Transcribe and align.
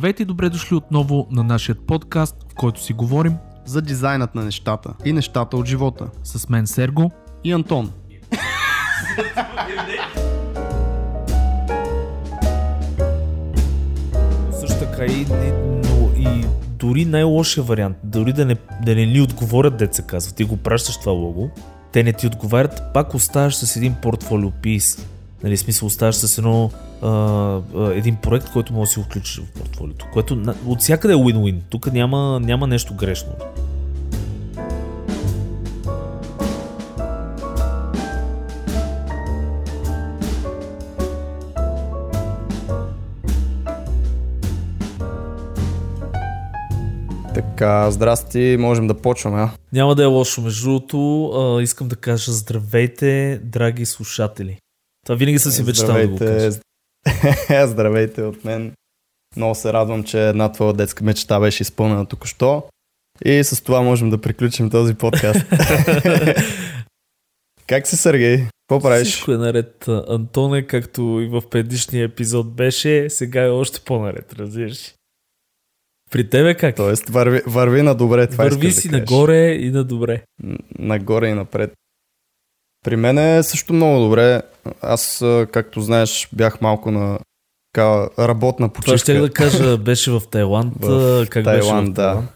Здравейте 0.00 0.22
и 0.22 0.26
добре 0.26 0.48
дошли 0.48 0.76
отново 0.76 1.26
на 1.30 1.44
нашия 1.44 1.74
подкаст, 1.74 2.36
в 2.52 2.54
който 2.54 2.82
си 2.82 2.92
говорим 2.92 3.36
за 3.64 3.82
дизайнът 3.82 4.34
на 4.34 4.44
нещата 4.44 4.94
и 5.04 5.12
нещата 5.12 5.56
от 5.56 5.66
живота. 5.66 6.06
с 6.24 6.48
мен 6.48 6.66
Серго. 6.66 7.10
И 7.44 7.52
Антон. 7.52 7.92
Също 14.60 14.78
така 14.78 15.04
и, 15.04 15.24
не- 15.24 15.52
но 15.88 16.10
и 16.16 16.44
дори 16.78 17.04
най-лошия 17.04 17.64
вариант, 17.64 17.96
дори 18.04 18.32
да 18.32 18.46
не, 18.46 18.56
да 18.84 18.94
не 18.94 19.06
ни 19.06 19.20
отговорят, 19.20 19.76
деца 19.76 20.02
казва, 20.02 20.34
ти 20.34 20.44
го 20.44 20.56
пращаш 20.56 20.96
това 21.00 21.12
лого, 21.12 21.50
те 21.92 22.02
не 22.02 22.12
ти 22.12 22.26
отговарят, 22.26 22.82
пак 22.94 23.14
оставаш 23.14 23.56
с 23.56 23.76
един 23.76 23.94
портфолио 24.02 24.50
пис. 24.50 25.06
Нали, 25.44 25.56
смисъл 25.56 25.86
оставаш 25.86 26.14
с 26.16 26.38
едно, 26.38 26.70
а, 27.02 27.08
а, 27.08 27.60
един 27.94 28.16
проект, 28.16 28.52
който 28.52 28.72
може 28.72 28.88
да 28.88 28.92
си 28.92 29.02
включиш 29.02 29.40
в 29.40 29.52
портфолиото, 29.58 30.06
което 30.12 30.36
на- 30.36 30.54
от 30.66 30.80
всякъде 30.80 31.14
е 31.14 31.16
win-win. 31.16 31.58
Тук 31.70 31.92
няма, 31.92 32.40
няма 32.40 32.66
нещо 32.66 32.94
грешно. 32.94 33.32
Така, 47.34 47.90
здрасти, 47.90 48.56
можем 48.60 48.86
да 48.86 48.94
почваме. 48.94 49.40
А? 49.40 49.50
Няма 49.72 49.94
да 49.94 50.02
е 50.02 50.06
лошо. 50.06 50.40
Между 50.40 50.64
другото, 50.64 51.58
искам 51.62 51.88
да 51.88 51.96
кажа 51.96 52.32
здравейте, 52.32 53.40
драги 53.44 53.86
слушатели. 53.86 54.58
Това 55.10 55.18
винаги 55.18 55.38
съм 55.38 55.52
си 55.52 55.62
мечтал 55.62 55.94
да 55.94 56.08
го 56.08 56.18
кажа. 56.18 56.50
Здравейте. 57.66 58.22
От 58.22 58.44
мен. 58.44 58.72
Много 59.36 59.54
се 59.54 59.72
радвам, 59.72 60.04
че 60.04 60.28
една 60.28 60.52
твоя 60.52 60.72
детска 60.72 61.04
мечта 61.04 61.40
беше 61.40 61.62
изпълнена 61.62 62.06
току-що. 62.06 62.62
И 63.24 63.44
с 63.44 63.64
това 63.64 63.82
можем 63.82 64.10
да 64.10 64.18
приключим 64.18 64.70
този 64.70 64.94
подкаст. 64.94 65.40
как 67.66 67.86
си, 67.86 67.96
Сергей? 67.96 68.36
Какво 68.38 68.88
правиш? 68.88 69.08
Всичко 69.08 69.32
е 69.32 69.36
наред. 69.36 69.88
Антоне, 69.88 70.66
както 70.66 71.20
и 71.22 71.26
в 71.26 71.42
предишния 71.50 72.04
епизод 72.04 72.54
беше, 72.54 73.10
сега 73.10 73.42
е 73.42 73.48
още 73.48 73.80
по-наред, 73.80 74.32
разбираш. 74.32 74.94
При 76.10 76.30
тебе 76.30 76.54
как? 76.54 76.76
Тоест, 76.76 77.08
върви, 77.08 77.40
върви 77.46 77.82
на 77.82 77.94
добре. 77.94 78.26
Това 78.26 78.44
Върви 78.44 78.72
си 78.72 78.88
да 78.88 78.98
нагоре 78.98 79.52
и 79.52 79.70
на 79.70 79.84
добре. 79.84 80.22
Нагоре 80.78 81.28
и 81.28 81.34
напред. 81.34 81.72
При 82.84 82.96
мен 82.96 83.18
е 83.18 83.42
също 83.42 83.72
много 83.72 84.04
добре. 84.04 84.42
Аз, 84.82 85.24
както 85.52 85.80
знаеш, 85.80 86.28
бях 86.32 86.60
малко 86.60 86.90
на 86.90 87.18
така, 87.72 88.08
работна 88.18 88.68
Това 88.68 88.72
почивка. 88.72 88.98
ще 88.98 89.14
да 89.14 89.30
кажа, 89.30 89.76
беше 89.78 90.10
в 90.10 90.22
Тайланд. 90.30 90.74
В 90.80 91.26
как 91.30 91.44
Тайланд, 91.44 91.86
беше 91.86 91.92
в 91.92 91.94
да. 91.94 92.02
Тайланд? 92.02 92.30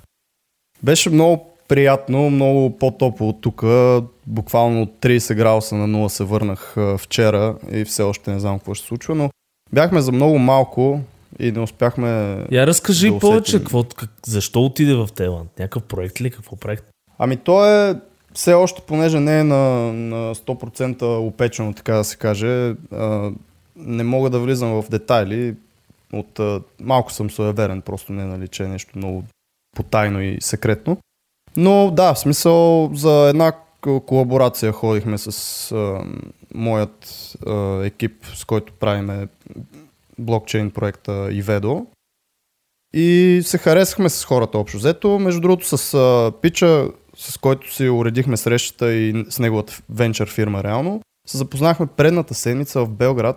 Беше 0.83 1.11
много 1.11 1.55
приятно, 1.69 2.31
много 2.31 2.79
по-топло 2.79 3.29
от 3.29 3.41
тук. 3.41 3.63
Буквално 4.27 4.83
от 4.83 4.91
30 5.01 5.35
градуса 5.35 5.75
на 5.75 5.99
0 5.99 6.09
се 6.09 6.25
върнах 6.25 6.77
вчера 6.99 7.57
и 7.73 7.85
все 7.85 8.03
още 8.03 8.31
не 8.31 8.41
знам 8.41 8.59
какво 8.59 8.75
ще 8.75 8.83
се 8.83 8.89
случва, 8.89 9.15
но 9.15 9.31
бяхме 9.73 10.01
за 10.01 10.13
много 10.13 10.39
малко 10.39 11.01
и 11.39 11.53
не 11.53 11.61
успяхме... 11.61 12.39
Я 12.51 12.67
разкажи 12.67 13.11
да 13.11 13.19
повече, 13.19 13.59
какво, 13.59 13.85
как, 13.85 14.11
защо 14.27 14.65
отиде 14.65 14.95
в 14.95 15.09
Тайланд? 15.15 15.59
Някакъв 15.59 15.83
проект 15.83 16.21
ли? 16.21 16.31
Какво 16.31 16.57
проект? 16.57 16.85
Ами 17.19 17.37
то 17.37 17.67
е 17.67 17.95
все 18.35 18.55
още, 18.55 18.83
понеже 18.87 19.21
не 19.21 19.41
е 19.41 19.45
на, 19.45 19.93
на 19.93 20.35
100% 20.35 21.19
опечено, 21.19 21.73
така 21.73 21.95
да 21.95 22.05
се 22.05 22.17
каже, 22.17 22.75
а, 22.93 23.31
не 23.77 24.05
мога 24.05 24.31
да 24.31 24.41
влизам 24.41 24.83
в 24.83 24.91
детайли. 24.91 25.55
От, 26.13 26.39
а, 26.39 26.61
малко 26.81 27.13
съм 27.13 27.31
суеверен, 27.31 27.83
просто 27.83 28.13
не 28.13 28.25
нали, 28.25 28.49
че 28.49 28.65
е 28.65 28.69
нещо 28.69 28.99
много 28.99 29.25
потайно 29.77 30.23
и 30.23 30.39
секретно. 30.41 30.97
Но 31.57 31.91
да, 31.91 32.15
в 32.15 32.19
смисъл 32.19 32.91
за 32.95 33.29
една 33.29 33.53
колаборация 34.07 34.73
ходихме 34.73 35.19
с 35.19 35.73
а, 35.73 36.05
моят 36.55 37.33
а, 37.47 37.81
екип, 37.85 38.27
с 38.35 38.45
който 38.45 38.73
правиме 38.73 39.29
блокчейн 40.19 40.71
проекта 40.71 41.29
Иведо. 41.33 41.87
И 42.97 43.41
се 43.45 43.59
харесахме 43.59 44.09
с 44.09 44.25
хората 44.25 44.59
общо 44.59 44.79
взето. 44.79 45.19
Между 45.19 45.41
другото 45.41 45.79
с 45.79 45.95
а, 45.95 46.33
Пича, 46.41 46.89
с 47.17 47.39
който 47.39 47.75
си 47.75 47.89
уредихме 47.89 48.37
срещата 48.37 48.93
и 48.93 49.25
с 49.29 49.39
неговата 49.39 49.83
венчър 49.91 50.31
фирма 50.31 50.63
реално, 50.63 51.01
се 51.27 51.39
запознахме 51.39 51.87
предната 51.87 52.35
седмица 52.35 52.85
в 52.85 52.91
Белград 52.91 53.37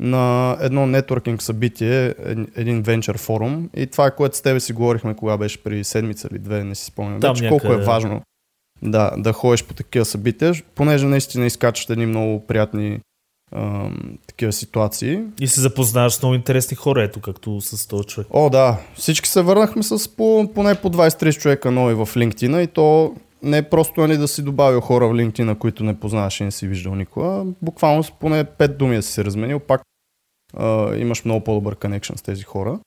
на 0.00 0.56
едно 0.60 0.86
нетворкинг 0.86 1.42
събитие, 1.42 2.06
ед- 2.06 2.48
един 2.56 2.82
венчър 2.82 3.18
форум. 3.18 3.70
И 3.76 3.86
това 3.86 4.06
е 4.06 4.14
което 4.16 4.36
с 4.36 4.42
тебе 4.42 4.60
си 4.60 4.72
говорихме, 4.72 5.16
кога 5.16 5.36
беше 5.36 5.62
при 5.62 5.84
седмица 5.84 6.28
или 6.32 6.38
две, 6.38 6.64
не 6.64 6.74
си 6.74 6.84
спомням. 6.84 7.20
Вече 7.20 7.48
колко 7.48 7.72
е 7.72 7.76
важно 7.76 8.22
да, 8.82 9.10
да 9.18 9.32
ходиш 9.32 9.64
по 9.64 9.74
такива 9.74 10.04
събития, 10.04 10.54
понеже 10.74 11.06
наистина 11.06 11.46
изкачат 11.46 11.90
едни 11.90 12.06
много 12.06 12.46
приятни 12.46 13.00
такива 14.26 14.52
ситуации. 14.52 15.20
И 15.40 15.48
се 15.48 15.60
запознаваш 15.60 16.14
с 16.14 16.22
много 16.22 16.34
интересни 16.34 16.76
хора, 16.76 17.02
ето 17.02 17.20
както 17.20 17.60
с 17.60 17.86
този 17.86 18.04
човек. 18.04 18.28
О, 18.30 18.50
да. 18.50 18.78
Всички 18.94 19.28
се 19.28 19.42
върнахме 19.42 19.82
с 19.82 20.16
по, 20.16 20.50
поне 20.54 20.74
по 20.74 20.90
23 20.90 21.38
човека 21.38 21.70
нови 21.70 21.94
в 21.94 22.06
LinkedIn 22.06 22.64
и 22.64 22.66
то 22.66 23.14
не 23.42 23.58
е 23.58 23.62
просто 23.62 24.00
нали, 24.00 24.16
да 24.16 24.28
си 24.28 24.42
добавил 24.42 24.80
хора 24.80 25.08
в 25.08 25.12
LinkedIn, 25.12 25.58
които 25.58 25.84
не 25.84 26.00
познаваш 26.00 26.40
и 26.40 26.44
не 26.44 26.50
си 26.50 26.68
виждал 26.68 26.94
никога. 26.94 27.44
Буквално 27.62 28.02
с 28.02 28.10
поне 28.10 28.44
5 28.44 28.76
думи 28.76 28.96
да 28.96 29.02
си 29.02 29.12
се 29.12 29.24
разменил, 29.24 29.60
пак 29.60 29.82
а, 30.56 30.96
имаш 30.96 31.24
много 31.24 31.44
по-добър 31.44 31.76
connection 31.76 32.16
с 32.16 32.22
тези 32.22 32.42
хора. 32.42 32.78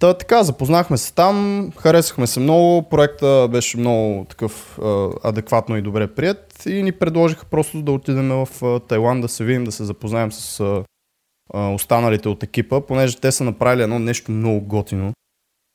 Та 0.00 0.14
така, 0.14 0.42
запознахме 0.42 0.98
се 0.98 1.14
там, 1.14 1.70
харесахме 1.76 2.26
се 2.26 2.40
много, 2.40 2.82
проекта 2.82 3.48
беше 3.50 3.78
много 3.78 4.24
такъв 4.24 4.78
а, 4.78 5.08
адекватно 5.24 5.76
и 5.76 5.82
добре 5.82 6.06
прият 6.06 6.43
и 6.66 6.82
ни 6.82 6.92
предложиха 6.92 7.44
просто 7.44 7.82
да 7.82 7.92
отидем 7.92 8.28
в 8.28 8.80
Тайланд 8.88 9.22
да 9.22 9.28
се 9.28 9.44
видим, 9.44 9.64
да 9.64 9.72
се 9.72 9.84
запознаем 9.84 10.32
с 10.32 10.82
останалите 11.54 12.28
от 12.28 12.42
екипа, 12.42 12.80
понеже 12.80 13.16
те 13.16 13.32
са 13.32 13.44
направили 13.44 13.82
едно 13.82 13.98
нещо 13.98 14.32
много 14.32 14.60
готино, 14.60 15.12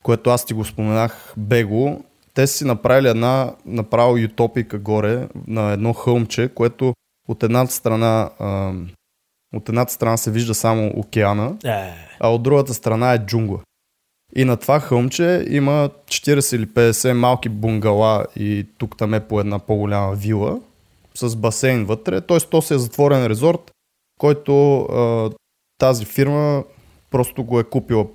което 0.03 0.29
аз 0.29 0.45
ти 0.45 0.53
го 0.53 0.65
споменах 0.65 1.33
бего. 1.37 2.01
Те 2.33 2.47
си 2.47 2.65
направили 2.65 3.07
една 3.07 3.55
направо 3.65 4.17
ютопика 4.17 4.79
горе 4.79 5.27
на 5.47 5.71
едно 5.71 5.93
хълмче, 5.93 6.49
което 6.55 6.93
от 7.27 7.43
едната 7.43 7.71
страна 7.71 8.29
от 9.55 9.69
едната 9.69 9.93
страна 9.93 10.17
се 10.17 10.31
вижда 10.31 10.53
само 10.53 10.91
океана, 10.95 11.57
Е, 11.65 11.93
а 12.19 12.29
от 12.29 12.43
другата 12.43 12.73
страна 12.73 13.13
е 13.13 13.25
джунгла. 13.25 13.59
И 14.35 14.45
на 14.45 14.57
това 14.57 14.79
хълмче 14.79 15.45
има 15.49 15.89
40 16.05 16.55
или 16.55 16.67
50 16.67 17.13
малки 17.13 17.49
бунгала 17.49 18.25
и 18.35 18.67
тук 18.77 18.97
там 18.97 19.13
е 19.13 19.27
по 19.27 19.39
една 19.39 19.59
по-голяма 19.59 20.15
вила 20.15 20.59
с 21.19 21.35
басейн 21.35 21.85
вътре. 21.85 22.21
Т.е. 22.21 22.39
то 22.39 22.61
си 22.61 22.73
е 22.73 22.77
затворен 22.77 23.25
резорт, 23.25 23.71
който 24.19 24.81
а, 24.81 25.29
тази 25.77 26.05
фирма 26.05 26.63
просто 27.09 27.43
го 27.43 27.59
е 27.59 27.63
купила 27.63 28.05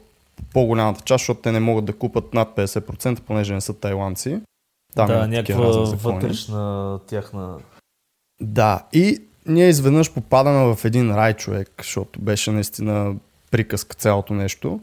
по-голямата 0.53 1.01
част, 1.01 1.23
защото 1.23 1.41
те 1.41 1.53
не 1.53 1.61
могат 1.61 1.85
да 1.85 1.93
купат 1.93 2.35
над 2.35 2.57
50%, 2.57 3.21
понеже 3.21 3.55
не 3.55 3.61
са 3.61 3.75
тайландци. 3.75 4.41
Там 4.95 5.07
да, 5.07 5.31
такива 5.31 5.65
някаква 5.67 6.11
вътрешна 6.11 7.01
тяхна... 7.07 7.59
Да, 8.41 8.87
и 8.93 9.19
ние 9.47 9.69
изведнъж 9.69 10.13
попадаме 10.13 10.75
в 10.75 10.85
един 10.85 11.15
рай 11.15 11.35
човек, 11.35 11.71
защото 11.79 12.21
беше 12.21 12.51
наистина 12.51 13.15
приказка 13.51 13.95
цялото 13.95 14.35
нещо. 14.35 14.81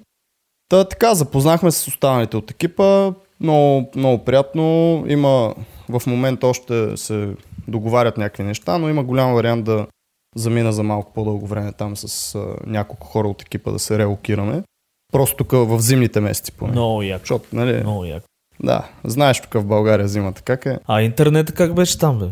Та 0.69 0.83
така, 0.83 1.15
запознахме 1.15 1.71
се 1.71 1.79
с 1.79 1.87
останалите 1.87 2.37
от 2.37 2.51
екипа, 2.51 3.13
много, 3.39 3.89
много 3.95 4.25
приятно. 4.25 4.63
Има 5.07 5.55
в 5.89 6.01
момента 6.07 6.47
още 6.47 6.97
се 6.97 7.35
договарят 7.71 8.17
някакви 8.17 8.43
неща, 8.43 8.77
но 8.77 8.89
има 8.89 9.03
голям 9.03 9.33
вариант 9.33 9.65
да 9.65 9.87
замина 10.35 10.73
за 10.73 10.83
малко 10.83 11.13
по-дълго 11.13 11.47
време 11.47 11.71
там 11.71 11.97
с 11.97 12.35
а, 12.35 12.55
няколко 12.65 13.07
хора 13.07 13.27
от 13.27 13.41
екипа 13.41 13.71
да 13.71 13.79
се 13.79 13.97
релокираме. 13.97 14.63
Просто 15.11 15.37
тук 15.37 15.51
в 15.51 15.79
зимните 15.79 16.19
месеци 16.19 16.51
поне. 16.51 16.71
Много 16.71 17.01
яко. 17.01 17.21
Защото, 17.23 17.45
нали, 17.53 17.79
Много 17.79 18.05
яко. 18.05 18.25
да, 18.63 18.89
знаеш 19.03 19.41
тук 19.41 19.53
в 19.53 19.65
България 19.65 20.07
зимата 20.07 20.41
как 20.41 20.65
е. 20.65 20.79
А 20.87 21.01
интернетът 21.01 21.55
как 21.55 21.75
беше 21.75 21.99
там, 21.99 22.19
бе? 22.19 22.25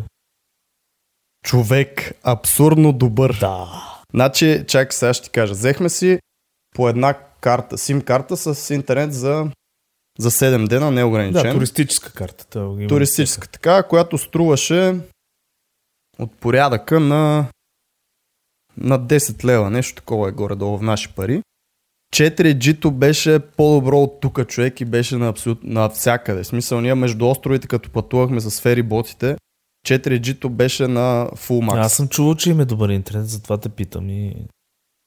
Човек, 1.45 2.11
абсурдно 2.23 2.93
добър. 2.93 3.37
Да. 3.39 3.67
Значи, 4.13 4.63
чакай 4.67 4.91
сега 4.91 5.13
ще 5.13 5.23
ти 5.23 5.29
кажа. 5.29 5.53
Взехме 5.53 5.89
си 5.89 6.19
по 6.75 6.89
една 6.89 7.13
карта, 7.41 7.77
сим 7.77 8.01
карта 8.01 8.37
с 8.37 8.73
интернет 8.73 9.13
за, 9.13 9.47
за 10.19 10.31
7 10.31 10.67
дена, 10.67 10.91
неограничен. 10.91 11.43
Да, 11.43 11.51
туристическа 11.51 12.13
карта. 12.13 12.45
Туристическа 12.87 13.47
така, 13.47 13.83
която 13.83 14.17
струваше 14.17 14.95
от 16.19 16.31
порядъка 16.31 16.99
на, 16.99 17.45
на 18.77 18.99
10 18.99 19.43
лева. 19.43 19.69
Нещо 19.69 19.95
такова 19.95 20.29
е 20.29 20.31
горе-долу 20.31 20.77
в 20.77 20.81
наши 20.81 21.15
пари. 21.15 21.41
4G-то 22.15 22.91
беше 22.91 23.39
по-добро 23.39 23.97
от 23.97 24.19
тук 24.19 24.47
човек 24.47 24.81
и 24.81 24.85
беше 24.85 25.17
на 25.17 25.27
абсолютно 25.27 25.73
навсякъде. 25.73 26.43
В 26.43 26.47
смисъл, 26.47 26.81
ние 26.81 26.95
между 26.95 27.27
островите, 27.27 27.67
като 27.67 27.91
пътувахме 27.91 28.39
с 28.39 28.61
фериботите, 28.61 29.37
4G-то 29.87 30.49
беше 30.49 30.87
на 30.87 31.29
full 31.35 31.65
max. 31.65 31.79
Аз 31.79 31.93
съм 31.93 32.07
чувал, 32.07 32.35
че 32.35 32.49
им 32.49 32.59
е 32.59 32.65
добър 32.65 32.89
интернет, 32.89 33.29
затова 33.29 33.57
те 33.57 33.69
питам 33.69 34.09
и... 34.09 34.35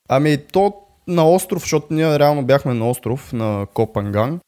Ами 0.08 0.38
то 0.52 0.74
на 1.06 1.28
остров, 1.30 1.62
защото 1.62 1.94
ние 1.94 2.18
реално 2.18 2.46
бяхме 2.46 2.74
на 2.74 2.90
остров 2.90 3.32
на 3.32 3.66
Копанган, 3.74 4.40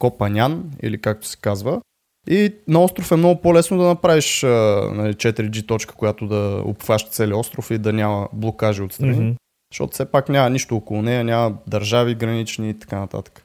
Копанян 0.00 0.70
или 0.82 1.00
както 1.00 1.26
се 1.26 1.36
казва. 1.36 1.80
И 2.30 2.54
на 2.68 2.84
остров 2.84 3.12
е 3.12 3.16
много 3.16 3.40
по-лесно 3.40 3.78
да 3.78 3.84
направиш 3.84 4.44
а, 4.44 4.48
нали, 4.94 5.14
4G 5.14 5.66
точка, 5.66 5.94
която 5.94 6.26
да 6.26 6.62
обхваща 6.64 7.10
целият 7.10 7.38
остров 7.38 7.70
и 7.70 7.78
да 7.78 7.92
няма 7.92 8.28
блокажи 8.32 8.82
отстрани. 8.82 9.16
Mm-hmm. 9.16 9.36
Защото 9.72 9.92
все 9.92 10.04
пак 10.04 10.28
няма 10.28 10.50
нищо 10.50 10.76
около 10.76 11.02
нея, 11.02 11.24
няма 11.24 11.54
държави 11.66 12.14
гранични 12.14 12.70
и 12.70 12.78
така 12.78 12.98
нататък. 12.98 13.44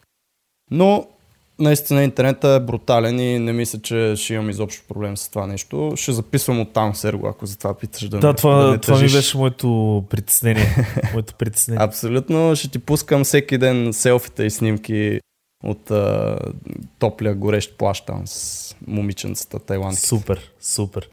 Но 0.72 1.08
наистина 1.60 2.04
интернетът 2.04 2.62
е 2.62 2.66
брутален 2.66 3.20
и 3.20 3.40
не 3.40 3.54
мисля, 3.54 3.80
че 3.80 4.14
ще 4.18 4.34
имам 4.34 4.50
изобщо 4.50 4.88
проблем 4.88 5.18
с 5.18 5.30
това 5.30 5.48
нещо. 5.48 5.94
Ще 5.96 6.12
записвам 6.12 6.60
от 6.60 6.74
там 6.74 6.96
Серго, 6.96 7.28
ако 7.28 7.46
за 7.46 7.58
това 7.58 7.74
питаш 7.74 8.10
да 8.10 8.20
Да, 8.20 8.28
ме, 8.28 8.34
това, 8.34 8.64
да 8.64 8.72
ме 8.72 8.78
това 8.78 8.98
ми 8.98 9.12
беше 9.12 9.38
моето 9.38 10.04
притеснение. 10.10 10.76
моето 11.14 11.34
притеснение. 11.36 11.84
Абсолютно, 11.84 12.56
ще 12.56 12.70
ти 12.70 12.80
пускам 12.80 13.24
всеки 13.24 13.58
ден 13.58 13.94
селфита 13.94 14.46
и 14.46 14.52
снимки 14.52 15.20
от 15.64 15.92
а, 15.92 16.38
топлия 17.00 17.36
горещ 17.36 17.78
плащ 17.78 18.06
там 18.06 18.22
с 18.26 18.76
момиченцата 18.88 19.60
тайландки. 19.60 20.02
Супер, 20.02 20.52
супер. 20.62 21.10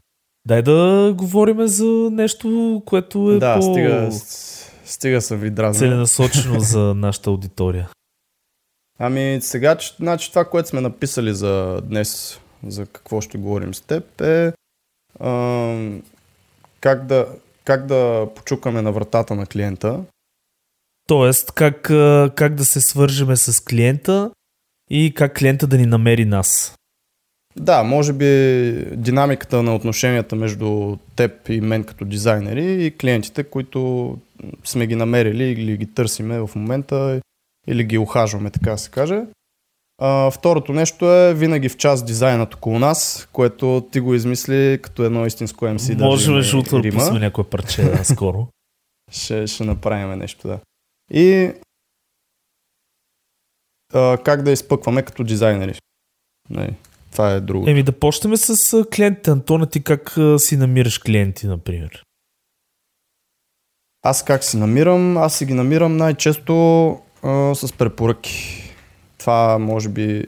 Дай 0.47 0.61
да 0.61 1.13
говорим 1.17 1.67
за 1.67 1.85
нещо, 2.11 2.81
което 2.85 3.31
е 3.31 3.39
Да, 3.39 3.55
по... 3.55 3.61
стига, 3.61 4.09
стига 4.85 5.21
съм 5.21 5.37
ви 5.37 5.49
дразнил. 5.49 5.89
целенасочено 5.89 6.59
за 6.59 6.79
нашата 6.95 7.29
аудитория. 7.29 7.89
Ами 8.99 9.39
сега, 9.41 9.77
значи 9.99 10.29
това, 10.29 10.45
което 10.45 10.69
сме 10.69 10.81
написали 10.81 11.33
за 11.33 11.81
днес, 11.83 12.39
за 12.67 12.85
какво 12.85 13.21
ще 13.21 13.37
говорим 13.37 13.73
с 13.73 13.81
теб 13.81 14.21
е 14.21 14.53
ам, 15.19 16.03
как, 16.79 17.05
да, 17.05 17.27
как 17.63 17.85
да 17.85 18.27
почукаме 18.35 18.81
на 18.81 18.91
вратата 18.91 19.35
на 19.35 19.45
клиента. 19.45 19.99
Тоест, 21.07 21.51
как, 21.51 21.89
а, 21.89 22.31
как 22.35 22.55
да 22.55 22.65
се 22.65 22.81
свържеме 22.81 23.35
с 23.35 23.63
клиента 23.63 24.31
и 24.89 25.13
как 25.15 25.35
клиента 25.35 25.67
да 25.67 25.77
ни 25.77 25.85
намери 25.85 26.25
нас. 26.25 26.75
Да, 27.59 27.83
може 27.83 28.13
би 28.13 28.25
динамиката 28.95 29.63
на 29.63 29.75
отношенията 29.75 30.35
между 30.35 30.97
теб 31.15 31.49
и 31.49 31.61
мен 31.61 31.83
като 31.83 32.05
дизайнери 32.05 32.85
и 32.85 32.91
клиентите, 32.91 33.43
които 33.43 34.17
сме 34.63 34.87
ги 34.87 34.95
намерили 34.95 35.43
или 35.43 35.77
ги 35.77 35.93
търсиме 35.93 36.39
в 36.39 36.49
момента 36.55 37.21
или 37.67 37.83
ги 37.83 37.97
ухажваме, 37.97 38.49
така 38.49 38.77
се 38.77 38.89
каже. 38.89 39.21
А, 40.01 40.31
второто 40.31 40.73
нещо 40.73 41.13
е 41.13 41.33
винаги 41.33 41.69
в 41.69 41.77
час 41.77 42.05
дизайнът 42.05 42.53
около 42.53 42.79
нас, 42.79 43.29
което 43.31 43.87
ти 43.91 43.99
го 43.99 44.13
измисли 44.13 44.79
като 44.81 45.03
едно 45.03 45.25
истинско 45.25 45.65
MC. 45.65 45.99
Може 45.99 46.31
между 46.31 46.57
другото 46.57 46.81
да 46.81 46.89
пуснем 46.89 47.21
някое 47.21 47.43
парче 47.43 48.03
скоро. 48.03 48.47
Ще, 49.11 49.47
ще 49.47 49.63
направим 49.63 50.19
нещо, 50.19 50.47
да. 50.47 50.59
И 51.13 51.51
а, 53.95 54.17
как 54.17 54.41
да 54.41 54.51
изпъкваме 54.51 55.01
като 55.01 55.23
дизайнери. 55.23 55.79
Нали, 56.49 56.73
това 57.11 57.31
е 57.31 57.39
друго. 57.39 57.69
Еми 57.69 57.83
да 57.83 57.91
почнем 57.91 58.37
с 58.37 58.85
клиентите. 58.95 59.31
Антона, 59.31 59.65
ти 59.65 59.83
как 59.83 60.15
си 60.37 60.57
намираш 60.57 60.99
клиенти, 60.99 61.47
например? 61.47 62.03
Аз 64.03 64.25
как 64.25 64.43
си 64.43 64.57
намирам? 64.57 65.17
Аз 65.17 65.37
си 65.37 65.45
ги 65.45 65.53
намирам 65.53 65.97
най-често 65.97 66.87
а, 67.23 67.55
с 67.55 67.73
препоръки. 67.73 68.61
Това 69.17 69.57
може 69.57 69.89
би 69.89 70.25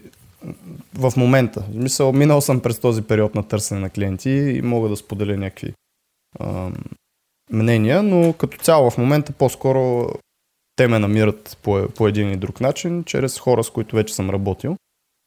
в 0.93 1.13
момента. 1.17 1.61
В 1.61 1.73
смисъл, 1.73 2.13
минал 2.13 2.41
съм 2.41 2.59
през 2.59 2.79
този 2.79 3.01
период 3.01 3.35
на 3.35 3.43
търсене 3.43 3.79
на 3.79 3.89
клиенти 3.89 4.29
и 4.29 4.61
мога 4.61 4.89
да 4.89 4.95
споделя 4.95 5.37
някакви 5.37 5.73
а, 6.39 6.69
мнения, 7.51 8.03
но 8.03 8.33
като 8.33 8.57
цяло 8.57 8.89
в 8.89 8.97
момента 8.97 9.31
по-скоро 9.31 10.09
те 10.77 10.87
ме 10.87 10.99
намират 10.99 11.57
по, 11.63 11.87
по 11.95 12.07
един 12.07 12.29
или 12.29 12.37
друг 12.37 12.61
начин, 12.61 13.03
чрез 13.03 13.39
хора, 13.39 13.63
с 13.63 13.69
които 13.69 13.95
вече 13.95 14.13
съм 14.15 14.29
работил 14.29 14.75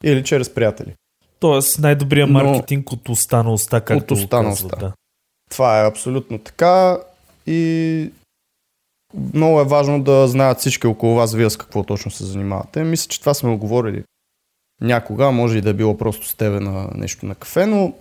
или 0.05 0.25
чрез 0.25 0.55
приятели. 0.55 0.95
Тоест 1.41 1.79
най-добрият 1.79 2.31
Но- 2.31 2.45
маркетинг 2.45 2.93
от 2.93 3.09
уста 3.09 3.43
на 3.43 3.53
уста, 3.53 3.81
както 3.81 4.15
От 4.15 4.21
уста. 4.21 4.77
Да. 4.81 4.93
Това 5.51 5.81
е 5.81 5.89
абсолютно 5.89 6.39
така 6.39 6.99
и 7.47 8.11
много 9.35 9.61
е 9.61 9.65
важно 9.65 10.03
да 10.03 10.29
знаят 10.29 10.59
всички 10.59 10.87
около 10.87 11.15
вас 11.15 11.35
вие 11.35 11.51
с 11.51 11.57
какво 11.57 11.85
точно 11.85 12.11
се 12.11 12.25
занимавате. 12.25 12.85
Мисля, 12.85 13.09
че 13.09 13.21
това 13.21 13.35
сме 13.35 13.51
оговорили 13.51 14.05
някога, 14.81 15.31
може 15.31 15.59
и 15.59 15.61
да 15.61 15.71
е 15.71 15.75
било 15.75 15.99
просто 15.99 16.27
с 16.27 16.35
тебе 16.35 16.61
на 16.61 16.91
нещо 16.95 17.27
на 17.27 17.35
кафе, 17.35 17.67
но 17.67 17.93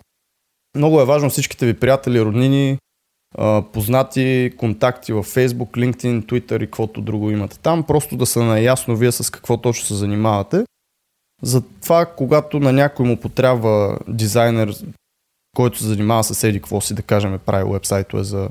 много 0.75 1.01
е 1.01 1.06
важно 1.06 1.30
всичките 1.30 1.66
ви 1.66 1.80
приятели, 1.80 2.22
роднини, 2.22 2.78
познати, 3.73 4.53
контакти 4.57 5.13
в 5.13 5.23
Facebook, 5.23 5.71
LinkedIn, 5.71 6.25
Twitter 6.25 6.63
и 6.63 6.65
каквото 6.65 7.01
друго 7.01 7.31
имате 7.31 7.59
там, 7.59 7.83
просто 7.83 8.17
да 8.17 8.25
са 8.25 8.43
наясно 8.43 8.95
вие 8.95 9.11
с 9.11 9.29
какво 9.29 9.57
точно 9.57 9.85
се 9.85 9.95
занимавате. 9.95 10.65
Затова, 11.41 12.05
когато 12.05 12.59
на 12.59 12.73
някой 12.73 13.05
му 13.05 13.19
потрябва 13.19 13.99
дизайнер, 14.07 14.73
който 15.55 15.77
се 15.77 15.85
занимава 15.85 16.23
с 16.23 16.43
еди 16.43 16.59
какво 16.59 16.81
си, 16.81 16.93
да 16.93 17.01
кажем, 17.01 17.39
прави 17.45 17.63
уебсайтове 17.63 18.23
за 18.23 18.49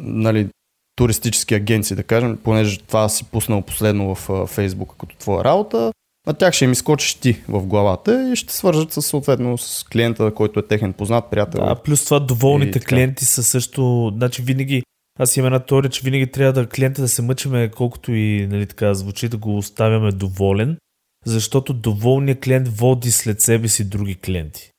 нали, 0.00 0.48
туристически 0.96 1.54
агенции, 1.54 1.96
да 1.96 2.04
кажем, 2.04 2.38
понеже 2.44 2.80
това 2.80 3.08
си 3.08 3.24
пуснал 3.24 3.62
последно 3.62 4.14
в 4.14 4.46
Фейсбук 4.46 4.94
като 5.00 5.16
твоя 5.16 5.44
работа, 5.44 5.92
на 6.26 6.34
тях 6.34 6.54
ще 6.54 6.64
им 6.64 6.72
изкочиш 6.72 7.14
ти 7.14 7.36
в 7.48 7.66
главата 7.66 8.30
и 8.32 8.36
ще 8.36 8.52
свържат 8.54 8.92
с, 8.92 9.02
съответно 9.02 9.58
с 9.58 9.84
клиента, 9.84 10.34
който 10.34 10.60
е 10.60 10.66
техен 10.66 10.92
познат, 10.92 11.30
приятел. 11.30 11.64
Да, 11.64 11.74
плюс 11.74 12.04
това 12.04 12.20
доволните 12.20 12.78
И 12.78 12.82
клиенти 12.82 13.24
са 13.24 13.42
също, 13.42 14.12
значи 14.16 14.42
винаги, 14.42 14.82
аз 15.18 15.36
имам 15.36 15.46
една 15.46 15.58
теория, 15.58 15.90
че 15.90 16.02
винаги 16.04 16.30
трябва 16.30 16.52
да 16.52 16.66
клиента 16.66 17.02
да 17.02 17.08
се 17.08 17.22
мъчиме, 17.22 17.68
колкото 17.68 18.12
и 18.12 18.46
нали, 18.50 18.66
така 18.66 18.94
звучи, 18.94 19.28
да 19.28 19.36
го 19.36 19.56
оставяме 19.56 20.12
доволен, 20.12 20.76
защото 21.26 21.72
доволният 21.72 22.40
клиент 22.40 22.68
води 22.68 23.10
след 23.10 23.40
себе 23.40 23.68
си 23.68 23.88
други 23.88 24.14
клиенти. 24.14 24.70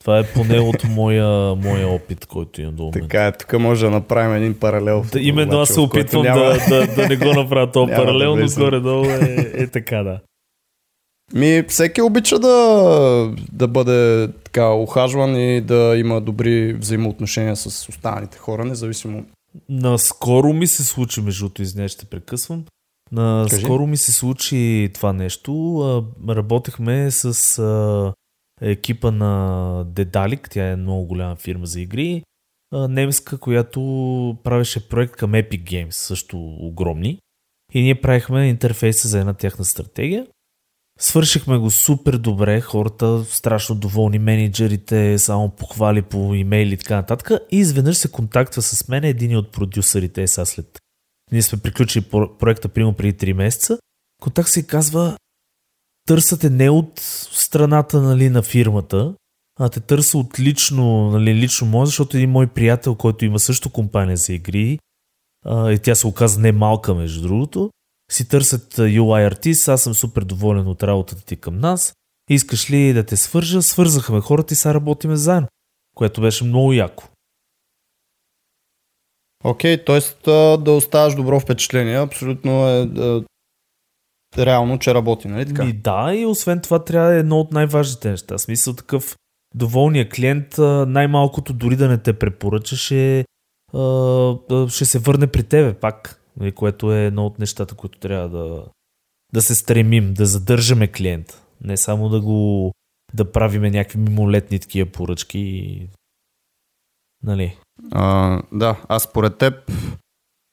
Това 0.00 0.18
е 0.18 0.26
поне 0.26 0.60
от 0.60 0.84
моя, 0.88 1.54
моя 1.54 1.88
опит, 1.88 2.26
който 2.26 2.60
имам 2.60 2.74
до 2.74 2.82
момента. 2.82 3.00
Така 3.00 3.26
е, 3.26 3.32
тук 3.32 3.58
може 3.60 3.84
да 3.84 3.90
направим 3.90 4.36
един 4.36 4.58
паралел. 4.58 5.04
Да, 5.12 5.20
именно 5.20 5.58
аз 5.58 5.70
обаче, 5.70 5.72
се 5.72 5.80
опитвам 5.80 6.22
няма- 6.22 6.40
да, 6.40 6.68
да, 6.68 6.94
да 6.94 7.08
не 7.08 7.16
го 7.16 7.32
направя 7.32 7.70
то 7.72 7.86
Няма 7.86 8.18
да 8.18 8.32
влизам. 8.32 8.64
горе-долу 8.64 9.04
е, 9.04 9.52
е 9.54 9.66
така, 9.66 10.02
да. 10.02 10.20
Ми, 11.34 11.64
всеки 11.68 12.02
обича 12.02 12.38
да, 12.38 13.34
да 13.52 13.68
бъде 13.68 14.28
така 14.44 14.70
ухажван 14.70 15.36
и 15.36 15.60
да 15.60 15.94
има 15.96 16.20
добри 16.20 16.72
взаимоотношения 16.72 17.56
с 17.56 17.88
останалите 17.88 18.38
хора, 18.38 18.64
независимо. 18.64 19.24
Наскоро 19.68 20.52
ми 20.52 20.66
се 20.66 20.84
случи, 20.84 21.20
между 21.20 21.50
извиня, 21.58 21.88
ще 21.88 22.04
прекъсвам. 22.04 22.64
Наскоро 23.12 23.86
ми 23.86 23.96
се 23.96 24.12
случи 24.12 24.90
това 24.94 25.12
нещо. 25.12 26.04
Работехме 26.28 27.10
с 27.10 27.58
а, 27.58 28.12
екипа 28.60 29.10
на 29.10 29.84
Дедалик, 29.86 30.48
тя 30.50 30.68
е 30.68 30.76
много 30.76 31.06
голяма 31.06 31.36
фирма 31.36 31.66
за 31.66 31.80
игри, 31.80 32.22
а, 32.72 32.88
немска, 32.88 33.38
която 33.38 33.80
правеше 34.44 34.88
проект 34.88 35.16
към 35.16 35.32
Epic 35.32 35.62
Games, 35.62 35.90
също 35.90 36.38
огромни. 36.60 37.18
И 37.74 37.82
ние 37.82 38.00
правихме 38.00 38.48
интерфейса 38.48 39.08
за 39.08 39.20
една 39.20 39.34
тяхна 39.34 39.64
стратегия. 39.64 40.26
Свършихме 40.98 41.58
го 41.58 41.70
супер 41.70 42.18
добре, 42.18 42.60
хората 42.60 43.24
страшно 43.24 43.74
доволни, 43.74 44.18
менеджерите, 44.18 45.18
само 45.18 45.50
похвали 45.50 46.02
по 46.02 46.34
имейли 46.34 46.74
и 46.74 46.76
така 46.76 46.96
нататък. 46.96 47.30
И 47.50 47.58
изведнъж 47.58 47.96
се 47.96 48.10
контактва 48.10 48.62
с 48.62 48.88
мен 48.88 49.04
един 49.04 49.36
от 49.36 49.52
продюсерите, 49.52 50.22
е 50.22 50.26
след. 50.28 50.78
Ние 51.32 51.42
сме 51.42 51.58
приключили 51.58 52.04
про- 52.04 52.36
проекта 52.38 52.68
прямо 52.68 52.92
преди 52.92 53.12
3 53.12 53.32
месеца. 53.32 53.78
Контакт 54.22 54.48
се 54.48 54.66
казва 54.66 55.16
търсате 56.06 56.50
не 56.50 56.70
от 56.70 56.92
страната 57.32 58.02
нали, 58.02 58.30
на 58.30 58.42
фирмата, 58.42 59.14
а 59.60 59.68
те 59.68 59.80
търся 59.80 60.18
от 60.18 60.40
лично, 60.40 61.10
нали, 61.10 61.34
лично 61.34 61.66
мое, 61.66 61.86
защото 61.86 62.16
един 62.16 62.30
мой 62.30 62.46
приятел, 62.46 62.94
който 62.94 63.24
има 63.24 63.38
също 63.38 63.70
компания 63.70 64.16
за 64.16 64.32
игри, 64.32 64.78
а, 65.44 65.72
и 65.72 65.78
тя 65.78 65.94
се 65.94 66.06
оказа 66.06 66.40
не 66.40 66.52
малка 66.52 66.94
между 66.94 67.22
другото, 67.22 67.70
си 68.10 68.28
търсят 68.28 68.74
UI 68.74 69.26
артист, 69.26 69.68
аз 69.68 69.82
съм 69.82 69.94
супер 69.94 70.22
доволен 70.22 70.68
от 70.68 70.82
работата 70.82 71.24
ти 71.24 71.36
към 71.36 71.58
нас, 71.58 71.94
искаш 72.30 72.70
ли 72.70 72.92
да 72.92 73.06
те 73.06 73.16
свържа? 73.16 73.62
Свързахме 73.62 74.20
хората 74.20 74.54
и 74.54 74.56
сега 74.56 74.74
работиме 74.74 75.16
заедно, 75.16 75.48
което 75.94 76.20
беше 76.20 76.44
много 76.44 76.72
яко. 76.72 77.04
Окей, 79.44 79.84
т.е. 79.84 80.30
да 80.58 80.72
оставаш 80.72 81.14
добро 81.14 81.40
впечатление, 81.40 81.98
абсолютно 81.98 82.68
е, 82.68 82.88
е 84.38 84.46
реално, 84.46 84.78
че 84.78 84.94
работи, 84.94 85.28
нали 85.28 85.46
така? 85.46 85.64
Ми 85.64 85.72
да, 85.72 86.14
и 86.14 86.26
освен 86.26 86.60
това 86.60 86.84
трябва 86.84 87.08
да 87.08 87.16
е 87.16 87.18
едно 87.18 87.40
от 87.40 87.52
най-важните 87.52 88.10
неща. 88.10 88.38
Смисъл 88.38 88.74
такъв 88.74 89.16
доволният 89.54 90.12
клиент, 90.12 90.58
най-малкото 90.88 91.52
дори 91.52 91.76
да 91.76 91.88
не 91.88 91.98
те 91.98 92.12
препоръча, 92.12 92.76
ще, 92.76 93.24
а, 93.74 93.80
а, 94.50 94.68
ще 94.68 94.84
се 94.84 94.98
върне 94.98 95.26
при 95.26 95.42
тебе 95.42 95.74
пак, 95.74 96.22
нали, 96.40 96.52
което 96.52 96.92
е 96.92 97.06
едно 97.06 97.26
от 97.26 97.38
нещата, 97.38 97.74
които 97.74 97.98
трябва 97.98 98.28
да, 98.28 98.64
да 99.32 99.42
се 99.42 99.54
стремим, 99.54 100.14
да 100.14 100.26
задържаме 100.26 100.88
клиента. 100.88 101.42
Не 101.64 101.76
само 101.76 102.08
да 102.08 102.20
го 102.20 102.72
да 103.14 103.32
правиме 103.32 103.70
някакви 103.70 103.98
мимолетни 103.98 104.58
такива 104.58 104.90
поръчки. 104.90 105.88
Нали? 107.22 107.56
А, 107.92 108.42
да, 108.52 108.80
аз 108.88 109.02
според 109.02 109.38
теб 109.38 109.54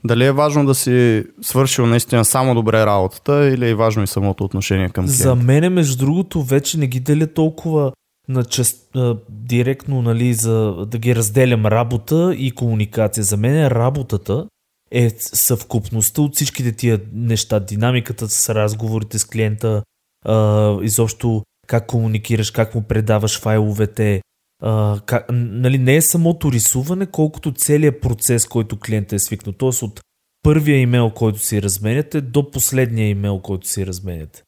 Дали 0.05 0.25
е 0.25 0.31
важно 0.31 0.65
да 0.65 0.75
си 0.75 1.25
свършил 1.41 1.85
наистина 1.85 2.25
само 2.25 2.55
добре 2.55 2.85
работата 2.85 3.47
или 3.47 3.69
е 3.69 3.75
важно 3.75 4.03
и 4.03 4.07
самото 4.07 4.43
отношение 4.43 4.89
към 4.89 5.05
клиента? 5.05 5.23
За 5.23 5.35
мен, 5.35 5.73
между 5.73 6.05
другото, 6.05 6.43
вече 6.43 6.79
не 6.79 6.87
ги 6.87 6.99
деля 6.99 7.27
толкова 7.27 7.91
на 8.27 8.43
част, 8.43 8.95
а, 8.95 9.17
директно, 9.29 10.01
нали, 10.01 10.33
за 10.33 10.85
да 10.87 10.97
ги 10.97 11.15
разделям 11.15 11.65
работа 11.65 12.35
и 12.37 12.51
комуникация. 12.51 13.23
За 13.23 13.37
мен 13.37 13.67
работата 13.67 14.47
е 14.93 15.09
съвкупността 15.19 16.21
от 16.21 16.35
всичките 16.35 16.71
тия 16.71 17.01
неща. 17.13 17.59
Динамиката 17.59 18.29
с 18.29 18.55
разговорите 18.55 19.19
с 19.19 19.25
клиента, 19.25 19.83
а, 20.25 20.77
изобщо 20.81 21.43
как 21.67 21.87
комуникираш, 21.87 22.51
как 22.51 22.75
му 22.75 22.81
предаваш 22.81 23.39
файловете. 23.39 24.21
А, 24.61 24.99
как, 25.05 25.25
нали, 25.31 25.77
не 25.77 25.95
е 25.95 26.01
самото 26.01 26.51
рисуване, 26.51 27.05
колкото 27.05 27.53
целият 27.53 28.01
процес, 28.01 28.45
който 28.45 28.79
клиентът 28.79 29.13
е 29.13 29.19
свикнал. 29.19 29.53
Тоест 29.53 29.81
от 29.81 30.01
първия 30.43 30.77
имейл, 30.77 31.09
който 31.09 31.39
си 31.39 31.61
разменяте, 31.61 32.21
до 32.21 32.51
последния 32.51 33.09
имейл, 33.09 33.39
който 33.39 33.67
си 33.67 33.85
разменяте. 33.85 34.43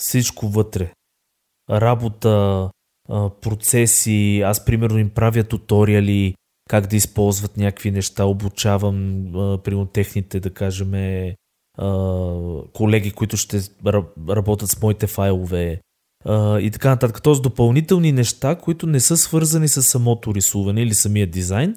Всичко 0.00 0.48
вътре. 0.48 0.92
Работа, 1.70 2.70
процеси, 3.40 4.40
аз 4.40 4.64
примерно 4.64 4.98
им 4.98 5.10
правя 5.10 5.44
туториали, 5.44 6.34
как 6.68 6.86
да 6.86 6.96
използват 6.96 7.56
някакви 7.56 7.90
неща, 7.90 8.24
обучавам 8.24 9.24
примерно 9.64 9.86
техните, 9.86 10.40
да 10.40 10.50
кажем, 10.50 10.92
колеги, 12.74 13.10
които 13.10 13.36
ще 13.36 13.60
работят 14.28 14.70
с 14.70 14.82
моите 14.82 15.06
файлове 15.06 15.80
и 16.60 16.70
така 16.72 16.88
нататък. 16.88 17.22
Тоест 17.22 17.42
допълнителни 17.42 18.12
неща, 18.12 18.56
които 18.56 18.86
не 18.86 19.00
са 19.00 19.16
свързани 19.16 19.68
с 19.68 19.82
самото 19.82 20.34
рисуване 20.34 20.82
или 20.82 20.94
самия 20.94 21.26
дизайн, 21.26 21.76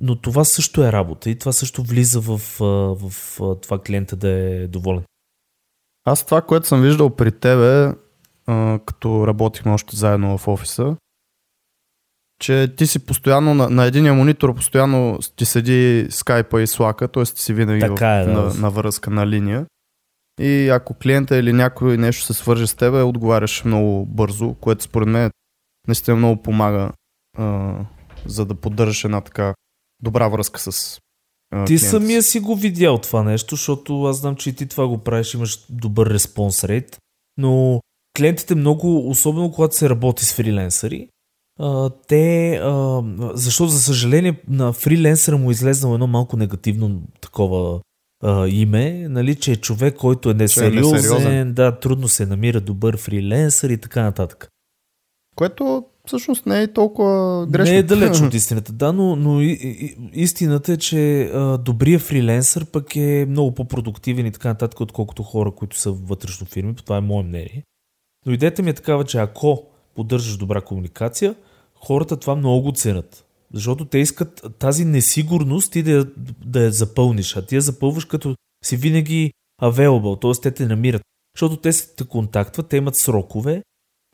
но 0.00 0.20
това 0.20 0.44
също 0.44 0.84
е 0.84 0.92
работа 0.92 1.30
и 1.30 1.38
това 1.38 1.52
също 1.52 1.82
влиза 1.82 2.20
в, 2.20 2.38
в, 2.58 3.10
в 3.10 3.56
това 3.62 3.82
клиента 3.82 4.16
да 4.16 4.28
е 4.28 4.66
доволен. 4.66 5.02
Аз 6.04 6.24
това, 6.24 6.42
което 6.42 6.66
съм 6.66 6.82
виждал 6.82 7.10
при 7.10 7.32
тебе, 7.32 7.92
като 8.86 9.26
работихме 9.26 9.72
още 9.72 9.96
заедно 9.96 10.38
в 10.38 10.48
офиса, 10.48 10.96
че 12.38 12.74
ти 12.76 12.86
си 12.86 12.98
постоянно 12.98 13.54
на, 13.54 13.70
на 13.70 13.84
единия 13.84 14.14
монитор, 14.14 14.54
постоянно 14.54 15.18
ти 15.36 15.44
седи 15.44 16.06
скайпа 16.10 16.62
и 16.62 16.66
слака, 16.66 17.08
т.е. 17.08 17.24
ти 17.24 17.42
си 17.42 17.54
винаги 17.54 17.80
така 17.80 18.16
е, 18.16 18.24
в, 18.24 18.26
да. 18.26 18.32
на, 18.32 18.54
на 18.54 18.70
връзка, 18.70 19.10
на 19.10 19.26
линия. 19.26 19.66
И 20.40 20.68
ако 20.68 20.94
клиента 20.94 21.36
или 21.36 21.52
някой 21.52 21.96
нещо 21.96 22.24
се 22.24 22.34
свърже 22.34 22.66
с 22.66 22.74
тебе, 22.74 23.02
отговаряш 23.02 23.64
много 23.64 24.06
бързо, 24.06 24.54
което 24.54 24.84
според 24.84 25.08
мен 25.08 25.30
наистина 25.88 26.16
много 26.16 26.42
помага, 26.42 26.90
а, 27.38 27.74
за 28.26 28.44
да 28.44 28.54
поддържаш 28.54 29.04
една 29.04 29.20
така 29.20 29.54
добра 30.02 30.28
връзка 30.28 30.60
с 30.60 30.98
а, 31.52 31.64
Ти 31.64 31.76
клиента 31.76 31.86
самия 31.86 32.22
си. 32.22 32.40
го 32.40 32.56
видял 32.56 32.98
това 32.98 33.22
нещо, 33.22 33.54
защото 33.54 34.04
аз 34.04 34.16
знам, 34.16 34.36
че 34.36 34.50
и 34.50 34.54
ти 34.54 34.66
това 34.66 34.88
го 34.88 34.98
правиш, 34.98 35.34
имаш 35.34 35.66
добър 35.70 36.10
респонс 36.10 36.64
рейт, 36.64 36.98
но 37.36 37.80
клиентите 38.16 38.54
много, 38.54 39.10
особено 39.10 39.52
когато 39.52 39.76
се 39.76 39.90
работи 39.90 40.24
с 40.24 40.34
фриленсъри, 40.34 41.08
а, 41.58 41.90
те, 42.08 42.54
а, 42.62 43.02
защото 43.34 43.70
за 43.70 43.80
съжаление 43.80 44.40
на 44.48 44.72
фриленсъра 44.72 45.38
му 45.38 45.50
е 45.50 45.52
излезнало 45.52 45.94
едно 45.94 46.06
малко 46.06 46.36
негативно 46.36 47.02
такова 47.20 47.80
а, 48.22 48.48
име, 48.48 49.08
нали, 49.08 49.34
че 49.34 49.52
е 49.52 49.56
човек, 49.56 49.96
който 49.96 50.30
е 50.30 50.34
несериозен, 50.34 50.92
несериозен. 50.92 51.52
да, 51.52 51.78
трудно 51.78 52.08
се 52.08 52.26
намира 52.26 52.60
добър 52.60 52.96
фриленсър 52.96 53.70
и 53.70 53.78
така 53.78 54.02
нататък. 54.02 54.48
Което 55.36 55.84
всъщност 56.06 56.46
не 56.46 56.62
е 56.62 56.72
толкова 56.72 57.46
грешно. 57.46 57.72
Не 57.72 57.78
е 57.78 57.82
далеч 57.82 58.20
от 58.26 58.34
истината, 58.34 58.72
да, 58.72 58.92
но, 58.92 59.16
но 59.16 59.40
и, 59.40 59.58
и, 59.62 59.96
истината 60.12 60.72
е, 60.72 60.76
че 60.76 61.22
а, 61.22 61.58
добрият 61.58 62.02
фриленсър 62.02 62.64
пък 62.64 62.96
е 62.96 63.26
много 63.28 63.54
по-продуктивен 63.54 64.26
и 64.26 64.32
така 64.32 64.48
нататък, 64.48 64.80
отколкото 64.80 65.22
хора, 65.22 65.50
които 65.50 65.78
са 65.78 65.92
вътрешно 65.92 66.46
фирми. 66.46 66.74
Това 66.74 66.96
е 66.96 67.00
мое 67.00 67.22
мнение. 67.22 67.64
Но 68.26 68.32
идеята 68.32 68.62
ми 68.62 68.70
е 68.70 68.74
такава, 68.74 69.04
че 69.04 69.18
ако 69.18 69.66
поддържаш 69.96 70.36
добра 70.36 70.60
комуникация, 70.60 71.34
хората 71.74 72.16
това 72.16 72.36
много 72.36 72.62
го 72.62 72.72
ценят. 72.72 73.26
Защото 73.54 73.84
те 73.84 73.98
искат 73.98 74.46
тази 74.58 74.84
несигурност 74.84 75.72
ти 75.72 75.82
да, 75.82 76.06
да 76.46 76.64
я 76.64 76.72
запълниш, 76.72 77.36
а 77.36 77.46
ти 77.46 77.54
я 77.54 77.60
запълваш 77.60 78.04
като 78.04 78.34
си 78.64 78.76
винаги 78.76 79.32
available, 79.62 80.20
т.е. 80.20 80.42
те 80.42 80.50
те 80.50 80.66
намират. 80.66 81.02
Защото 81.36 81.56
те 81.56 81.72
се 81.72 81.94
те 81.96 82.04
контактват, 82.04 82.68
те 82.68 82.76
имат 82.76 82.96
срокове 82.96 83.62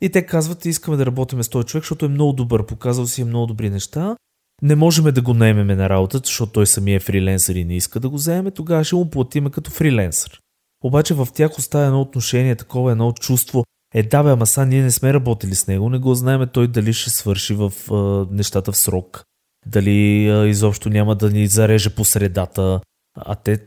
и 0.01 0.09
те 0.09 0.25
казват, 0.25 0.65
искаме 0.65 0.97
да 0.97 1.05
работим 1.05 1.43
с 1.43 1.49
този 1.49 1.67
човек, 1.67 1.83
защото 1.83 2.05
е 2.05 2.09
много 2.09 2.33
добър, 2.33 2.65
показал 2.65 3.07
си 3.07 3.21
е 3.21 3.25
много 3.25 3.45
добри 3.45 3.69
неща. 3.69 4.15
Не 4.61 4.75
можем 4.75 5.05
да 5.05 5.21
го 5.21 5.33
наемеме 5.33 5.75
на 5.75 5.89
работа, 5.89 6.21
защото 6.25 6.51
той 6.51 6.67
самия 6.67 6.95
е 6.95 6.99
фриленсър 6.99 7.55
и 7.55 7.65
не 7.65 7.75
иска 7.75 7.99
да 7.99 8.09
го 8.09 8.15
вземе, 8.15 8.51
тогава 8.51 8.83
ще 8.83 8.95
му 8.95 9.09
платиме 9.09 9.49
като 9.49 9.71
фриленсър. 9.71 10.39
Обаче 10.83 11.13
в 11.13 11.27
тях 11.33 11.57
остава 11.57 11.85
едно 11.85 12.01
отношение, 12.01 12.55
такова 12.55 12.91
едно 12.91 13.11
чувство. 13.11 13.63
Е, 13.93 14.03
да 14.03 14.23
бе, 14.23 14.29
ама 14.29 14.45
са, 14.45 14.65
ние 14.65 14.81
не 14.81 14.91
сме 14.91 15.13
работили 15.13 15.55
с 15.55 15.67
него, 15.67 15.89
не 15.89 15.99
го 15.99 16.15
знаеме 16.15 16.47
той 16.47 16.67
дали 16.67 16.93
ще 16.93 17.09
свърши 17.09 17.53
в 17.53 17.73
а, 17.91 18.27
нещата 18.35 18.71
в 18.71 18.77
срок, 18.77 19.23
дали 19.65 20.29
а, 20.29 20.47
изобщо 20.47 20.89
няма 20.89 21.15
да 21.15 21.29
ни 21.29 21.47
зареже 21.47 21.95
по 21.95 22.05
средата, 22.05 22.81
а 23.15 23.35
те, 23.35 23.57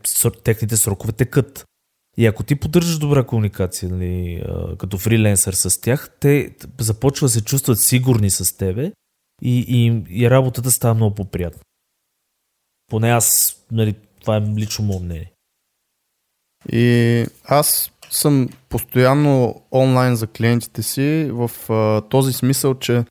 техните 0.45 0.77
срокове 0.77 1.13
текат. 1.13 1.65
И 2.17 2.27
ако 2.27 2.43
ти 2.43 2.57
поддържаш 2.57 2.99
добра 2.99 3.25
комуникация, 3.25 3.89
нали, 3.89 4.45
като 4.79 4.99
фриленсър 4.99 5.53
с 5.53 5.81
тях, 5.81 6.17
те 6.21 6.57
започват 6.81 7.29
да 7.29 7.33
се 7.33 7.45
чувстват 7.45 7.81
сигурни 7.81 8.31
с 8.31 8.57
тебе 8.57 8.93
и, 9.43 9.59
и, 9.69 10.03
и 10.23 10.31
работата 10.31 10.71
става 10.71 10.95
много 10.95 11.15
по-приятна. 11.15 11.61
Поне 12.91 13.11
аз, 13.11 13.57
нали, 13.73 13.95
това 14.21 14.37
е 14.37 14.41
лично 14.41 14.85
мое 14.85 15.01
мнение. 15.01 15.33
И 16.73 17.27
аз 17.45 17.91
съм 18.11 18.49
постоянно 18.69 19.55
онлайн 19.73 20.17
за 20.17 20.27
клиентите 20.27 20.83
си 20.83 21.31
в 21.33 21.51
а, 21.73 22.01
този 22.01 22.33
смисъл, 22.33 22.75
че 22.75 23.05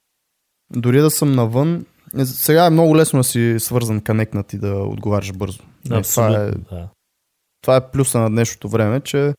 дори 0.76 1.02
да 1.02 1.12
съм 1.12 1.32
навън, 1.32 1.86
е, 2.18 2.26
сега 2.26 2.66
е 2.66 2.70
много 2.70 2.98
лесно 2.98 3.20
да 3.20 3.24
си 3.24 3.56
свързан, 3.60 4.02
конектнат 4.02 4.54
и 4.54 4.58
да 4.58 4.74
отговаряш 4.76 5.34
бързо. 5.34 5.64
Е, 5.92 6.02
това, 6.02 6.28
е, 6.28 6.52
да. 6.52 6.88
това 7.62 7.76
е 7.76 7.92
плюса 7.92 8.20
на 8.20 8.30
днешното 8.30 8.70
време, 8.70 9.02
че 9.02 9.34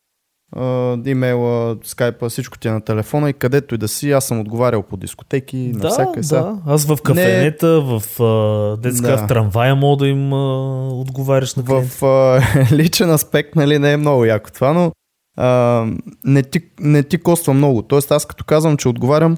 а, 0.56 0.96
имейла, 1.06 1.76
скайпа, 1.84 2.28
всичко 2.28 2.58
ти 2.58 2.68
е 2.68 2.70
на 2.70 2.80
телефона 2.80 3.30
и 3.30 3.32
където 3.32 3.74
и 3.74 3.78
да 3.78 3.88
си, 3.88 4.10
аз 4.12 4.26
съм 4.26 4.40
отговарял 4.40 4.82
по 4.82 4.96
дискотеки, 4.96 5.56
на 5.56 5.78
Да, 5.78 5.88
всяка 5.88 6.24
сега. 6.24 6.42
да. 6.42 6.58
Аз 6.66 6.84
в 6.84 6.98
кафенета, 7.04 7.80
в 7.80 8.22
а, 8.22 8.76
детска 8.76 9.06
Да. 9.06 9.18
в 9.18 9.26
трамвая 9.26 9.74
мога 9.76 9.96
да 9.96 10.08
им 10.08 10.32
а, 10.32 10.88
отговаряш 10.88 11.54
на 11.54 11.64
клиент. 11.64 11.88
В 11.88 12.02
а, 12.04 12.40
личен 12.72 13.10
аспект, 13.10 13.56
нали, 13.56 13.78
не 13.78 13.92
е 13.92 13.96
много 13.96 14.24
яко 14.24 14.50
това, 14.52 14.72
но 14.72 14.92
а, 15.36 15.86
не, 16.24 16.42
ти, 16.42 16.60
не 16.80 17.02
ти 17.02 17.18
коства 17.18 17.54
много. 17.54 17.82
Тоест, 17.82 18.10
аз 18.10 18.26
като 18.26 18.44
казвам, 18.44 18.76
че 18.76 18.88
отговарям, 18.88 19.36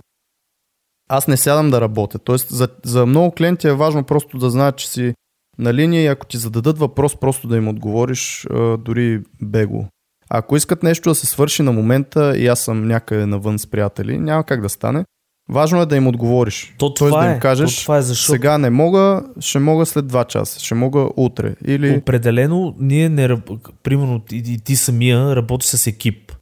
аз 1.09 1.29
не 1.29 1.37
сядам 1.37 1.71
да 1.71 1.81
работя. 1.81 2.19
Тоест, 2.19 2.49
за, 2.51 2.69
за 2.85 3.07
много 3.07 3.33
клиенти 3.33 3.69
е 3.69 3.73
важно 3.73 4.05
просто 4.05 4.39
да 4.39 4.51
знаят, 4.51 4.77
че 4.77 4.89
си 4.89 5.15
на 5.59 5.75
линия 5.75 6.03
и 6.03 6.07
ако 6.07 6.27
ти 6.27 6.37
зададат 6.37 6.79
въпрос, 6.79 7.17
просто 7.21 7.49
да 7.49 7.57
им 7.57 7.69
отговориш 7.69 8.47
а, 8.51 8.77
дори 8.77 9.23
бегло. 9.43 9.87
А 10.31 10.39
ако 10.39 10.57
искат 10.57 10.83
нещо 10.83 11.09
да 11.09 11.15
се 11.15 11.27
свърши 11.27 11.63
на 11.63 11.73
момента 11.73 12.39
и 12.39 12.47
аз 12.47 12.61
съм 12.61 12.89
някъде 12.89 13.27
навън 13.27 13.59
с 13.59 13.67
приятели, 13.67 14.19
няма 14.19 14.45
как 14.45 14.61
да 14.61 14.69
стане. 14.69 15.05
Важно 15.51 15.81
е 15.81 15.87
да 15.87 15.97
им 15.97 16.07
отговориш. 16.07 16.75
То 16.79 16.95
Тоест 16.95 17.11
това 17.11 17.25
да 17.25 17.31
е, 17.31 17.35
им 17.35 17.41
кажеш, 17.41 17.77
то 17.77 17.83
това 17.83 17.97
е 17.97 18.03
защото 18.03 18.33
сега 18.33 18.59
не 18.59 18.71
мога, 18.71 19.23
ще 19.41 19.59
мога 19.59 19.87
след 19.87 20.05
2 20.05 20.27
часа, 20.27 20.61
ще 20.61 20.75
мога 20.75 21.09
утре. 21.17 21.55
Или... 21.67 21.97
Определено, 21.97 22.75
ние 22.79 23.09
не, 23.09 23.41
примерно 23.83 24.21
и, 24.33 24.37
и 24.37 24.59
ти 24.59 24.77
самия 24.77 25.37
работиш 25.37 25.69
с 25.69 25.87
екип. 25.87 26.33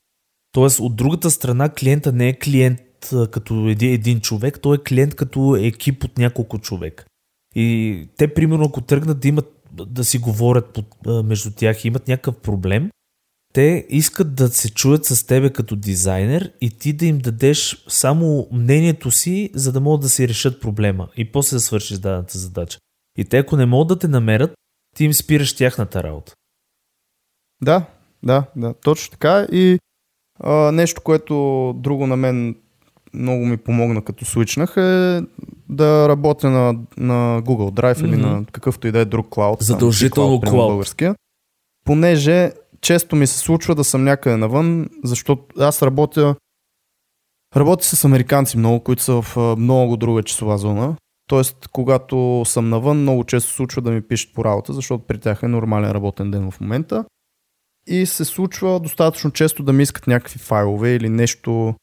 Тоест, 0.52 0.80
от 0.80 0.96
другата 0.96 1.30
страна, 1.30 1.68
клиента 1.68 2.12
не 2.12 2.28
е 2.28 2.38
клиент 2.38 2.80
като 3.30 3.68
един, 3.68 3.92
един 3.92 4.20
човек, 4.20 4.58
той 4.62 4.76
е 4.76 4.82
клиент 4.88 5.14
като 5.14 5.56
екип 5.60 6.04
от 6.04 6.18
няколко 6.18 6.58
човек. 6.58 7.06
И 7.54 8.08
те, 8.16 8.34
примерно, 8.34 8.64
ако 8.64 8.80
тръгнат 8.80 9.20
да 9.20 9.28
имат 9.28 9.52
да 9.86 10.04
си 10.04 10.18
говорят 10.18 10.72
под, 10.72 10.86
между 11.24 11.50
тях 11.50 11.84
и 11.84 11.88
имат 11.88 12.08
някакъв 12.08 12.36
проблем, 12.36 12.90
те 13.56 13.86
искат 13.88 14.34
да 14.34 14.48
се 14.48 14.74
чуят 14.74 15.04
с 15.04 15.26
тебе 15.26 15.50
като 15.50 15.76
дизайнер 15.76 16.52
и 16.60 16.70
ти 16.70 16.92
да 16.92 17.06
им 17.06 17.18
дадеш 17.18 17.84
само 17.88 18.48
мнението 18.52 19.10
си, 19.10 19.50
за 19.54 19.72
да 19.72 19.80
могат 19.80 20.00
да 20.00 20.08
си 20.08 20.28
решат 20.28 20.60
проблема 20.60 21.08
и 21.16 21.32
после 21.32 21.54
да 21.54 21.60
свършиш 21.60 21.98
дадената 21.98 22.38
задача. 22.38 22.78
И 23.18 23.24
те, 23.24 23.38
ако 23.38 23.56
не 23.56 23.66
могат 23.66 23.88
да 23.88 23.98
те 23.98 24.08
намерят, 24.08 24.54
ти 24.96 25.04
им 25.04 25.12
спираш 25.14 25.56
тяхната 25.56 26.02
работа. 26.02 26.34
Да, 27.62 27.86
да, 28.22 28.44
да, 28.56 28.74
точно 28.74 29.10
така. 29.10 29.46
И 29.52 29.78
а, 30.40 30.72
нещо, 30.72 31.00
което 31.00 31.74
друго 31.76 32.06
на 32.06 32.16
мен 32.16 32.56
много 33.14 33.46
ми 33.46 33.56
помогна 33.56 34.04
като 34.04 34.24
свичнах 34.24 34.76
е 34.76 35.22
да 35.68 36.08
работя 36.08 36.50
на, 36.50 36.78
на 36.96 37.42
Google 37.42 37.80
Drive 37.80 38.04
или 38.04 38.16
Мгм. 38.16 38.26
на 38.26 38.44
какъвто 38.52 38.86
и 38.86 38.92
да 38.92 38.98
е 38.98 39.04
друг 39.04 39.26
клауд. 39.30 39.62
Задължително. 39.62 40.40
Българския. 40.40 41.14
Понеже 41.84 42.52
често 42.80 43.16
ми 43.16 43.26
се 43.26 43.38
случва 43.38 43.74
да 43.74 43.84
съм 43.84 44.04
някъде 44.04 44.36
навън, 44.36 44.88
защото 45.04 45.46
аз 45.58 45.82
работя 45.82 46.36
Работя 47.56 47.84
с 47.84 48.04
американци 48.04 48.58
много, 48.58 48.80
които 48.80 49.02
са 49.02 49.22
в 49.22 49.56
много 49.58 49.96
друга 49.96 50.22
часова 50.22 50.58
зона. 50.58 50.96
Тоест, 51.28 51.68
когато 51.72 52.42
съм 52.46 52.68
навън, 52.68 52.98
много 52.98 53.24
често 53.24 53.50
случва 53.50 53.82
да 53.82 53.90
ми 53.90 54.02
пишат 54.02 54.34
по 54.34 54.44
работа, 54.44 54.72
защото 54.72 55.06
при 55.06 55.18
тях 55.18 55.42
е 55.42 55.48
нормален 55.48 55.90
работен 55.90 56.30
ден 56.30 56.50
в 56.50 56.60
момента. 56.60 57.04
И 57.86 58.06
се 58.06 58.24
случва 58.24 58.80
достатъчно 58.80 59.30
често 59.30 59.62
да 59.62 59.72
ми 59.72 59.82
искат 59.82 60.06
някакви 60.06 60.38
файлове 60.38 60.94
или 60.94 61.08
нещо, 61.08 61.74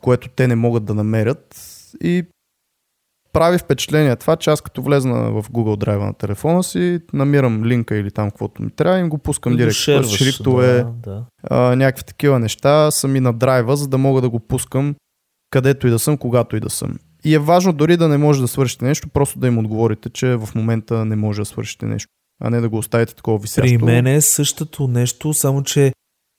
което 0.00 0.28
те 0.28 0.48
не 0.48 0.54
могат 0.54 0.84
да 0.84 0.94
намерят. 0.94 1.56
И 2.02 2.24
прави 3.38 3.58
впечатление 3.58 4.16
това, 4.16 4.36
че 4.36 4.50
аз 4.50 4.60
като 4.60 4.82
влезна 4.82 5.14
в 5.14 5.44
Google 5.50 5.84
Drive 5.84 6.06
на 6.06 6.14
телефона 6.14 6.62
си, 6.62 7.00
намирам 7.12 7.64
линка 7.64 7.96
или 7.96 8.10
там 8.10 8.30
каквото 8.30 8.62
ми 8.62 8.70
трябва 8.70 8.98
и 8.98 9.00
им 9.00 9.08
го 9.08 9.18
пускам 9.18 9.56
директно. 9.56 10.04
Шрифтове, 10.04 10.72
да, 10.72 10.84
да. 10.84 11.24
А, 11.50 11.76
някакви 11.76 12.04
такива 12.04 12.38
неща 12.38 12.90
са 12.90 13.08
ми 13.08 13.20
на 13.20 13.32
драйва, 13.32 13.76
за 13.76 13.88
да 13.88 13.98
мога 13.98 14.20
да 14.20 14.30
го 14.30 14.40
пускам 14.40 14.94
където 15.50 15.86
и 15.86 15.90
да 15.90 15.98
съм, 15.98 16.18
когато 16.18 16.56
и 16.56 16.60
да 16.60 16.70
съм. 16.70 16.94
И 17.24 17.34
е 17.34 17.38
важно 17.38 17.72
дори 17.72 17.96
да 17.96 18.08
не 18.08 18.18
може 18.18 18.40
да 18.40 18.48
свършите 18.48 18.84
нещо, 18.84 19.08
просто 19.08 19.38
да 19.38 19.46
им 19.46 19.58
отговорите, 19.58 20.10
че 20.10 20.36
в 20.36 20.48
момента 20.54 21.04
не 21.04 21.16
може 21.16 21.40
да 21.40 21.44
свършите 21.44 21.86
нещо, 21.86 22.08
а 22.40 22.50
не 22.50 22.60
да 22.60 22.68
го 22.68 22.78
оставите 22.78 23.14
такова 23.14 23.38
висящо. 23.38 23.78
При 23.78 23.84
мен 23.84 24.06
е 24.06 24.20
същото 24.20 24.88
нещо, 24.88 25.34
само 25.34 25.62
че 25.62 25.92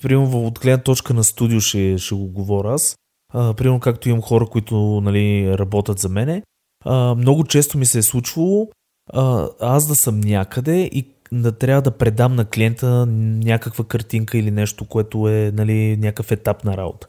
примерно 0.03 0.48
от 0.48 0.60
гледна 0.60 0.84
точка 0.84 1.13
на 1.13 1.24
студио 1.24 1.60
ще, 1.60 1.98
ще 1.98 2.15
го 2.15 2.27
говоря 2.27 2.74
аз. 2.74 2.96
А, 3.34 3.53
примерно 3.53 3.79
както 3.79 4.10
имам 4.10 4.22
хора, 4.22 4.46
които 4.46 5.01
нали, 5.03 5.58
работят 5.58 6.00
за 6.00 6.10
мене, 6.10 6.44
а, 6.86 7.15
много 7.15 7.43
често 7.43 7.77
ми 7.77 7.86
се 7.86 8.00
е 8.00 8.03
случвало 8.03 8.67
а, 9.13 9.48
аз 9.59 9.88
да 9.88 9.95
съм 9.95 10.19
някъде 10.19 10.81
и 10.81 11.07
да 11.31 11.51
трябва 11.57 11.81
да 11.81 11.91
предам 11.91 12.36
на 12.36 12.45
клиента 12.45 13.05
някаква 13.05 13.83
картинка 13.83 14.38
или 14.38 14.51
нещо, 14.51 14.86
което 14.86 15.27
е 15.27 15.51
нали, 15.55 15.98
някакъв 15.98 16.31
етап 16.31 16.63
на 16.63 16.77
работа. 16.77 17.07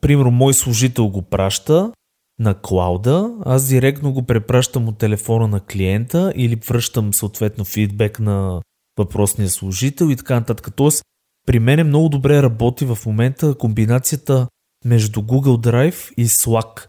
Примерно, 0.00 0.30
мой 0.30 0.54
служител 0.54 1.08
го 1.08 1.22
праща 1.22 1.92
на 2.38 2.54
клауда, 2.54 3.34
аз 3.44 3.68
директно 3.68 4.12
го 4.12 4.22
препращам 4.22 4.88
от 4.88 4.98
телефона 4.98 5.48
на 5.48 5.60
клиента 5.60 6.32
или 6.36 6.56
връщам 6.56 7.14
съответно 7.14 7.64
фидбек 7.64 8.20
на 8.20 8.62
въпросния 8.98 9.48
служител 9.48 10.10
и 10.10 10.16
така 10.16 10.34
нататък. 10.34 10.68
Тоест, 10.76 11.04
при 11.46 11.58
мен 11.58 11.78
е 11.78 11.84
много 11.84 12.08
добре 12.08 12.42
работи 12.42 12.84
в 12.84 12.98
момента 13.06 13.54
комбинацията 13.54 14.48
между 14.84 15.20
Google 15.20 15.70
Drive 15.70 16.14
и 16.14 16.26
Slack. 16.26 16.86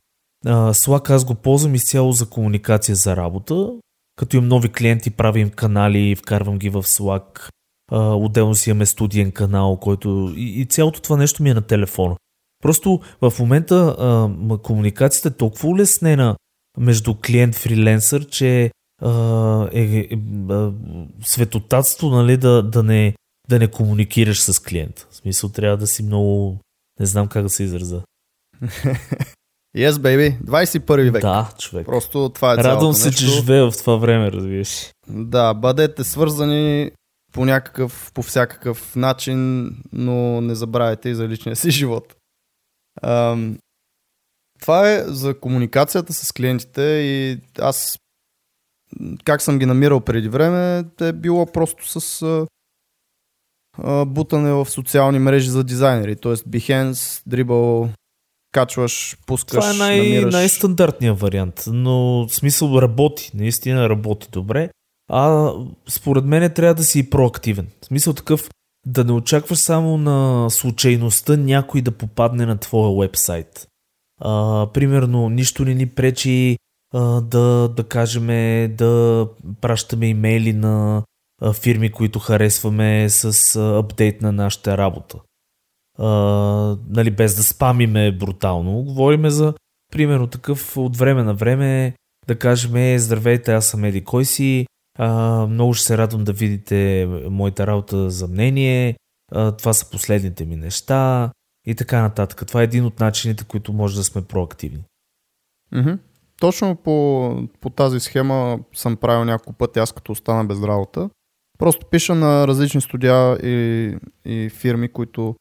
Slack 0.52 1.10
аз 1.10 1.26
го 1.26 1.36
ползвам 1.36 1.76
изцяло 1.76 2.12
за 2.12 2.30
комуникация 2.30 2.96
за 2.96 3.16
работа. 3.16 3.74
Като 4.16 4.38
имам 4.38 4.48
нови 4.48 4.70
клиенти, 4.70 5.10
правим 5.10 5.50
канали, 5.50 6.16
вкарвам 6.16 6.58
ги 6.58 6.70
в 6.70 6.84
Slack. 6.84 7.50
Отделно 7.92 8.56
си 8.56 8.70
имаме 8.70 8.86
студиен 8.86 9.32
канал, 9.32 9.78
който 9.78 10.34
и, 10.36 10.62
и 10.62 10.66
цялото 10.66 11.02
това 11.02 11.18
нещо 11.18 11.44
ми 11.44 11.50
е 11.50 11.54
на 11.54 11.62
телефона. 11.62 12.16
Просто 12.64 13.00
в 13.22 13.34
момента 13.40 13.76
а, 14.00 14.58
комуникацията 14.58 15.28
е 15.28 15.32
толкова 15.32 15.70
улеснена 15.70 16.36
между 16.78 17.14
клиент-фриленсър, 17.14 18.30
че 18.30 18.72
а, 19.02 19.70
е, 19.74 19.82
е, 19.82 20.00
е 20.00 20.18
светотатство 21.24 22.10
нали, 22.10 22.38
да, 22.38 22.64
да, 22.64 22.84
не, 22.84 23.16
да 23.50 23.60
не 23.60 23.68
комуникираш 23.68 24.42
с 24.42 24.60
клиент. 24.60 25.08
В 25.10 25.16
смисъл 25.16 25.50
трябва 25.50 25.78
да 25.78 25.88
си 25.88 26.04
много... 26.04 26.60
Не 27.00 27.06
знам 27.06 27.28
как 27.28 27.44
да 27.44 27.50
се 27.50 27.64
израза. 27.64 28.02
Yes, 29.78 29.92
baby. 29.92 30.40
21 30.44 31.12
век. 31.12 31.22
Да, 31.22 31.50
човек. 31.60 31.86
Просто 31.86 32.30
това 32.30 32.54
е 32.54 32.58
Радвам 32.58 32.94
се, 32.94 33.08
нещо. 33.08 33.22
че 33.22 33.28
живея 33.28 33.72
в 33.72 33.78
това 33.78 33.96
време, 33.96 34.32
разбираш. 34.32 34.92
Да, 35.08 35.54
бъдете 35.54 36.04
свързани 36.04 36.92
по 37.34 37.46
някакъв, 37.46 38.12
по 38.14 38.22
всякакъв 38.22 38.96
начин, 38.96 39.70
но 39.94 40.42
не 40.42 40.56
забравяйте 40.56 41.10
и 41.10 41.16
за 41.16 41.28
личния 41.28 41.56
си 41.56 41.72
живот. 41.72 42.16
Ам, 43.02 43.58
това 44.62 44.92
е 44.92 45.04
за 45.08 45.40
комуникацията 45.40 46.14
с 46.14 46.32
клиентите 46.32 46.82
и 46.82 47.40
аз 47.60 48.00
как 49.24 49.42
съм 49.42 49.60
ги 49.60 49.66
намирал 49.66 50.00
преди 50.00 50.30
време 50.30 50.86
е 51.02 51.14
било 51.14 51.46
просто 51.46 52.00
с 52.00 52.22
а, 52.22 52.48
а, 53.84 54.06
бутане 54.06 54.52
в 54.52 54.66
социални 54.66 55.20
мрежи 55.20 55.50
за 55.50 55.64
дизайнери, 55.64 56.16
т.е. 56.16 56.34
Behance, 56.34 57.30
Dribble, 57.30 57.90
качваш, 58.52 59.18
пускаш, 59.26 59.66
Това 59.66 59.72
е 59.72 59.74
най- 59.74 59.98
намираш... 59.98 60.34
най-стандартният 60.34 61.20
вариант, 61.20 61.64
но 61.68 62.28
в 62.28 62.36
смисъл 62.36 62.78
работи, 62.82 63.32
наистина 63.34 63.90
работи 63.90 64.28
добре. 64.32 64.70
А 65.10 65.52
според 65.90 66.26
мен 66.26 66.54
трябва 66.54 66.76
да 66.76 66.84
си 66.84 67.10
проактивен. 67.10 67.68
В 67.82 67.86
смисъл 67.86 68.14
такъв 68.14 68.50
да 68.86 69.04
не 69.04 69.12
очакваш 69.12 69.60
само 69.60 69.98
на 69.98 70.50
случайността 70.50 71.38
някой 71.38 71.82
да 71.82 71.92
попадне 71.92 72.46
на 72.46 72.58
твоя 72.58 73.00
вебсайт. 73.02 73.68
А, 74.22 74.68
примерно, 74.74 75.30
нищо 75.30 75.66
не 75.66 75.74
ни 75.74 75.86
пречи 75.86 76.58
а, 76.94 77.22
да, 77.22 77.70
да 77.76 77.84
кажем, 77.84 78.28
да 78.76 79.28
пращаме 79.62 80.08
имейли 80.08 80.54
на 80.54 81.04
а, 81.42 81.54
фирми, 81.54 81.92
които 81.92 82.20
харесваме 82.20 83.10
с 83.10 83.56
а, 83.56 83.78
апдейт 83.78 84.22
на 84.22 84.32
нашата 84.32 84.78
работа 84.78 85.18
нали, 86.90 87.12
без 87.12 87.36
да 87.36 87.44
спамиме 87.44 88.12
брутално. 88.12 88.84
Говориме 88.84 89.30
за, 89.30 89.54
примерно, 89.92 90.28
такъв 90.28 90.78
от 90.78 90.98
време 90.98 91.24
на 91.24 91.34
време 91.34 91.94
да 92.28 92.40
кажем, 92.40 92.76
е, 92.76 93.00
здравейте, 93.00 93.54
аз 93.54 93.66
съм 93.66 93.84
Еди 93.84 94.04
кой 94.04 94.26
си, 94.26 94.66
а, 95.00 95.48
много 95.48 95.74
ще 95.74 95.86
се 95.86 95.98
радвам 95.98 96.24
да 96.24 96.34
видите 96.34 97.08
моята 97.30 97.68
работа 97.68 98.10
за 98.10 98.28
мнение, 98.28 98.98
а, 99.32 99.52
това 99.52 99.74
са 99.74 99.90
последните 99.90 100.46
ми 100.46 100.56
неща 100.56 101.32
и 101.68 101.76
така 101.76 102.02
нататък. 102.02 102.48
Това 102.48 102.62
е 102.62 102.64
един 102.64 102.86
от 102.86 103.00
начините, 103.00 103.44
които 103.44 103.74
може 103.74 103.96
да 103.96 104.04
сме 104.04 104.22
проактивни. 104.22 104.84
Mm-hmm. 105.74 106.00
Точно 106.40 106.76
по, 106.76 107.36
по 107.62 107.70
тази 107.70 108.00
схема 108.00 108.60
съм 108.74 108.98
правил 108.98 109.26
няколко 109.26 109.54
пъти, 109.54 109.80
аз 109.80 109.92
като 109.92 110.12
остана 110.12 110.46
без 110.46 110.64
работа. 110.64 111.10
Просто 111.58 111.86
пиша 111.86 112.16
на 112.16 112.48
различни 112.48 112.82
студия 112.82 113.38
и, 113.44 113.98
и 114.26 114.50
фирми, 114.50 114.88
които 114.88 115.36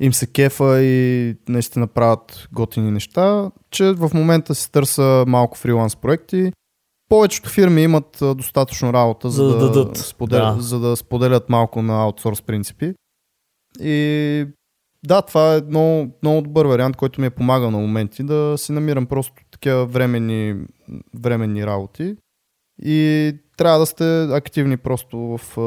им 0.00 0.12
се 0.12 0.26
кефа 0.26 0.82
и 0.82 1.36
наистина 1.48 1.86
правят 1.86 2.48
готини 2.52 2.90
неща, 2.90 3.50
че 3.70 3.92
в 3.92 4.10
момента 4.14 4.54
се 4.54 4.70
търса 4.70 5.24
малко 5.26 5.58
фриланс 5.58 5.96
проекти. 5.96 6.52
Повечето 7.08 7.48
фирми 7.48 7.82
имат 7.82 8.18
достатъчно 8.20 8.92
работа, 8.92 9.30
за, 9.30 9.44
да, 9.44 9.84
да, 9.84 9.98
споделят, 9.98 10.56
да. 10.56 10.62
за 10.62 10.80
да 10.80 10.96
споделят 10.96 11.48
малко 11.48 11.82
на 11.82 12.02
аутсорс 12.02 12.42
принципи. 12.42 12.94
И 13.80 14.46
да, 15.06 15.22
това 15.22 15.54
е 15.54 15.60
много, 15.60 16.10
много 16.22 16.40
добър 16.40 16.66
вариант, 16.66 16.96
който 16.96 17.20
ми 17.20 17.26
е 17.26 17.30
помагал 17.30 17.70
на 17.70 17.78
моменти 17.78 18.22
да 18.22 18.54
си 18.58 18.72
намирам 18.72 19.06
просто 19.06 19.32
такива 19.50 19.86
временни, 19.86 20.56
временни 21.14 21.66
работи. 21.66 22.16
И 22.82 23.32
трябва 23.56 23.78
да 23.78 23.86
сте 23.86 24.22
активни 24.22 24.76
просто 24.76 25.18
в 25.18 25.58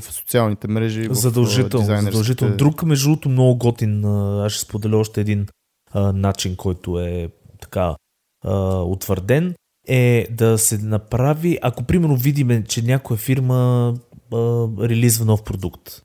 в 0.00 0.12
социалните 0.12 0.68
мрежи. 0.68 1.08
Задължително. 1.10 1.86
Задължително. 1.86 2.56
Друг, 2.56 2.82
между 2.82 3.08
другото, 3.08 3.28
много 3.28 3.56
готин. 3.58 4.04
Аз 4.44 4.52
ще 4.52 4.64
споделя 4.64 4.96
още 4.96 5.20
един 5.20 5.46
а, 5.92 6.12
начин, 6.12 6.56
който 6.56 7.00
е 7.00 7.28
така 7.60 7.96
а, 8.44 8.82
утвърден, 8.82 9.54
е 9.88 10.26
да 10.30 10.58
се 10.58 10.78
направи, 10.78 11.58
ако 11.62 11.82
примерно 11.82 12.16
видиме, 12.16 12.64
че 12.64 12.82
някоя 12.82 13.18
фирма 13.18 13.94
а, 14.32 14.36
релизва 14.80 15.24
нов 15.24 15.44
продукт, 15.44 16.02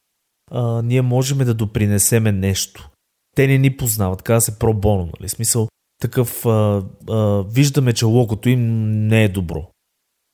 а, 0.51 0.81
ние 0.81 1.01
можем 1.01 1.37
да 1.37 1.53
допринесеме 1.53 2.31
нещо. 2.31 2.89
Те 3.35 3.47
не 3.47 3.57
ни 3.57 3.77
познават, 3.77 4.21
казва 4.21 4.41
се 4.41 4.59
про 4.59 4.73
боно, 4.73 5.09
нали? 5.19 5.29
Смисъл, 5.29 5.67
такъв, 6.01 6.45
а, 6.45 6.83
а, 7.09 7.43
виждаме, 7.43 7.93
че 7.93 8.05
логото 8.05 8.49
им 8.49 8.91
не 9.07 9.23
е 9.23 9.29
добро 9.29 9.67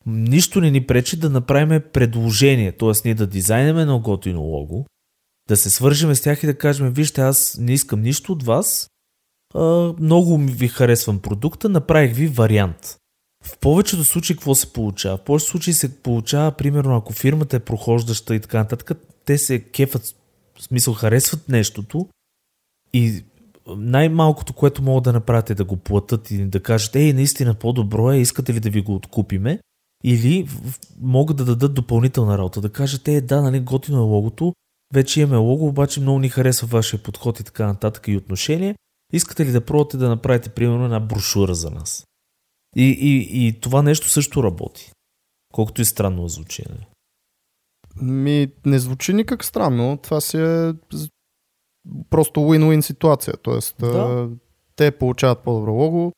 нищо 0.06 0.62
не 0.62 0.72
ни 0.72 0.88
пречи 0.88 1.18
да 1.18 1.30
направим 1.30 1.82
предложение, 1.94 2.72
т.е. 2.72 2.92
ние 3.06 3.16
да 3.16 3.28
дизайнем 3.28 3.78
едно 3.78 4.00
готино 4.00 4.42
лого, 4.42 4.86
да 5.50 5.58
се 5.58 5.70
свържем 5.70 6.16
с 6.16 6.22
тях 6.22 6.44
и 6.44 6.48
да 6.48 6.58
кажем, 6.58 6.94
вижте, 6.94 7.22
аз 7.22 7.58
не 7.60 7.74
искам 7.74 8.02
нищо 8.02 8.32
от 8.32 8.44
вас, 8.44 8.90
а, 9.56 9.94
много 10.00 10.38
ви 10.38 10.68
харесвам 10.68 11.20
продукта, 11.20 11.70
направих 11.70 12.16
ви 12.16 12.28
вариант. 12.28 12.98
В 13.44 13.58
повечето 13.58 14.04
случаи 14.04 14.36
какво 14.36 14.56
се 14.56 14.74
получава? 14.74 15.18
В 15.18 15.24
повечето 15.24 15.52
случаи 15.52 15.74
се 15.74 16.02
получава, 16.02 16.52
примерно, 16.52 16.96
ако 16.96 17.14
фирмата 17.14 17.56
е 17.56 17.60
прохождаща 17.60 18.36
и 18.36 18.40
така 18.40 18.58
нататък, 18.58 19.00
те 19.26 19.38
се 19.38 19.60
кефат, 19.60 20.16
в 20.60 20.64
смисъл 20.64 20.94
харесват 20.94 21.50
нещото 21.50 22.08
и 22.94 23.24
най-малкото, 23.68 24.54
което 24.54 24.82
могат 24.82 25.04
да 25.04 25.14
направят 25.14 25.50
е 25.50 25.56
да 25.56 25.64
го 25.64 25.78
платят 25.78 26.32
и 26.32 26.46
да 26.46 26.64
кажат, 26.64 26.96
ей, 26.96 27.14
наистина 27.14 27.54
по-добро 27.54 28.12
е, 28.12 28.18
искате 28.18 28.54
ли 28.54 28.60
да 28.60 28.70
ви 28.70 28.82
го 28.82 28.96
откупиме? 28.96 29.60
Или 30.04 30.48
могат 31.02 31.38
да 31.38 31.46
дадат 31.46 31.74
допълнителна 31.74 32.38
работа, 32.38 32.62
да 32.62 32.72
кажат, 32.72 33.08
е, 33.08 33.22
да, 33.22 33.42
нали, 33.42 33.60
готино 33.60 33.98
е 33.98 34.02
логото, 34.02 34.54
вече 34.94 35.22
имаме 35.22 35.38
лого, 35.38 35.68
обаче 35.68 36.02
много 36.02 36.20
ни 36.20 36.30
харесва 36.30 36.68
вашия 36.68 37.04
подход 37.04 37.40
и 37.40 37.44
така 37.44 37.68
нататък 37.68 38.08
и 38.08 38.18
отношение. 38.18 38.76
Искате 39.14 39.46
ли 39.46 39.52
да 39.52 39.66
пробвате 39.66 39.98
да 39.98 40.10
направите, 40.10 40.50
примерно, 40.50 40.86
една 40.86 41.00
брошура 41.00 41.56
за 41.56 41.70
нас? 41.72 42.06
И, 42.76 42.84
и, 42.84 43.48
и 43.48 43.60
това 43.60 43.82
нещо 43.82 44.10
също 44.10 44.44
работи. 44.44 44.92
Колкото 45.54 45.82
и 45.82 45.86
странно 45.86 46.28
звучи. 46.28 46.64
Не? 46.70 46.76
Нали? 46.76 46.88
Ми, 48.02 48.52
не 48.66 48.80
звучи 48.80 49.14
никак 49.14 49.46
странно. 49.46 49.98
Това 50.04 50.22
си 50.22 50.38
е 50.38 50.74
просто 52.10 52.40
win-win 52.40 52.82
ситуация. 52.82 53.34
Тоест, 53.38 53.76
да. 53.80 54.30
те 54.76 54.92
получават 54.92 55.44
по-добро 55.44 55.74
лого, 55.74 56.12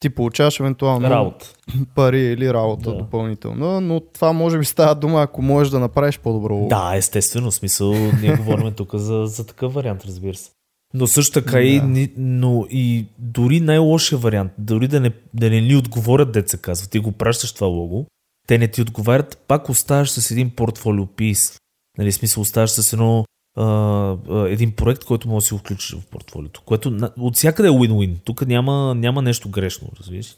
ти 0.00 0.10
получаваш 0.10 0.60
евентуално 0.60 1.10
Работа. 1.10 1.52
пари 1.94 2.20
или 2.22 2.52
работа 2.52 2.90
Да. 2.90 2.96
допълнително, 2.96 3.80
но 3.80 4.00
това 4.00 4.32
може 4.32 4.58
би 4.58 4.64
става 4.64 4.94
дума, 4.94 5.22
ако 5.22 5.42
можеш 5.42 5.70
да 5.70 5.78
направиш 5.78 6.18
по-добро. 6.18 6.66
Да, 6.68 6.92
естествено, 6.94 7.52
смисъл, 7.52 7.92
ние 7.92 8.36
говорим 8.36 8.72
тук 8.72 8.94
за, 8.94 9.22
за 9.26 9.46
такъв 9.46 9.74
вариант, 9.74 10.04
разбира 10.04 10.34
се. 10.34 10.50
Но 10.94 11.06
също 11.06 11.32
така 11.34 11.60
и, 11.60 11.80
Да. 11.80 11.86
ни- 11.86 12.12
но 12.16 12.66
и 12.70 13.06
дори 13.18 13.60
най-лошия 13.60 14.18
вариант, 14.18 14.52
дори 14.58 14.88
да 14.88 15.00
не, 15.00 15.12
да 15.34 15.50
не 15.50 15.60
ни 15.60 15.76
отговорят, 15.76 16.32
деца 16.32 16.58
казва, 16.58 16.88
ти 16.88 16.98
го 16.98 17.12
пращаш 17.12 17.52
това 17.52 17.66
лого, 17.66 18.06
те 18.46 18.58
не 18.58 18.68
ти 18.68 18.82
отговарят, 18.82 19.44
пак 19.48 19.68
оставаш 19.68 20.10
с 20.10 20.30
един 20.30 20.50
портфолио 20.50 21.06
пис. 21.06 21.56
Нали, 21.98 22.12
смисъл, 22.12 22.40
оставаш 22.40 22.70
с 22.70 22.92
едно, 22.92 23.24
а, 23.58 24.16
един 24.48 24.76
проект, 24.76 25.04
който 25.04 25.28
може 25.28 25.44
да 25.44 25.46
си 25.46 25.54
го 25.54 25.58
включиш 25.60 25.96
в 26.00 26.06
портфолиото, 26.06 26.62
което 26.64 27.12
от 27.18 27.36
всякъде 27.36 27.68
е 27.68 27.72
win-win. 27.72 28.24
Тук 28.24 28.46
няма, 28.46 28.94
няма 28.94 29.22
нещо 29.22 29.50
грешно, 29.50 29.88
разбираш. 30.00 30.36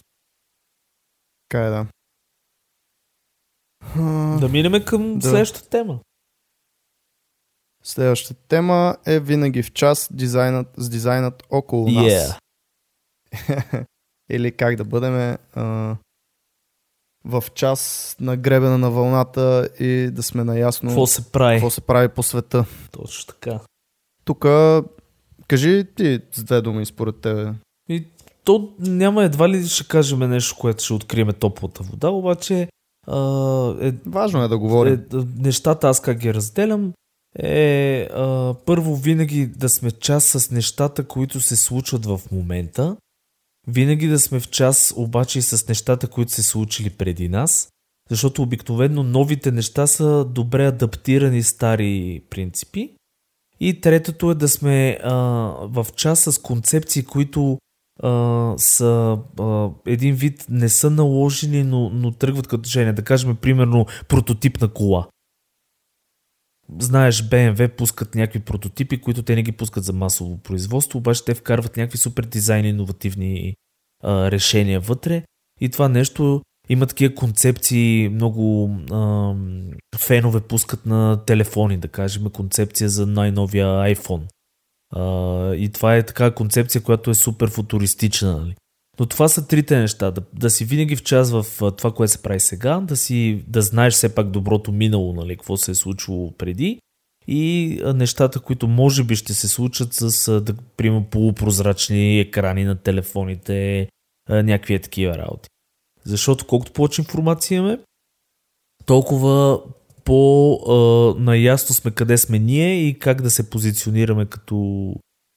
Така 1.49 1.65
е, 1.67 1.71
да. 1.71 1.87
Да 4.41 4.49
минем 4.49 4.85
към 4.85 5.19
Да. 5.19 5.29
следващата 5.29 5.69
тема. 5.69 5.99
Следващата 7.83 8.35
тема 8.49 8.97
е 9.07 9.21
винаги 9.21 9.63
в 9.63 9.73
час 9.73 10.09
дизайнът, 10.13 10.69
с 10.77 10.89
дизайнът 10.89 11.43
около 11.51 11.91
нас. 11.91 12.05
Yeah. 12.05 12.39
Или 14.31 14.57
как 14.57 14.77
да 14.77 14.85
бъдем 14.85 15.37
а, 15.55 15.97
в 17.25 17.45
час 17.55 18.17
на 18.21 18.37
гребена 18.37 18.79
на 18.79 18.91
вълната 18.91 19.69
и 19.81 20.11
да 20.13 20.23
сме 20.23 20.45
наясно 20.45 20.89
Какво 20.89 21.07
се 21.07 21.33
прави? 21.33 21.57
какво 21.57 21.71
се 21.71 21.81
прави 21.81 22.09
по 22.09 22.23
света. 22.23 22.65
Точно 22.91 23.27
така. 23.27 23.61
Тук, 24.25 24.47
кажи 25.49 25.85
ти 25.97 26.21
с 26.33 26.45
две 26.45 26.61
думи 26.61 26.87
според 26.87 27.17
тебе. 27.17 27.53
И 27.89 28.05
то 28.45 28.73
няма 28.79 29.25
едва 29.25 29.49
ли 29.49 29.67
ще 29.67 29.89
кажем 29.89 30.19
нещо, 30.19 30.57
което 30.61 30.85
ще 30.85 30.93
откриеме 30.93 31.33
топлата 31.33 31.83
вода, 31.83 32.09
обаче 32.09 32.69
а, 33.07 33.19
е, 33.81 33.93
Важно 34.07 34.43
е 34.43 34.49
да 34.49 34.59
говорим. 34.59 34.95
е, 34.95 35.17
нещата 35.37 35.89
аз 35.89 36.01
как 36.01 36.19
ги 36.19 36.35
разделям 36.35 36.93
е 37.39 38.09
а, 38.15 38.55
първо 38.67 38.97
винаги 38.97 39.47
да 39.47 39.69
сме 39.69 39.91
част 39.91 40.29
с 40.29 40.51
нещата, 40.51 41.05
които 41.05 41.41
се 41.41 41.57
случват 41.57 42.07
в 42.07 42.21
момента, 42.33 42.97
винаги 43.69 44.07
да 44.07 44.19
сме 44.19 44.41
в 44.41 44.49
час 44.49 44.95
обаче 44.97 45.39
и 45.39 45.43
с 45.43 45.69
нещата, 45.69 46.09
които 46.09 46.33
се 46.33 46.43
случили 46.43 46.91
преди 46.91 47.29
нас, 47.29 47.69
защото 48.11 48.43
обикновено 48.43 49.03
новите 49.03 49.51
неща 49.51 49.87
са 49.87 50.25
добре 50.25 50.67
адаптирани 50.67 51.43
стари 51.43 52.23
принципи. 52.31 52.95
И 53.61 53.81
третото 53.81 54.31
е 54.31 54.35
да 54.35 54.49
сме 54.49 54.99
а, 55.03 55.15
в 55.61 55.87
час 55.97 56.21
с 56.21 56.43
концепции, 56.43 57.05
които 57.05 57.59
а, 58.03 58.55
са 58.57 59.19
а, 59.41 59.69
един 59.87 60.15
вид 60.15 60.47
не 60.49 60.69
са 60.69 60.91
наложени, 60.91 61.65
но, 61.65 61.91
но 61.91 62.13
тръгват 62.13 62.47
като 62.47 62.63
движение. 62.63 62.93
Да 62.93 63.03
кажем, 63.03 63.37
примерно, 63.37 63.87
прототип 64.09 64.61
на 64.61 64.69
кола. 64.69 65.09
Знаеш, 66.79 67.23
BMW 67.23 67.69
пускат 67.69 68.15
някакви 68.15 68.41
прототипи, 68.41 69.01
които 69.01 69.23
те 69.23 69.35
не 69.35 69.43
ги 69.43 69.53
пускат 69.53 69.85
за 69.85 69.93
масово 69.93 70.39
производство, 70.39 70.99
обаче 70.99 71.25
те 71.25 71.35
вкарват 71.35 71.77
някакви 71.77 71.99
супер 71.99 72.25
дизайни, 72.25 72.69
иновативни 72.69 73.55
а, 74.05 74.31
решения 74.31 74.81
вътре. 74.81 75.23
И 75.61 75.69
това 75.69 75.89
нещо 75.89 76.43
има 76.69 76.87
такива 76.87 77.15
концепции, 77.15 78.09
много 78.09 78.77
а, 78.91 79.35
фенове 79.99 80.41
пускат 80.41 80.87
на 80.87 81.25
телефони, 81.27 81.79
да 81.79 81.89
кажем, 81.89 82.31
концепция 82.31 82.89
за 82.89 83.07
най-новия 83.07 83.67
iPhone. 83.67 84.29
А, 84.97 85.55
и 85.55 85.69
това 85.69 85.97
е 85.97 86.07
така 86.07 86.35
концепция, 86.35 86.83
която 86.83 87.11
е 87.11 87.15
супер 87.15 87.51
футуристична. 87.51 88.37
Нали? 88.39 88.55
Но 89.01 89.07
това 89.07 89.29
са 89.29 89.47
трите 89.47 89.79
неща. 89.79 90.11
Да, 90.11 90.23
да 90.35 90.51
си 90.51 90.65
винаги 90.65 90.97
в 90.97 91.03
час 91.03 91.31
в 91.31 91.47
това, 91.77 91.93
което 91.93 92.13
се 92.13 92.23
прави 92.23 92.41
сега, 92.41 92.81
да, 92.81 92.97
си, 92.97 93.45
да 93.49 93.63
знаеш 93.63 93.95
все 93.95 94.15
пак 94.15 94.31
доброто 94.31 94.73
минало, 94.73 95.13
нали, 95.13 95.37
какво 95.37 95.57
се 95.57 95.71
е 95.71 95.75
случило 95.75 96.31
преди 96.31 96.81
и 97.29 97.81
нещата, 97.95 98.41
които 98.41 98.69
може 98.69 99.05
би 99.05 99.17
ще 99.17 99.35
се 99.35 99.49
случат 99.49 99.95
с, 99.95 100.41
да, 100.41 100.55
примерно, 100.77 101.05
полупрозрачни 101.05 102.21
екрани 102.21 102.65
на 102.65 102.77
телефоните, 102.77 103.89
някакви 104.29 104.81
такива 104.81 105.19
работи. 105.19 105.49
Защото 106.05 106.47
колкото 106.47 106.73
повече 106.73 107.01
информация 107.01 107.57
имаме, 107.57 107.79
толкова 108.87 109.61
по-наясно 110.05 111.75
сме 111.75 111.91
къде 111.91 112.19
сме 112.19 112.39
ние 112.39 112.89
и 112.89 112.99
как 112.99 113.23
да 113.23 113.31
се 113.31 113.51
позиционираме 113.51 114.27
като, 114.27 114.95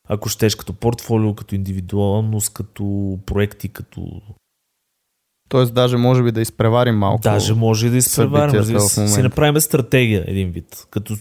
ако 0.10 0.30
щеш, 0.30 0.56
като 0.56 0.74
портфолио, 0.74 1.36
като 1.36 1.56
индивидуалност, 1.56 2.54
като 2.54 3.20
проекти, 3.26 3.70
като... 3.70 4.22
Тоест 5.50 5.74
даже 5.74 5.98
може 5.98 6.24
би 6.24 6.32
да 6.32 6.42
изпреварим 6.42 6.96
малко. 6.96 7.22
Даже 7.22 7.54
може 7.54 7.88
и 7.88 7.90
да 7.90 7.98
изпреварим, 7.98 8.62
момента. 8.62 9.08
си 9.08 9.22
направим 9.22 9.62
стратегия 9.62 10.24
един 10.28 10.52
вид, 10.52 10.88
като 10.90 11.16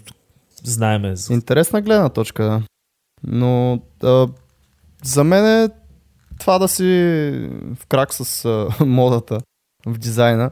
знаеме. 0.64 1.14
Интересна 1.31 1.83
гледна 1.83 2.09
точка, 2.09 2.45
да. 2.45 2.62
Но 3.27 3.81
а, 4.03 4.29
за 5.05 5.25
мен 5.25 5.64
е 5.64 5.68
това 6.40 6.59
да 6.59 6.68
си 6.68 6.85
в 7.75 7.87
крак 7.88 8.14
с 8.14 8.45
а, 8.45 8.68
модата 8.85 9.40
в 9.87 9.99
дизайна. 9.99 10.51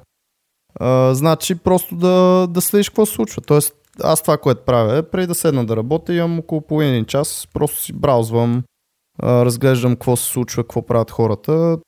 А, 0.81 1.15
значи 1.15 1.55
просто 1.55 1.97
да, 1.97 2.47
да 2.51 2.61
следиш 2.61 2.89
какво 2.89 3.07
се 3.07 3.13
случва. 3.13 3.43
Тоест, 3.43 3.75
аз 4.03 4.23
това, 4.23 4.39
което 4.39 4.65
правя 4.65 4.99
е, 4.99 5.03
преди 5.03 5.27
да 5.27 5.35
седна 5.35 5.67
да 5.67 5.77
работя, 5.77 6.15
имам 6.15 6.39
около 6.39 6.61
половин 6.61 7.05
час, 7.05 7.49
просто 7.55 7.81
си 7.81 7.93
браузвам, 7.93 8.63
разглеждам 9.23 9.93
какво 9.93 10.17
се 10.17 10.25
случва, 10.25 10.63
какво 10.63 10.87
правят 10.87 11.11
хората, 11.11 11.79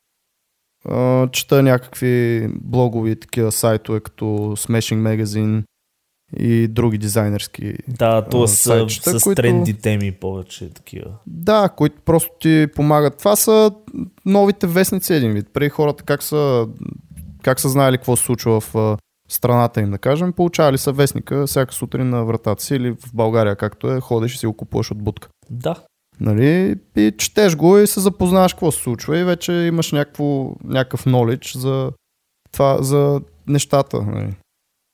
чета 1.32 1.62
някакви 1.62 2.48
блогови 2.60 3.20
такива 3.20 3.52
сайтове, 3.52 4.00
като 4.00 4.24
Smashing 4.56 5.02
Magazine 5.02 5.62
и 6.38 6.68
други 6.68 6.98
дизайнерски 6.98 7.74
Да, 7.88 8.22
то 8.28 8.42
а, 8.42 8.48
с, 8.48 9.22
които- 9.22 9.42
тренди 9.42 9.74
теми 9.74 10.12
повече 10.12 10.70
такива. 10.70 11.10
Да, 11.26 11.68
които 11.76 12.00
просто 12.04 12.30
ти 12.40 12.66
помагат. 12.74 13.18
Това 13.18 13.36
са 13.36 13.70
новите 14.26 14.66
вестници 14.66 15.14
един 15.14 15.32
вид. 15.32 15.46
Преди 15.52 15.68
хората 15.68 16.04
как 16.04 16.22
са, 16.22 16.66
как 17.42 17.60
са 17.60 17.68
знаели 17.68 17.96
какво 17.96 18.16
се 18.16 18.24
случва 18.24 18.60
в 18.60 18.96
страната 19.34 19.80
им, 19.80 19.90
да 19.90 19.98
кажем, 19.98 20.32
получавали 20.32 20.78
са 20.78 20.92
вестника 20.92 21.46
всяка 21.46 21.74
сутрин 21.74 22.08
на 22.08 22.24
вратата 22.24 22.62
си 22.62 22.74
или 22.74 22.90
в 22.90 23.14
България, 23.14 23.56
както 23.56 23.90
е, 23.90 24.00
ходиш 24.00 24.34
и 24.34 24.38
си 24.38 24.46
го 24.46 24.56
купуваш 24.56 24.90
от 24.90 25.02
будка. 25.02 25.28
Да, 25.50 25.76
Нали? 26.20 26.76
И 26.96 27.12
четеш 27.18 27.56
го 27.56 27.78
и 27.78 27.86
се 27.86 28.00
запознаваш 28.00 28.52
какво 28.52 28.72
се 28.72 28.82
случва 28.82 29.18
и 29.18 29.24
вече 29.24 29.52
имаш 29.52 29.92
някакво, 29.92 30.52
някакъв 30.64 31.04
knowledge 31.04 31.58
за, 31.58 31.92
това, 32.52 32.82
за 32.82 33.20
нещата. 33.46 34.02
Нали? 34.02 34.34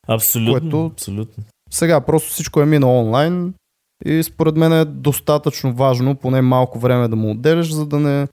абсолютно. 0.09 0.53
Което- 0.53 0.87
абсолютно. 0.87 1.45
Сега 1.71 2.01
просто 2.01 2.31
всичко 2.31 2.61
е 2.61 2.67
минало 2.67 3.01
онлайн 3.01 3.55
и 4.05 4.23
според 4.23 4.57
мен 4.57 4.73
е 4.73 4.85
достатъчно 4.85 5.75
важно 5.75 6.15
поне 6.15 6.43
малко 6.43 6.79
време 6.79 7.09
да 7.09 7.17
му 7.17 7.31
отделяш, 7.31 7.73
за 7.73 7.87
да 7.87 8.01
не, 8.01 8.29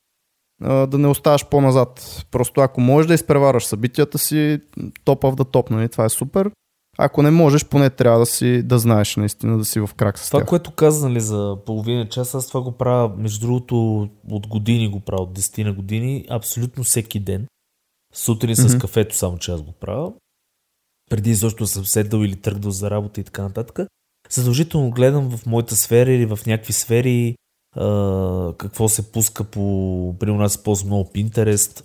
да 0.65 0.97
не 0.97 1.07
оставаш 1.07 1.45
по-назад. 1.45 2.23
Просто 2.31 2.61
ако 2.61 2.81
можеш 2.81 3.07
да 3.07 3.13
изпревараш 3.13 3.65
събитията 3.65 4.17
си, 4.17 4.59
топ 5.03 5.23
в 5.23 5.35
да 5.35 5.45
топ, 5.45 5.69
нали? 5.69 5.89
това 5.89 6.05
е 6.05 6.09
супер. 6.09 6.51
Ако 6.97 7.21
не 7.21 7.31
можеш, 7.31 7.65
поне 7.65 7.89
трябва 7.89 8.19
да 8.19 8.25
си 8.25 8.63
да 8.63 8.79
знаеш 8.79 9.15
наистина 9.15 9.57
да 9.57 9.65
си 9.65 9.79
в 9.79 9.89
крак 9.97 10.19
с 10.19 10.27
Това, 10.27 10.39
тях. 10.39 10.47
което 10.49 10.71
каза 10.71 11.09
нали, 11.09 11.21
за 11.21 11.57
половина 11.65 12.09
час, 12.09 12.35
аз 12.35 12.47
това 12.47 12.61
го 12.61 12.71
правя, 12.71 13.11
между 13.17 13.47
другото, 13.47 14.09
от 14.31 14.47
години 14.47 14.87
го 14.87 14.99
правя, 14.99 15.23
от 15.23 15.39
10 15.39 15.63
на 15.63 15.73
години, 15.73 16.25
абсолютно 16.29 16.83
всеки 16.83 17.19
ден. 17.19 17.47
Сутрин 18.13 18.55
с 18.55 18.73
Мгм. 18.73 18.79
кафето, 18.79 19.15
само 19.15 19.37
че 19.37 19.51
аз 19.51 19.61
го 19.61 19.71
правя. 19.71 20.13
Преди 21.09 21.29
изобщо 21.31 21.67
съм 21.67 21.85
седал 21.85 22.19
или 22.19 22.35
тръгнал 22.35 22.71
за 22.71 22.91
работа 22.91 23.21
и 23.21 23.23
така 23.23 23.41
нататък. 23.43 23.79
Задължително 24.29 24.89
гледам 24.91 25.37
в 25.37 25.45
моята 25.45 25.75
сфера 25.75 26.11
или 26.11 26.25
в 26.25 26.39
някакви 26.47 26.73
сфери 26.73 27.35
какво 28.57 28.89
се 28.89 29.11
пуска 29.11 29.43
по... 29.43 30.15
При 30.19 30.33
нас 30.33 30.63
ползвам 30.63 30.87
много 30.87 31.09
Pinterest. 31.09 31.83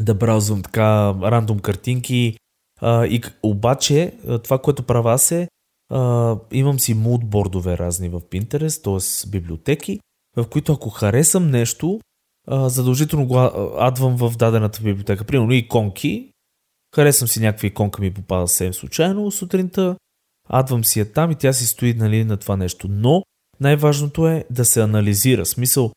Да 0.00 0.14
браузвам 0.14 0.62
така 0.62 1.14
рандом 1.22 1.58
картинки. 1.58 2.36
А, 2.80 3.06
и, 3.06 3.22
обаче, 3.42 4.12
това, 4.44 4.58
което 4.58 4.82
правя 4.82 5.12
аз 5.12 5.30
е 5.30 5.48
а, 5.92 6.36
имам 6.52 6.80
си 6.80 6.94
мудбордове 6.94 7.78
разни 7.78 8.08
в 8.08 8.20
Pinterest, 8.20 8.84
т.е. 8.84 9.30
библиотеки, 9.30 10.00
в 10.36 10.48
които 10.48 10.72
ако 10.72 10.90
харесам 10.90 11.50
нещо, 11.50 12.00
а, 12.48 12.68
задължително 12.68 13.26
го 13.26 13.38
адвам 13.78 14.16
в 14.16 14.36
дадената 14.36 14.82
библиотека. 14.82 15.24
Примерно 15.24 15.52
иконки, 15.52 16.30
харесвам 16.94 17.28
си 17.28 17.40
някаква 17.40 17.66
иконка 17.66 18.02
ми 18.02 18.14
попада 18.14 18.48
съвсем 18.48 18.74
случайно 18.74 19.30
сутринта, 19.30 19.96
адвам 20.48 20.84
си 20.84 20.98
я 20.98 21.12
там 21.12 21.30
и 21.30 21.34
тя 21.34 21.52
си 21.52 21.66
стои 21.66 21.94
нали, 21.94 22.24
на 22.24 22.36
това 22.36 22.56
нещо. 22.56 22.88
Но 22.90 23.22
най-важното 23.62 24.28
е 24.28 24.44
да 24.50 24.64
се 24.64 24.80
анализира. 24.80 25.46
Смисъл, 25.46 25.92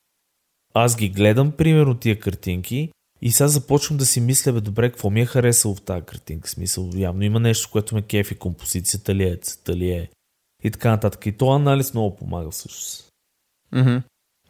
аз 0.73 0.95
ги 0.95 1.09
гледам, 1.09 1.51
примерно, 1.51 1.95
тия 1.95 2.19
картинки 2.19 2.91
и 3.21 3.31
сега 3.31 3.47
започвам 3.47 3.97
да 3.97 4.05
си 4.05 4.21
мисля, 4.21 4.53
бе, 4.53 4.61
добре, 4.61 4.89
какво 4.89 5.09
ми 5.09 5.21
е 5.21 5.25
харесало 5.25 5.75
в 5.75 5.81
тази 5.81 6.05
картинка. 6.05 6.49
Смисъл, 6.49 6.89
явно 6.95 7.23
има 7.23 7.39
нещо, 7.39 7.69
което 7.71 7.95
ме 7.95 8.01
кефи, 8.01 8.35
композицията 8.35 9.15
ли 9.15 9.23
е, 9.23 9.37
цвета 9.37 9.75
ли 9.75 9.89
е 9.89 10.09
и 10.63 10.71
така 10.71 10.89
нататък. 10.89 11.25
И 11.25 11.31
то 11.31 11.51
анализ 11.51 11.93
много 11.93 12.15
помага 12.15 12.51
всъщност. 12.51 13.07
Мгм. 13.71 13.97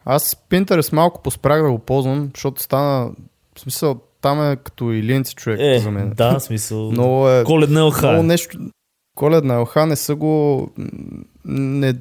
Аз 0.04 0.34
Pinterest 0.50 0.92
малко 0.92 1.22
поспрях 1.22 1.62
да 1.62 1.70
го 1.70 1.78
ползвам, 1.78 2.30
защото 2.34 2.62
стана 2.62 3.12
В 3.56 3.60
смисъл, 3.60 4.00
там 4.20 4.50
е 4.52 4.56
като 4.56 4.92
и 4.92 5.02
линци 5.02 5.34
човек 5.34 5.60
Е, 5.62 5.78
за 5.78 5.90
мен. 5.90 6.12
да, 6.16 6.40
смисъл. 6.40 6.90
Много 6.92 7.28
е... 7.28 7.44
Коледна 7.44 7.80
елха. 7.80 8.06
Много 8.06 8.24
е. 8.24 8.26
нещо... 8.26 8.58
Коледна 9.16 9.54
елха 9.54 9.86
не 9.86 9.96
са 9.96 10.14
го... 10.14 10.70
Не, 11.44 11.94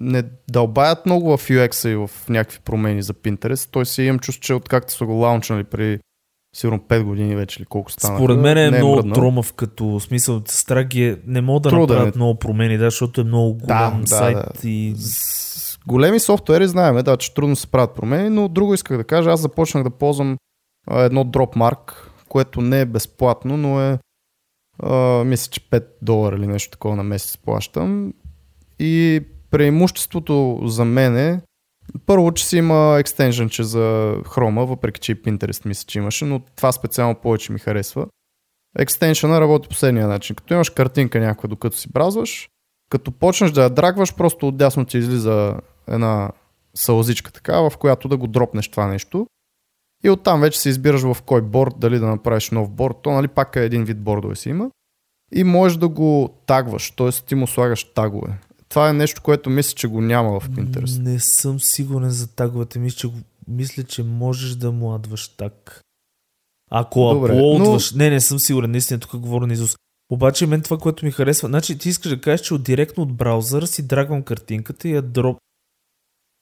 не 0.00 0.22
дълбаят 0.50 1.06
много 1.06 1.36
в 1.36 1.48
UX-а 1.48 1.90
и 1.90 1.96
в 1.96 2.10
някакви 2.28 2.58
промени 2.64 3.02
за 3.02 3.14
Pinterest. 3.14 3.70
Той 3.70 3.86
си 3.86 4.02
имам 4.02 4.18
чувство, 4.18 4.42
че 4.42 4.54
откакто 4.54 4.92
са 4.92 5.06
го 5.06 5.12
лаунчнали 5.12 5.64
при 5.64 5.98
сигурно 6.56 6.78
5 6.78 7.02
години 7.02 7.36
вече 7.36 7.60
или 7.60 7.66
колко 7.66 7.92
стана. 7.92 8.18
Според 8.18 8.38
мен 8.38 8.58
е, 8.58 8.70
много 8.70 8.96
мръднал. 8.96 9.14
тромав, 9.14 9.52
като 9.52 10.00
смисъл 10.00 10.42
страх 10.46 10.86
ги 10.86 11.04
е, 11.04 11.16
не 11.26 11.40
могат 11.40 11.62
да 11.62 11.68
Труден 11.68 11.96
направят 11.96 12.14
е. 12.14 12.18
много 12.18 12.38
промени, 12.38 12.78
да, 12.78 12.84
защото 12.84 13.20
е 13.20 13.24
много 13.24 13.54
голям 13.54 14.00
да, 14.00 14.06
сайт 14.06 14.36
да. 14.62 14.68
и 14.68 14.94
С 14.98 15.78
големи 15.86 16.20
софтуери 16.20 16.68
знаем, 16.68 16.96
да, 16.96 17.16
че 17.16 17.34
трудно 17.34 17.56
се 17.56 17.66
правят 17.66 17.94
промени, 17.94 18.28
но 18.28 18.48
друго 18.48 18.74
исках 18.74 18.96
да 18.96 19.04
кажа, 19.04 19.30
аз 19.30 19.40
започнах 19.40 19.84
да 19.84 19.90
ползвам 19.90 20.36
а, 20.86 21.02
едно 21.02 21.24
Dropmark, 21.24 21.92
което 22.28 22.60
не 22.60 22.80
е 22.80 22.86
безплатно, 22.86 23.56
но 23.56 23.80
е 23.80 23.98
а, 24.82 25.24
мисля, 25.24 25.50
че 25.50 25.60
5 25.60 25.84
долара 26.02 26.36
или 26.36 26.46
нещо 26.46 26.70
такова 26.70 26.96
на 26.96 27.02
месец 27.02 27.36
плащам. 27.36 28.12
И 28.78 29.20
преимуществото 29.50 30.60
за 30.64 30.84
мен 30.84 31.16
е 31.16 31.40
първо, 32.06 32.32
че 32.32 32.46
си 32.46 32.56
има 32.56 32.96
екстенженче 32.98 33.62
за 33.62 34.16
хрома, 34.28 34.66
въпреки 34.66 35.00
че 35.00 35.12
и 35.12 35.22
Pinterest 35.22 35.66
мисля, 35.66 35.84
че 35.86 35.98
имаше, 35.98 36.24
но 36.24 36.40
това 36.56 36.72
специално 36.72 37.14
повече 37.14 37.52
ми 37.52 37.58
харесва. 37.58 38.06
Екстеншъна 38.78 39.40
работи 39.40 39.68
последния 39.68 40.08
начин. 40.08 40.36
Като 40.36 40.54
имаш 40.54 40.70
картинка 40.70 41.20
някаква, 41.20 41.48
докато 41.48 41.76
си 41.76 41.88
бразваш, 41.92 42.48
като 42.90 43.12
почнеш 43.12 43.50
да 43.50 43.62
я 43.62 43.70
драгваш, 43.70 44.14
просто 44.14 44.48
отдясно 44.48 44.84
ти 44.84 44.98
излиза 44.98 45.56
една 45.88 46.30
сълзичка 46.74 47.32
така, 47.32 47.60
в 47.60 47.72
която 47.78 48.08
да 48.08 48.16
го 48.16 48.26
дропнеш 48.26 48.68
това 48.68 48.86
нещо. 48.86 49.26
И 50.04 50.10
оттам 50.10 50.40
вече 50.40 50.60
се 50.60 50.68
избираш 50.68 51.02
в 51.02 51.16
кой 51.26 51.42
борд, 51.42 51.74
дали 51.78 51.98
да 51.98 52.06
направиш 52.06 52.50
нов 52.50 52.70
борд. 52.70 52.96
То 53.02 53.10
нали 53.10 53.28
пак 53.28 53.56
е 53.56 53.64
един 53.64 53.84
вид 53.84 54.02
бордове 54.02 54.36
си 54.36 54.48
има. 54.48 54.70
И 55.34 55.44
можеш 55.44 55.78
да 55.78 55.88
го 55.88 56.34
тагваш, 56.46 56.90
т.е. 56.90 57.10
ти 57.10 57.34
му 57.34 57.46
слагаш 57.46 57.84
тагове. 57.84 58.38
Това 58.70 58.88
е 58.88 58.92
нещо, 58.92 59.22
което 59.22 59.50
мисля, 59.50 59.74
че 59.74 59.88
го 59.88 60.00
няма 60.00 60.40
в 60.40 60.48
Pinterest. 60.50 60.98
не 60.98 61.20
съм 61.20 61.60
сигурен 61.60 62.10
за 62.10 62.26
таговете. 62.26 62.78
Мисля, 62.78 62.96
че, 62.98 63.08
мисля, 63.48 63.82
че 63.82 64.02
можеш 64.02 64.50
да 64.50 64.72
му 64.72 64.94
адваш 64.94 65.28
так. 65.28 65.80
Ако 66.70 67.00
Добре, 67.14 67.32
аплодваш... 67.32 67.92
Не, 67.92 68.10
не 68.10 68.20
съм 68.20 68.38
сигурен, 68.38 68.70
наистина 68.70 69.00
тук 69.00 69.16
говоря 69.16 69.46
на 69.46 69.52
Изус. 69.52 69.76
Обаче 70.10 70.46
мен 70.46 70.62
това, 70.62 70.78
което 70.78 71.04
ми 71.04 71.10
харесва, 71.10 71.48
значи 71.48 71.78
ти 71.78 71.88
искаш 71.88 72.10
да 72.10 72.20
кажеш, 72.20 72.40
че 72.40 72.54
от 72.54 72.62
директно 72.62 73.02
от 73.02 73.12
браузъра 73.12 73.66
си 73.66 73.86
драгвам 73.86 74.22
картинката 74.22 74.88
и 74.88 74.92
я 74.92 75.02
дроп. 75.02 75.36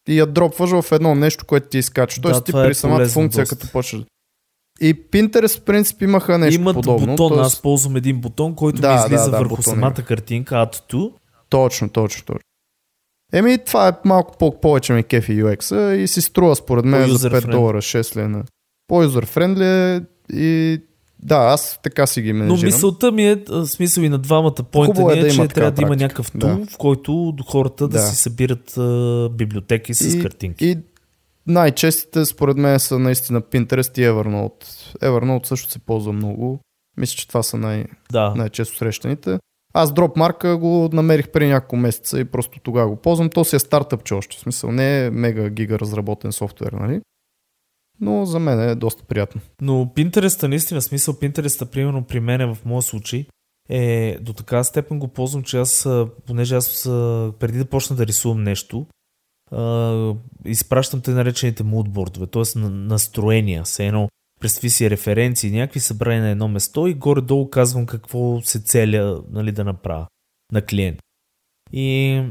И 0.08 0.18
я 0.18 0.26
дропваш 0.26 0.70
в 0.70 0.92
едно 0.92 1.14
нещо, 1.14 1.46
което 1.46 1.68
ти 1.68 1.78
изкачва. 1.78 2.20
Да, 2.20 2.28
Тоест 2.28 2.44
ти 2.44 2.52
това 2.52 2.64
е 2.64 2.68
при 2.68 2.74
самата 2.74 2.96
полезно 2.96 3.12
функция, 3.12 3.42
доста. 3.42 3.56
като 3.56 3.72
почнеш. 3.72 4.02
И 4.80 4.94
Pinterest 5.02 5.58
в 5.60 5.64
принцип 5.64 6.02
имаха 6.02 6.38
нещо 6.38 6.60
Имат 6.60 6.74
подобно. 6.74 7.06
бутон, 7.06 7.28
тоест- 7.30 7.46
аз 7.46 7.62
ползвам 7.62 7.96
един 7.96 8.20
бутон, 8.20 8.54
който 8.54 8.80
Да, 8.80 8.94
ми 8.94 9.00
излиза 9.00 9.24
да, 9.24 9.30
да, 9.30 9.38
върху 9.38 9.62
самата 9.62 9.94
има. 9.98 10.04
картинка, 10.06 10.54
to. 10.90 11.12
Точно, 11.48 11.88
точно, 11.88 12.24
точно. 12.24 12.40
Еми, 13.32 13.58
това 13.58 13.88
е 13.88 13.92
малко 14.04 14.36
по- 14.38 14.60
повече 14.60 14.92
ми 14.92 15.02
кефи 15.02 15.32
UX-а 15.34 15.94
и 15.94 16.08
си 16.08 16.22
струва 16.22 16.56
според 16.56 16.84
мен 16.84 17.08
за 17.08 17.30
5 17.30 17.32
По-юзер-френдли. 17.32 17.50
долара, 17.50 17.78
6 17.78 18.16
лена. 18.16 18.44
По-юзер 18.86 19.26
френдли 19.26 19.64
е 19.66 20.00
и 20.32 20.80
да, 21.18 21.36
аз 21.36 21.80
така 21.82 22.06
си 22.06 22.22
ги 22.22 22.32
Но 22.32 22.38
менеджирам. 22.38 22.66
мисълта 22.66 23.12
ми 23.12 23.26
е, 23.26 23.36
смисъл 23.66 24.02
и 24.02 24.08
на 24.08 24.18
двамата 24.18 24.54
поинта 24.54 25.02
е 25.02 25.18
е, 25.18 25.22
да 25.22 25.30
че 25.30 25.36
такава 25.36 25.48
трябва 25.48 25.70
да 25.70 25.82
има 25.82 25.88
практика. 25.88 26.04
някакъв 26.04 26.30
Да. 26.34 26.56
тул, 26.56 26.66
в 26.66 26.76
който 26.78 27.32
до 27.32 27.42
хората 27.42 27.88
да, 27.88 27.92
Да. 27.92 28.02
си 28.02 28.16
събират 28.16 28.76
а, 28.76 29.28
библиотеки 29.28 29.94
с 29.94 30.14
И- 30.14 30.22
картинки. 30.22 30.66
И 30.66 30.78
най-честите 31.46 32.24
според 32.24 32.56
мен 32.56 32.80
са 32.80 32.98
наистина 32.98 33.42
Pinterest 33.42 33.98
и 33.98 34.02
Evernote. 34.02 34.64
Evernote 34.98 35.46
също 35.46 35.70
се 35.70 35.78
ползва 35.78 36.12
много. 36.12 36.60
Мисля, 36.96 37.16
че 37.16 37.28
това 37.28 37.42
са 37.42 37.56
най- 37.56 37.84
да. 38.12 38.34
най-често 38.36 38.76
срещаните. 38.76 39.38
Аз 39.74 39.92
Dropmark 39.92 40.56
го 40.56 40.88
намерих 40.92 41.28
преди 41.28 41.50
няколко 41.50 41.76
месеца 41.76 42.20
и 42.20 42.24
просто 42.24 42.60
тогава 42.60 42.88
го 42.88 42.96
ползвам. 42.96 43.30
То 43.30 43.44
си 43.44 43.56
е 43.56 43.58
стартъпче 43.58 44.14
още. 44.14 44.36
В 44.36 44.40
смисъл 44.40 44.72
не 44.72 45.06
е 45.06 45.10
мега 45.10 45.50
гига 45.50 45.78
разработен 45.78 46.32
софтуер, 46.32 46.72
нали? 46.72 47.00
Но 48.00 48.24
за 48.24 48.38
мен 48.38 48.60
е 48.60 48.74
доста 48.74 49.04
приятно. 49.04 49.40
Но 49.60 49.86
Pinterest, 49.96 50.48
наистина, 50.48 50.82
смисъл 50.82 51.14
Pinterest, 51.14 51.64
примерно 51.64 52.04
при 52.04 52.20
мен 52.20 52.54
в 52.54 52.64
моя 52.64 52.82
случай, 52.82 53.26
е 53.68 54.18
до 54.20 54.32
така 54.32 54.64
степен 54.64 54.98
го 54.98 55.08
ползвам, 55.08 55.42
че 55.42 55.58
аз, 55.58 55.88
понеже 56.26 56.56
аз 56.56 56.82
преди 57.38 57.58
да 57.58 57.64
почна 57.64 57.96
да 57.96 58.06
рисувам 58.06 58.42
нещо, 58.42 58.86
изпращам 60.44 61.00
те 61.00 61.10
наречените 61.10 61.62
мудбордове, 61.62 62.26
т.е. 62.26 62.58
на- 62.58 62.70
настроения, 62.70 63.66
се 63.66 63.86
едно 63.86 64.08
представи 64.40 64.70
си 64.70 64.90
референции, 64.90 65.50
някакви 65.50 65.80
събрани 65.80 66.20
на 66.20 66.28
едно 66.28 66.48
место 66.48 66.86
и 66.86 66.94
горе-долу 66.94 67.50
казвам 67.50 67.86
какво 67.86 68.40
се 68.42 68.60
целя 68.60 69.22
нали, 69.30 69.52
да 69.52 69.64
направя 69.64 70.06
на 70.52 70.62
клиент. 70.62 70.98
И 71.72 72.22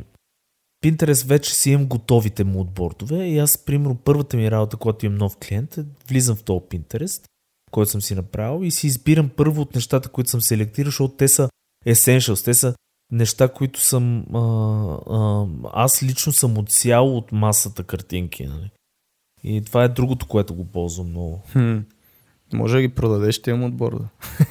Pinterest 0.85 1.27
вече 1.27 1.55
си 1.55 1.71
имам 1.71 1.87
готовите 1.87 2.43
мудбордове 2.43 3.25
и 3.25 3.37
аз, 3.37 3.57
примерно, 3.57 3.95
първата 3.95 4.37
ми 4.37 4.51
работа, 4.51 4.77
когато 4.77 5.05
имам 5.05 5.17
нов 5.17 5.37
клиент, 5.37 5.77
е 5.77 5.85
влизам 6.09 6.35
в 6.35 6.43
този 6.43 6.59
Pinterest, 6.59 7.25
който 7.71 7.91
съм 7.91 8.01
си 8.01 8.15
направил 8.15 8.65
и 8.65 8.71
си 8.71 8.87
избирам 8.87 9.29
първо 9.29 9.61
от 9.61 9.75
нещата, 9.75 10.09
които 10.09 10.29
съм 10.29 10.41
селектирал, 10.41 10.87
защото 10.87 11.15
те 11.15 11.27
са 11.27 11.49
essentials, 11.85 12.45
те 12.45 12.53
са 12.53 12.75
неща, 13.11 13.47
които 13.47 13.79
съм... 13.79 14.25
А, 14.35 14.39
а, 15.09 15.47
аз 15.73 16.03
лично 16.03 16.33
съм 16.33 16.57
отсял 16.57 17.17
от 17.17 17.31
масата 17.31 17.83
картинки. 17.83 18.45
Нали? 18.45 18.69
И 19.43 19.61
това 19.61 19.83
е 19.83 19.89
другото, 19.89 20.27
което 20.27 20.55
го 20.55 20.65
ползвам 20.65 21.09
много. 21.09 21.41
Хм. 21.51 21.77
Може 22.53 22.75
да 22.75 22.81
ги 22.81 22.89
продадеш 22.89 23.41
тия 23.41 23.55
мудборда. 23.55 24.05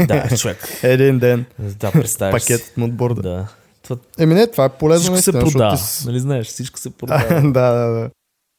Да, 0.07 0.37
човек. 0.37 0.69
Един 0.83 1.19
ден. 1.19 1.45
Да, 1.59 1.93
представяш 1.93 2.43
си. 2.43 2.53
Пакет 2.53 2.69
от 2.71 2.77
мудборда. 2.77 3.23
Да. 3.23 3.49
Това, 3.83 3.97
Еми 4.19 4.35
не, 4.35 4.47
това 4.47 4.65
е 4.65 4.69
полезно. 4.69 5.17
всичко 5.17 5.33
се 5.33 5.53
продава. 5.53 5.77
ти 5.77 6.07
Нали 6.07 6.21
знаеш, 6.21 6.47
всичко 6.47 6.79
се 6.79 6.91
продава. 6.91 7.41
да, 7.43 7.73
да, 7.73 7.87
да. 7.91 8.11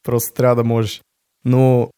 Просто 0.04 0.34
трябва 0.34 0.56
да 0.56 0.64
можеш. 0.64 1.02
Но 1.46 1.90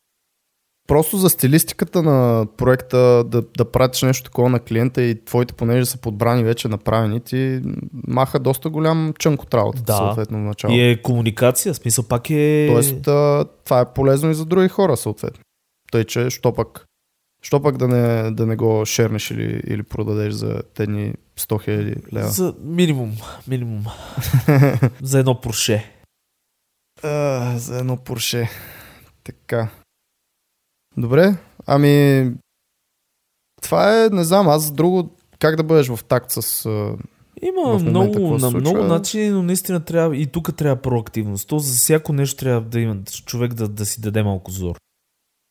просто 0.87 1.17
за 1.17 1.29
стилистиката 1.29 2.03
на 2.03 2.45
проекта 2.57 2.97
да, 3.23 3.43
да 3.57 3.71
пратиш 3.71 4.01
нещо 4.01 4.23
такова 4.23 4.49
на 4.49 4.59
клиента 4.59 5.01
и 5.01 5.25
твоите, 5.25 5.53
понеже 5.53 5.85
са 5.85 5.97
подбрани 5.97 6.43
вече 6.43 6.67
направени, 6.67 7.19
ти 7.19 7.61
маха 8.07 8.39
доста 8.39 8.69
голям 8.69 9.13
чънк 9.19 9.43
от 9.43 9.53
работата, 9.53 9.83
Да. 9.85 9.97
съответно, 9.97 10.37
в 10.37 10.41
начало. 10.41 10.73
И 10.73 10.81
е 10.81 11.01
комуникация, 11.01 11.73
смисъл 11.73 12.03
пак 12.03 12.29
е... 12.29 12.67
Тоест, 12.73 13.01
това 13.65 13.79
е 13.81 13.93
полезно 13.93 14.29
и 14.29 14.35
за 14.35 14.45
други 14.45 14.67
хора, 14.69 14.97
съответно. 14.97 15.43
Тъй, 15.91 16.03
че, 16.03 16.29
що 16.29 16.53
пък, 16.53 16.85
що 17.41 17.61
пък 17.61 17.77
да, 17.77 17.87
не, 17.87 18.31
да 18.31 18.45
не 18.45 18.55
го 18.55 18.85
шернеш 18.85 19.31
или, 19.31 19.61
или 19.67 19.83
продадеш 19.83 20.33
за 20.33 20.63
тедни 20.73 21.13
100 21.37 21.69
000 21.69 22.13
лева. 22.13 22.27
За 22.27 22.55
минимум, 22.61 23.17
минимум. 23.47 23.85
За 25.01 25.19
едно 25.19 25.41
порше. 25.41 25.99
А, 27.03 27.57
за 27.57 27.79
едно 27.79 27.97
Порше. 27.97 28.49
Така. 29.23 29.69
Добре, 30.97 31.35
ами... 31.65 32.25
Това 33.61 34.05
е, 34.05 34.09
не 34.09 34.23
знам, 34.23 34.47
аз 34.47 34.71
друго... 34.71 35.15
Как 35.39 35.55
да 35.55 35.63
бъдеш 35.63 35.87
в 35.87 35.99
такт 36.03 36.31
с... 36.31 36.65
Има 37.41 37.79
много, 37.79 38.37
на 38.37 38.51
много 38.51 38.83
начини, 38.83 39.29
но 39.29 39.43
наистина 39.43 39.79
трябва, 39.79 40.17
и 40.17 40.27
тук 40.27 40.55
трябва 40.55 40.81
проактивност. 40.81 41.47
То 41.47 41.59
за 41.59 41.77
всяко 41.77 42.13
нещо 42.13 42.39
трябва 42.39 42.61
да 42.61 42.79
има 42.79 42.97
човек 43.25 43.53
да, 43.53 43.67
да 43.67 43.85
си 43.85 44.01
даде 44.01 44.23
малко 44.23 44.51
зор. 44.51 44.75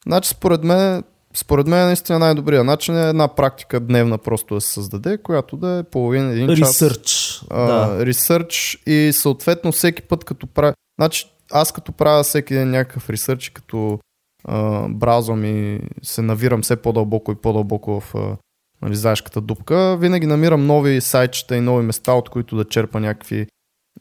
Значи, 0.06 0.28
според 0.28 0.64
мен, 0.64 1.04
според 1.34 1.66
мен 1.66 1.86
наистина 1.86 2.18
най-добрият 2.18 2.66
начин 2.66 2.96
е 2.96 3.08
една 3.08 3.28
практика 3.28 3.80
дневна 3.80 4.18
просто 4.18 4.54
да 4.54 4.60
се 4.60 4.72
създаде, 4.72 5.18
която 5.18 5.56
да 5.56 5.78
е 5.78 5.82
половин, 5.82 6.30
един 6.30 6.48
час. 6.48 6.58
Ресърч. 6.58 7.40
Да. 7.50 8.06
ресърч 8.06 8.82
и 8.86 9.10
съответно 9.12 9.72
всеки 9.72 10.02
път 10.02 10.24
като 10.24 10.46
правя... 10.46 10.74
Значи 11.00 11.26
аз 11.50 11.72
като 11.72 11.92
правя 11.92 12.22
всеки 12.22 12.54
ден 12.54 12.70
някакъв 12.70 13.10
ресърч 13.10 13.48
като 13.48 13.98
а, 14.44 14.88
браузвам 14.88 15.44
и 15.44 15.80
се 16.02 16.22
навирам 16.22 16.62
все 16.62 16.76
по-дълбоко 16.76 17.32
и 17.32 17.34
по-дълбоко 17.34 18.00
в 18.00 18.14
а, 18.14 18.36
нали, 18.82 18.96
заешката 18.96 19.40
дупка, 19.40 19.96
винаги 19.96 20.26
намирам 20.26 20.66
нови 20.66 21.00
сайтчета 21.00 21.56
и 21.56 21.60
нови 21.60 21.84
места, 21.84 22.12
от 22.12 22.28
които 22.28 22.56
да 22.56 22.64
черпа 22.64 23.00
някакви... 23.00 23.46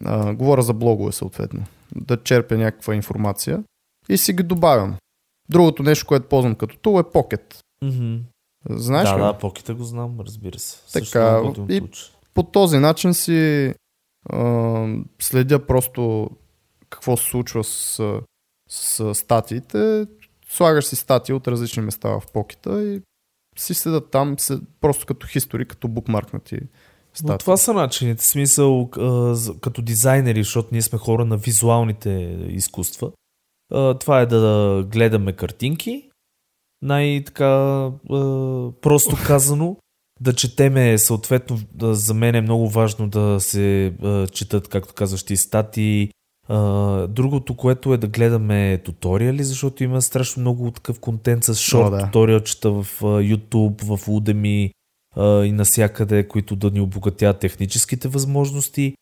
А, 0.06 0.34
говоря 0.34 0.62
за 0.62 0.74
блогове 0.74 1.12
съответно. 1.12 1.64
Да 1.96 2.24
черпя 2.24 2.58
някаква 2.58 2.96
информация 2.96 3.64
и 4.10 4.18
си 4.18 4.34
ги 4.34 4.44
добавям. 4.44 4.96
Другото 5.50 5.84
нещо, 5.84 6.08
което 6.08 6.28
ползвам 6.28 6.56
като 6.56 6.78
тул 6.78 7.00
е 7.00 7.04
Pocket. 7.04 7.56
Мгм. 7.84 8.16
Знаеш 8.70 9.10
да, 9.10 9.16
ли? 9.16 9.20
да, 9.20 9.38
покета 9.38 9.74
го 9.74 9.84
знам, 9.84 10.20
разбира 10.20 10.60
се. 10.60 10.80
Така, 10.94 11.42
и- 11.70 11.82
по 12.34 12.44
този 12.44 12.78
начин 12.78 13.14
си 13.14 13.74
а, 14.30 14.88
следя 15.20 15.66
просто 15.66 16.30
какво 16.90 17.18
се 17.18 17.26
случва 17.30 17.64
с, 17.64 18.02
с 18.70 19.16
статиите. 19.16 20.08
Слагаш 20.50 20.86
си 20.86 20.96
статии 20.96 21.36
от 21.36 21.48
различни 21.48 21.84
места 21.84 22.10
в 22.10 22.22
покета 22.34 22.84
и 22.84 23.02
си 23.58 23.74
седат 23.74 24.12
там 24.12 24.40
се, 24.40 24.60
просто 24.82 25.06
като 25.06 25.28
хистори, 25.28 25.66
като 25.66 25.88
букмаркнати 25.88 26.60
статии. 27.14 27.32
Но 27.32 27.38
това 27.38 27.58
са 27.58 27.74
начините. 27.74 28.26
Смисъл, 28.26 28.90
като 29.62 29.82
дизайнери, 29.82 30.44
защото 30.44 30.70
ние 30.72 30.82
сме 30.82 31.00
хора 31.00 31.26
на 31.26 31.38
визуалните 31.38 32.38
изкуства. 32.50 33.12
Това 34.00 34.22
е 34.22 34.26
да 34.26 34.84
гледаме 34.92 35.34
картинки 35.34 36.04
най-така 36.82 37.92
просто 38.82 39.18
казано. 39.28 39.78
Да 40.22 40.34
четеме, 40.34 40.98
съответно, 40.98 41.60
за 41.82 42.14
мен 42.14 42.36
е 42.36 42.42
много 42.42 42.70
важно 42.70 43.10
да 43.10 43.40
се 43.40 43.94
четат, 44.32 44.68
както 44.68 44.94
казваш 44.94 45.24
ти, 45.24 45.38
статии. 45.38 46.12
Другото, 47.10 47.56
което 47.58 47.94
е 47.94 47.98
да 47.98 48.08
гледаме 48.08 48.78
туториали, 48.78 49.44
защото 49.44 49.84
има 49.84 50.02
страшно 50.02 50.42
много 50.42 50.72
такъв 50.72 51.00
контент 51.00 51.44
с 51.44 51.56
шорт 51.56 51.92
да. 51.92 52.06
туториалчета 52.06 52.72
в 52.72 53.02
YouTube, 53.02 53.84
в 53.84 54.06
Udemy 54.06 54.72
и 55.46 55.52
насякъде, 55.52 56.28
които 56.28 56.56
да 56.56 56.72
ни 56.72 56.82
обогатят 56.82 57.40
техническите 57.40 58.08
възможности. 58.08 58.94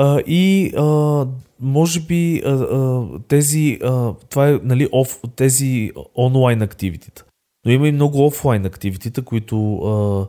А, 0.00 0.20
и 0.20 0.72
а, 0.76 1.26
може 1.60 2.00
би 2.00 2.42
а, 2.44 2.50
а, 2.50 3.04
тези, 3.28 3.78
а, 3.84 4.14
това 4.30 4.48
е 4.48 4.58
нали, 4.62 4.88
оф, 4.92 5.20
тези 5.36 5.90
онлайн 6.16 6.62
активитета. 6.62 7.24
Но 7.66 7.72
има 7.72 7.88
и 7.88 7.92
много 7.92 8.26
офлайн 8.26 8.66
активитета, 8.66 9.22
които 9.22 9.76
а, 9.76 10.26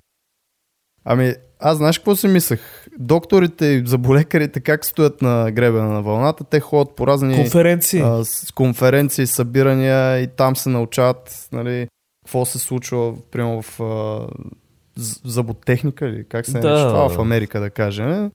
Ами, 1.05 1.33
аз 1.59 1.77
знаеш 1.77 1.97
какво 1.97 2.15
си 2.15 2.27
мислех? 2.27 2.61
Докторите 2.99 3.65
и 3.65 3.83
заболекарите 3.85 4.59
как 4.59 4.85
стоят 4.85 5.21
на 5.21 5.51
гребена 5.51 5.89
на 5.89 6.01
вълната? 6.01 6.43
Те 6.43 6.59
ходят 6.59 6.95
по 6.95 7.07
разни 7.07 7.35
конференции. 7.35 7.99
а, 7.99 8.25
с 8.25 8.51
конференции, 8.51 9.27
събирания 9.27 10.19
и 10.19 10.27
там 10.27 10.55
се 10.55 10.69
научават 10.69 11.49
нали, 11.51 11.87
какво 12.25 12.45
се 12.45 12.59
случва, 12.59 13.13
примерно 13.31 13.61
в 13.61 13.79
а, 13.79 14.27
з- 14.97 15.21
зъботехника 15.25 16.07
или 16.07 16.25
как 16.25 16.45
се 16.45 16.51
Да. 16.51 16.69
нарича 16.69 16.87
това 16.87 17.09
в 17.09 17.19
Америка, 17.19 17.59
да 17.59 17.69
кажем. 17.69 18.31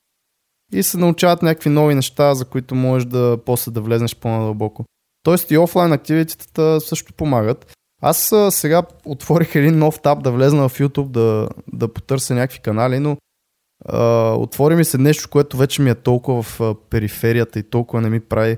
И 0.74 0.82
се 0.82 0.98
научават 0.98 1.42
някакви 1.42 1.70
нови 1.70 1.94
неща, 1.94 2.34
за 2.34 2.44
които 2.44 2.74
можеш 2.74 3.08
да 3.08 3.38
после 3.46 3.72
да 3.72 3.80
влезнеш 3.80 4.16
по-надълбоко. 4.16 4.84
Тоест 5.22 5.50
и 5.50 5.58
офлайн 5.58 5.92
активитетата 5.92 6.80
също 6.80 7.12
помагат. 7.12 7.72
Аз 8.02 8.34
сега 8.50 8.82
отворих 9.04 9.54
един 9.54 9.78
нов 9.78 10.00
таб 10.00 10.22
да 10.22 10.30
влезна 10.30 10.68
в 10.68 10.78
YouTube 10.78 11.08
да, 11.08 11.48
да 11.72 11.88
потърся 11.88 12.34
някакви 12.34 12.58
канали, 12.58 12.98
но 12.98 13.16
а, 13.86 14.30
отвори 14.34 14.76
ми 14.76 14.84
се 14.84 14.98
нещо, 14.98 15.28
което 15.30 15.56
вече 15.56 15.82
ми 15.82 15.90
е 15.90 15.94
толкова 15.94 16.42
в 16.42 16.60
а, 16.60 16.74
периферията 16.90 17.58
и 17.58 17.62
толкова 17.62 18.02
не 18.02 18.10
ми 18.10 18.20
прави 18.20 18.56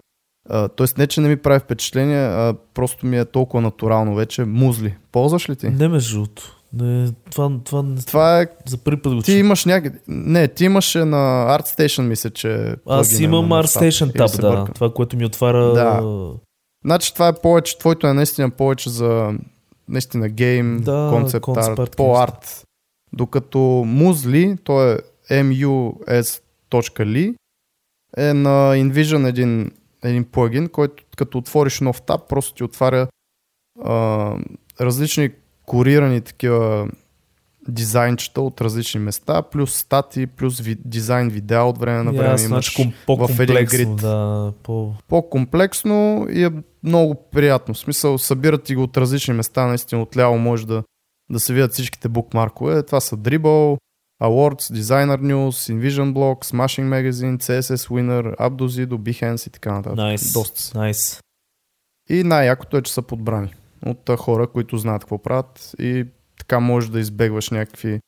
а, 0.49 0.69
Тоест 0.69 0.99
не, 0.99 1.07
че 1.07 1.21
не 1.21 1.29
ми 1.29 1.37
прави 1.37 1.61
впечатление, 1.61 2.19
а 2.19 2.55
просто 2.75 3.07
ми 3.07 3.19
е 3.19 3.25
толкова 3.25 3.61
натурално 3.61 4.15
вече. 4.15 4.45
Музли. 4.45 4.97
Ползваш 5.13 5.49
ли 5.49 5.57
ти? 5.57 5.69
Не 5.69 5.89
между 5.89 6.17
другото. 6.17 6.56
Не, 6.73 7.13
това, 7.31 7.51
това, 7.65 7.85
Това 8.07 8.41
е... 8.41 8.47
за 8.67 8.79
първи 8.79 9.03
път 9.03 9.15
го 9.15 9.23
Ти 9.23 9.33
имаш 9.33 9.65
някъде... 9.65 9.99
Не, 10.09 10.49
ти 10.49 10.65
имаше 10.65 11.05
на 11.05 11.57
ArtStation, 11.59 12.03
мисля, 12.03 12.31
че... 12.31 12.75
Аз 12.87 13.21
имам 13.21 13.49
ArtStation 13.49 14.27
се 14.27 14.41
да. 14.41 14.51
бъркам? 14.51 14.75
Това, 14.75 14.93
което 14.93 15.17
ми 15.17 15.25
отваря... 15.25 15.73
Да. 15.73 16.33
Значи 16.85 17.15
това 17.15 17.29
е 17.29 17.33
повече, 17.33 17.79
твоето 17.79 18.07
е 18.07 18.13
наистина 18.13 18.51
повече 18.51 18.91
за 18.91 19.35
наистина 19.89 20.29
гейм, 20.29 20.81
Да, 20.81 21.11
концепт 21.13 21.49
арт, 21.49 21.79
арт, 21.79 21.97
по-арт. 21.97 22.65
Докато 23.13 23.59
Музли, 23.87 24.57
то 24.65 24.93
е 25.31 25.31
mus.ly, 25.31 27.35
е 28.17 28.35
на 28.35 28.77
InVision 28.77 29.29
един, 29.29 29.71
един 30.03 30.25
плагин, 30.25 30.69
който 30.69 31.05
като 31.17 31.39
отвориш 31.39 31.81
нов 31.81 32.03
таб, 32.03 32.21
просто 32.29 32.55
ти 32.55 32.65
отваря 32.65 33.09
а, 33.85 34.33
различни 34.81 35.31
корирани 35.67 36.21
такива 36.21 36.89
дизайнчета 37.69 38.41
от 38.41 38.61
различни 38.61 39.01
места, 39.01 39.43
плюс 39.43 39.75
стати, 39.75 40.27
плюс 40.27 40.61
ви, 40.61 40.77
дизайн 40.85 41.29
видеа 41.29 41.63
от 41.63 41.79
време 41.79 42.03
на 42.03 42.13
време. 42.13 42.31
Ясно, 42.31 42.47
имаш 42.47 42.75
значи 42.77 42.95
ком- 43.09 43.27
в 43.29 43.41
един 43.41 43.65
грид. 43.65 43.97
да. 43.97 44.53
По... 44.63 44.95
по-комплексно 45.09 46.27
и 46.31 46.45
е 46.45 46.51
много 46.83 47.15
приятно. 47.15 47.75
В 47.75 47.79
смисъл, 47.79 48.19
събират 48.19 48.63
ти 48.63 48.75
го 48.75 48.83
от 48.83 48.97
различни 48.97 49.35
места, 49.35 49.67
наистина 49.67 50.03
отляво 50.03 50.39
може 50.39 50.67
да, 50.67 50.83
да 51.31 51.41
се 51.41 51.53
видят 51.53 51.73
всичките 51.73 52.09
букмаркове. 52.09 52.83
Това 52.83 53.01
са 53.01 53.17
Dribble, 53.17 53.79
Awards, 54.23 54.75
Designer 54.75 55.21
News, 55.21 55.75
Invision 55.75 56.13
Blog, 56.13 56.45
Smashing 56.45 56.89
Magazine, 56.89 57.37
CSS 57.43 57.89
Winner, 57.89 58.37
Abdozido, 58.37 58.97
Behance 58.99 59.47
и 59.47 59.51
така 59.51 59.73
нататък. 59.73 59.97
Найс. 59.97 60.33
Доста. 60.33 60.79
Найс. 60.79 61.21
И 62.09 62.23
най-якото 62.23 62.77
е, 62.77 62.83
че 62.83 62.93
са 62.93 63.03
подбрани 63.03 63.55
от 63.87 64.11
хора, 64.19 64.47
които 64.47 64.79
знаят 64.79 65.03
какво 65.03 65.19
правят 65.19 65.75
и 65.79 66.07
така 66.39 66.61
можеш 66.61 66.91
да 66.91 67.01
избегваш 67.01 67.51
някакви 67.51 68.01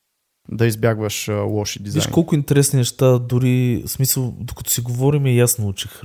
да 0.51 0.65
избягваш 0.65 1.29
а, 1.29 1.33
лоши 1.33 1.83
дизайни. 1.83 2.05
Виж 2.05 2.13
колко 2.13 2.35
интересни 2.35 2.77
неща, 2.77 3.19
дори 3.19 3.83
смисъл, 3.85 4.35
докато 4.39 4.69
си 4.71 4.81
говорим, 4.81 5.25
и 5.25 5.39
аз 5.39 5.59
научих 5.59 6.01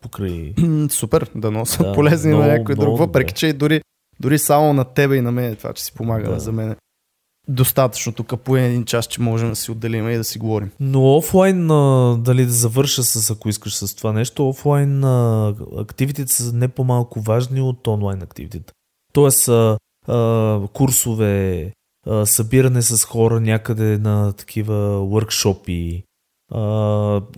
покрай... 0.00 0.54
Супер, 0.90 1.30
да 1.34 1.66
са 1.66 1.84
Да, 1.84 1.92
полезни 1.92 2.28
много, 2.28 2.44
на 2.44 2.58
някой 2.58 2.74
друг. 2.74 2.98
Въпреки, 2.98 3.34
че 3.34 3.46
и 3.46 3.52
дори, 3.52 3.80
дори 4.20 4.38
само 4.38 4.72
на 4.72 4.84
тебе 4.84 5.16
и 5.16 5.20
на 5.20 5.32
мен 5.32 5.56
това, 5.56 5.72
че 5.72 5.84
си 5.84 5.92
помага 5.92 6.30
Да. 6.30 6.40
за 6.40 6.52
мен. 6.52 6.76
Достатъчно 7.48 8.12
тук 8.12 8.40
по 8.40 8.56
един 8.56 8.84
час, 8.84 9.06
че 9.06 9.20
можем 9.20 9.48
да 9.48 9.56
си 9.56 9.70
отделим 9.70 10.10
и 10.10 10.16
да 10.16 10.24
си 10.24 10.38
говорим. 10.38 10.70
Но 10.80 11.16
офлайн, 11.16 11.70
а, 11.70 12.16
дали 12.18 12.44
да 12.44 12.52
завърша 12.52 13.02
с, 13.02 13.30
ако 13.30 13.48
искаш 13.48 13.76
с 13.76 13.94
това 13.94 14.12
нещо, 14.12 14.48
офлайн 14.48 15.04
а, 15.04 15.54
активитите 15.78 16.32
са 16.32 16.52
не 16.52 16.68
по-малко 16.68 17.20
важни 17.20 17.60
от 17.60 17.86
онлайн 17.86 18.22
активитите. 18.22 18.72
Тоест, 19.12 19.48
а, 19.48 19.78
а, 20.08 20.60
курсове, 20.72 21.72
а, 22.06 22.26
събиране 22.26 22.82
с 22.82 23.04
хора 23.04 23.40
някъде 23.40 23.98
на 23.98 24.32
такива 24.32 25.04
а, 26.54 26.58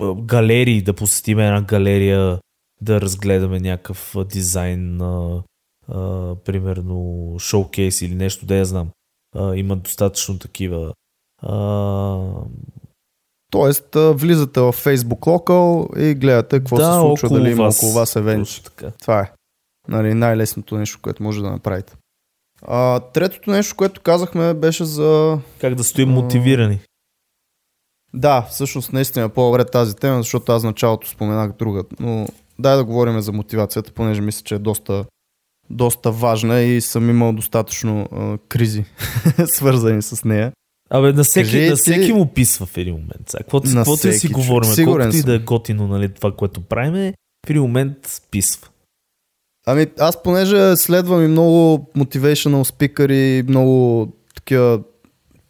а, 0.01 0.15
галерии, 0.15 0.83
да 0.83 0.93
посетим 0.93 1.39
една 1.39 1.63
галерия, 1.63 2.39
да 2.81 3.01
разгледаме 3.01 3.61
някакъв 3.61 4.15
дизайн, 4.31 5.01
а, 5.01 5.43
а, 5.89 6.35
примерно 6.35 7.37
шоукейс 7.39 8.03
или 8.03 8.15
нещо, 8.15 8.47
да 8.47 8.55
я 8.55 8.65
знам. 8.65 8.89
А, 9.37 9.57
има 9.57 9.77
достатъчно 9.77 10.39
такива. 10.39 10.93
А, 11.43 12.19
Тоест, 13.51 13.89
влизате 13.95 14.61
в 14.61 14.73
Facebook 14.73 15.19
Local 15.19 15.99
и 15.99 16.15
гледате 16.15 16.59
какво 16.59 16.77
Да, 16.77 16.93
се 16.93 17.01
случва, 17.01 17.29
дали 17.29 17.51
има 17.51 17.65
вас. 17.65 17.79
около 17.79 17.93
вас 17.93 18.17
така. 18.65 18.91
Това 19.01 19.21
е 19.21 19.33
нали, 19.89 20.15
най-лесното 20.15 20.77
нещо, 20.77 20.99
което 21.03 21.23
може 21.23 21.43
да 21.43 21.51
направите. 21.51 21.97
А, 22.63 23.01
третото 23.01 23.51
нещо, 23.51 23.77
което 23.77 24.01
казахме, 24.01 24.55
беше 24.55 24.85
за... 24.85 25.39
Как 25.61 25.75
да 25.75 25.85
стоим 25.85 26.09
А. 26.09 26.13
мотивирани. 26.13 26.81
Да, 28.15 28.47
всъщност 28.51 28.93
наистина 28.93 29.25
е 29.25 29.29
по-добре 29.29 29.65
тази 29.65 29.97
тема, 29.97 30.23
защото 30.23 30.53
аз 30.53 30.63
началото 30.65 31.09
споменах 31.09 31.53
друга. 31.59 31.85
Но 32.01 32.29
дай 32.59 32.77
да 32.77 32.85
говорим 32.85 33.21
за 33.21 33.33
мотивацията, 33.33 33.93
понеже 33.93 34.21
мисля, 34.21 34.43
че 34.45 34.55
е 34.55 34.59
доста, 34.59 35.05
доста 35.71 36.11
важна 36.11 36.61
и 36.61 36.81
съм 36.81 37.11
имал 37.11 37.33
достатъчно 37.33 38.09
а, 38.13 38.39
кризи, 38.49 38.85
свързани 39.47 40.03
с 40.03 40.25
нея. 40.25 40.53
Абе, 40.91 41.13
на 41.13 41.25
всеки, 41.25 41.45
Кажи 41.45 41.69
на 41.69 41.75
ти- 41.75 41.81
всеки 41.83 42.13
му 42.13 42.33
писва 42.33 42.67
в 42.67 42.77
един 42.77 42.95
момент. 42.95 43.31
Каквото, 43.39 43.69
си 44.13 44.29
говорим, 44.29 44.71
колкото 44.85 45.17
и 45.17 45.23
да 45.23 45.35
е 45.35 45.39
готино 45.39 45.89
нали, 45.89 46.15
това, 46.15 46.33
което 46.33 46.61
правим, 46.61 47.13
в 47.47 47.51
един 47.51 47.63
момент 47.63 47.97
писва. 48.31 48.69
Ами 49.67 49.87
аз 49.99 50.23
понеже 50.23 50.77
следвам 50.77 51.25
и 51.25 51.29
много 51.29 51.79
motivational 51.97 52.65
спикъри, 52.65 53.45
много 53.49 54.09
такива 54.35 54.81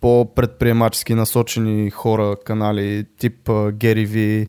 по-предприемачески 0.00 1.14
насочени 1.14 1.90
хора, 1.90 2.36
канали, 2.44 3.06
тип 3.18 3.50
Гери 3.72 4.06
Ви, 4.06 4.46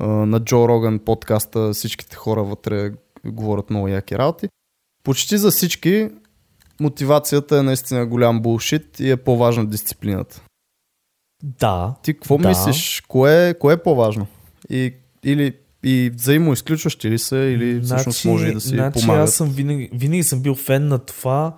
на 0.00 0.40
Джо 0.40 0.68
Роган 0.68 0.98
подкаста, 0.98 1.72
всичките 1.72 2.16
хора 2.16 2.44
вътре 2.44 2.92
говорят 3.26 3.70
много 3.70 3.88
яки 3.88 4.18
работи. 4.18 4.48
Почти 5.04 5.38
за 5.38 5.50
всички 5.50 6.10
мотивацията 6.80 7.58
е 7.58 7.62
наистина 7.62 8.06
голям 8.06 8.42
булшит 8.42 9.00
и 9.00 9.10
е 9.10 9.16
по-важна 9.16 9.66
дисциплината. 9.66 10.42
Да. 11.44 11.94
Ти 12.02 12.14
какво 12.14 12.38
Да. 12.38 12.48
мислиш? 12.48 13.02
Кое, 13.08 13.54
кое 13.54 13.74
е 13.74 13.82
по-важно? 13.82 14.26
И, 14.70 14.94
или 15.24 15.54
и 15.84 16.10
взаимоизключващи 16.14 17.10
ли 17.10 17.18
са, 17.18 17.36
или 17.36 17.80
всъщност 17.80 18.24
може 18.24 18.46
и 18.46 18.54
да 18.54 18.60
си 18.60 18.68
значи 18.68 19.00
помагат? 19.00 19.28
аз 19.28 19.34
съм 19.34 19.50
винаги, 19.50 19.90
винаги 19.92 20.22
съм 20.22 20.42
бил 20.42 20.54
фен 20.54 20.88
на 20.88 20.98
това 20.98 21.56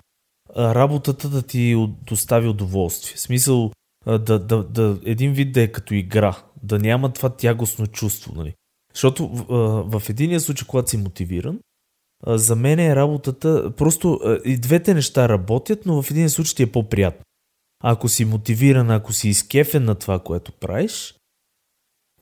работата 0.56 1.28
да 1.28 1.42
ти 1.42 1.86
достави 2.06 2.48
удоволствие. 2.48 3.16
В 3.16 3.20
смисъл 3.20 3.72
да, 4.06 4.18
да, 4.18 4.64
да, 4.64 4.98
един 5.04 5.32
вид 5.32 5.52
да 5.52 5.62
е 5.62 5.68
като 5.68 5.94
игра, 5.94 6.36
да 6.62 6.78
няма 6.78 7.12
това 7.12 7.28
тягостно 7.28 7.86
чувство. 7.86 8.32
Нали? 8.36 8.54
Защото 8.94 9.28
в, 9.28 10.00
в 10.00 10.10
единия 10.10 10.40
случай, 10.40 10.66
когато 10.66 10.90
си 10.90 10.96
мотивиран, 10.96 11.58
за 12.26 12.56
мен 12.56 12.78
е 12.78 12.96
работата, 12.96 13.72
просто 13.76 14.20
и 14.44 14.56
двете 14.56 14.94
неща 14.94 15.28
работят, 15.28 15.86
но 15.86 16.02
в 16.02 16.10
един 16.10 16.30
случай 16.30 16.54
ти 16.54 16.62
е 16.62 16.72
по-приятно. 16.72 17.24
Ако 17.84 18.08
си 18.08 18.24
мотивиран, 18.24 18.90
ако 18.90 19.12
си 19.12 19.28
изкефен 19.28 19.84
на 19.84 19.94
това, 19.94 20.18
което 20.18 20.52
правиш, 20.52 21.14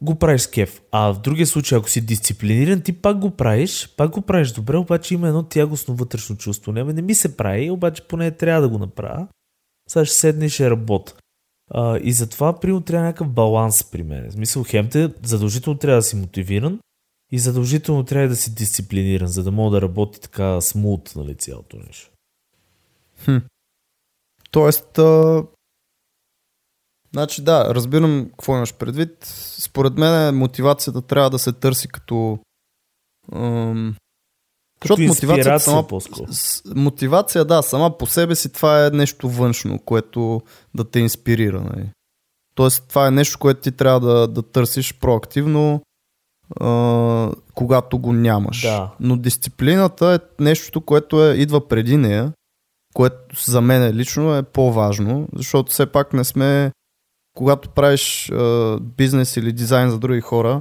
го 0.02 0.14
правиш 0.14 0.40
с 0.40 0.50
кеф. 0.50 0.82
А 0.92 1.12
в 1.12 1.20
другия 1.20 1.46
случай, 1.46 1.78
ако 1.78 1.88
си 1.88 2.06
дисциплиниран, 2.06 2.80
ти 2.80 2.92
пак 2.92 3.18
го 3.18 3.30
правиш, 3.30 3.94
пак 3.96 4.10
го 4.10 4.22
правиш 4.22 4.52
добре, 4.52 4.76
обаче 4.76 5.14
има 5.14 5.28
едно 5.28 5.42
тягостно 5.42 5.94
вътрешно 5.94 6.36
чувство. 6.36 6.72
Не, 6.72 6.84
не 6.84 7.02
ми 7.02 7.14
се 7.14 7.36
прави, 7.36 7.70
обаче 7.70 8.08
поне 8.08 8.30
трябва 8.30 8.62
да 8.62 8.68
го 8.68 8.78
направя. 8.78 9.28
Сега 9.88 10.04
ще 10.04 10.16
седне 10.16 10.46
и 10.46 10.50
ще 10.50 10.70
работя. 10.70 11.14
А, 11.70 11.98
и 12.02 12.12
затова, 12.12 12.60
примерно, 12.60 12.80
трябва 12.80 13.06
някакъв 13.06 13.28
баланс 13.28 13.90
при 13.90 14.02
мен. 14.02 14.30
В 14.30 14.32
смисъл, 14.32 14.64
хем 14.64 14.88
те 14.88 15.12
задължително 15.22 15.78
трябва 15.78 15.98
да 15.98 16.02
си 16.02 16.16
мотивиран 16.16 16.80
и 17.32 17.38
задължително 17.38 18.04
трябва 18.04 18.28
да 18.28 18.36
си 18.36 18.54
дисциплиниран, 18.54 19.28
за 19.28 19.42
да 19.42 19.52
мога 19.52 19.76
да 19.76 19.82
работи 19.82 20.20
така 20.20 20.60
смут, 20.60 21.12
нали, 21.16 21.34
цялото 21.34 21.76
нещо. 21.76 22.10
Тоест, 24.50 24.98
а... 24.98 25.44
значи 27.12 27.42
да, 27.42 27.74
разбирам 27.74 28.26
какво 28.30 28.56
имаш 28.56 28.74
предвид. 28.74 29.24
Според 29.58 29.98
мен 29.98 30.36
мотивацията 30.36 31.02
трябва 31.02 31.30
да 31.30 31.38
се 31.38 31.52
търси 31.52 31.88
като... 31.88 32.38
Ам... 33.32 33.94
Защото 34.82 35.02
мотивацията 35.02 35.60
сама, 35.60 35.84
с- 36.30 36.62
мотивация, 36.74 37.44
да, 37.44 37.62
сама 37.62 37.98
по 37.98 38.06
себе 38.06 38.34
си 38.34 38.52
това 38.52 38.86
е 38.86 38.90
нещо 38.90 39.28
външно, 39.28 39.78
което 39.78 40.40
да 40.74 40.90
те 40.90 41.00
инспирира. 41.00 41.60
Нали? 41.60 41.90
Тоест, 42.54 42.84
това 42.88 43.06
е 43.06 43.10
нещо, 43.10 43.38
което 43.38 43.60
ти 43.60 43.72
трябва 43.72 44.00
да, 44.00 44.28
да 44.28 44.42
търсиш 44.42 44.98
проактивно, 44.98 45.82
а, 46.60 47.32
когато 47.54 47.98
го 47.98 48.12
нямаш. 48.12 48.62
Да. 48.62 48.90
Но 49.00 49.16
дисциплината 49.16 50.06
е 50.14 50.42
нещо, 50.42 50.80
което 50.80 51.26
е, 51.26 51.34
идва 51.34 51.68
преди 51.68 51.96
нея, 51.96 52.32
което 52.94 53.50
за 53.50 53.60
мен 53.60 53.96
лично 53.96 54.36
е 54.36 54.42
по-важно, 54.42 55.28
защото 55.34 55.72
все 55.72 55.86
пак 55.86 56.12
не 56.12 56.24
сме, 56.24 56.72
когато 57.38 57.68
правиш 57.68 58.30
а, 58.30 58.78
бизнес 58.80 59.36
или 59.36 59.52
дизайн 59.52 59.90
за 59.90 59.98
други 59.98 60.20
хора, 60.20 60.60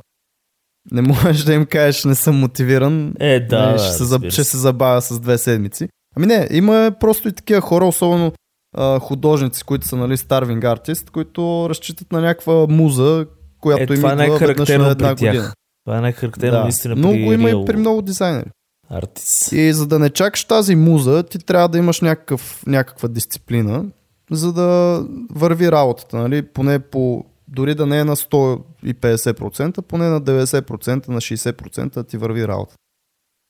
не 0.92 1.02
можеш 1.04 1.44
да 1.44 1.54
им 1.54 1.66
кажеш 1.66 2.04
не 2.06 2.16
съм 2.16 2.36
мотивиран, 2.36 3.14
Е, 3.20 3.40
да, 3.40 3.60
Нали, 3.60 3.74
да, 3.74 3.80
ще, 3.80 3.94
се, 4.06 4.30
ще 4.32 4.44
се. 4.44 4.58
забавя 4.58 5.02
с 5.02 5.20
две 5.20 5.38
седмици. 5.38 5.88
Ами 6.16 6.26
не, 6.26 6.48
има 6.52 6.92
просто 7.00 7.28
и 7.28 7.34
такива 7.34 7.62
хора, 7.62 7.86
особено 7.86 8.32
а, 8.78 9.00
художници, 9.00 9.64
които 9.64 9.88
са 9.88 9.96
нали, 9.96 10.18
starving 10.18 10.78
artist, 10.78 11.10
които 11.10 11.68
разчитат 11.70 12.12
на 12.12 12.22
някаква 12.22 12.66
муза, 12.70 13.26
която 13.60 13.84
Е, 13.84 13.96
им 13.96 14.02
това 14.02 14.12
е 14.14 14.26
идва 14.26 14.38
веднъж 14.38 14.70
на 14.70 14.76
една 14.76 14.96
при 14.96 15.16
тях. 15.16 15.34
година. 15.34 15.54
Това 15.86 15.98
е 15.98 16.02
най-характерно 16.02 16.62
наистина 16.62 16.96
Но 16.96 17.12
при 17.12 17.24
го 17.24 17.34
има 17.34 17.50
real 17.50 17.64
и 17.64 17.66
при 17.66 17.78
много 17.78 18.02
дизайнери. 18.02 18.50
artists. 18.92 19.56
И 19.56 19.74
за 19.74 19.88
да 19.88 20.00
не 20.00 20.10
чакаш 20.10 20.44
тази 20.44 20.76
муза, 20.76 21.24
ти 21.24 21.40
трябва 21.40 21.70
да 21.70 21.78
имаш 21.78 22.02
някакъв, 22.02 22.64
някаква 22.68 23.10
дисциплина, 23.10 23.86
за 24.32 24.54
да 24.54 25.02
върви 25.32 25.72
работата. 25.72 26.18
Нали? 26.18 26.42
Поне 26.42 26.80
по, 26.80 27.26
дори 27.48 27.76
да 27.76 27.86
не 27.86 28.00
е 28.00 28.04
на 28.04 28.16
150%, 28.16 29.82
поне 29.82 30.08
на 30.08 30.22
90%, 30.22 31.08
на 31.08 31.22
60% 31.22 31.94
да 31.94 32.04
ти 32.04 32.18
върви 32.18 32.48
работа. 32.48 32.76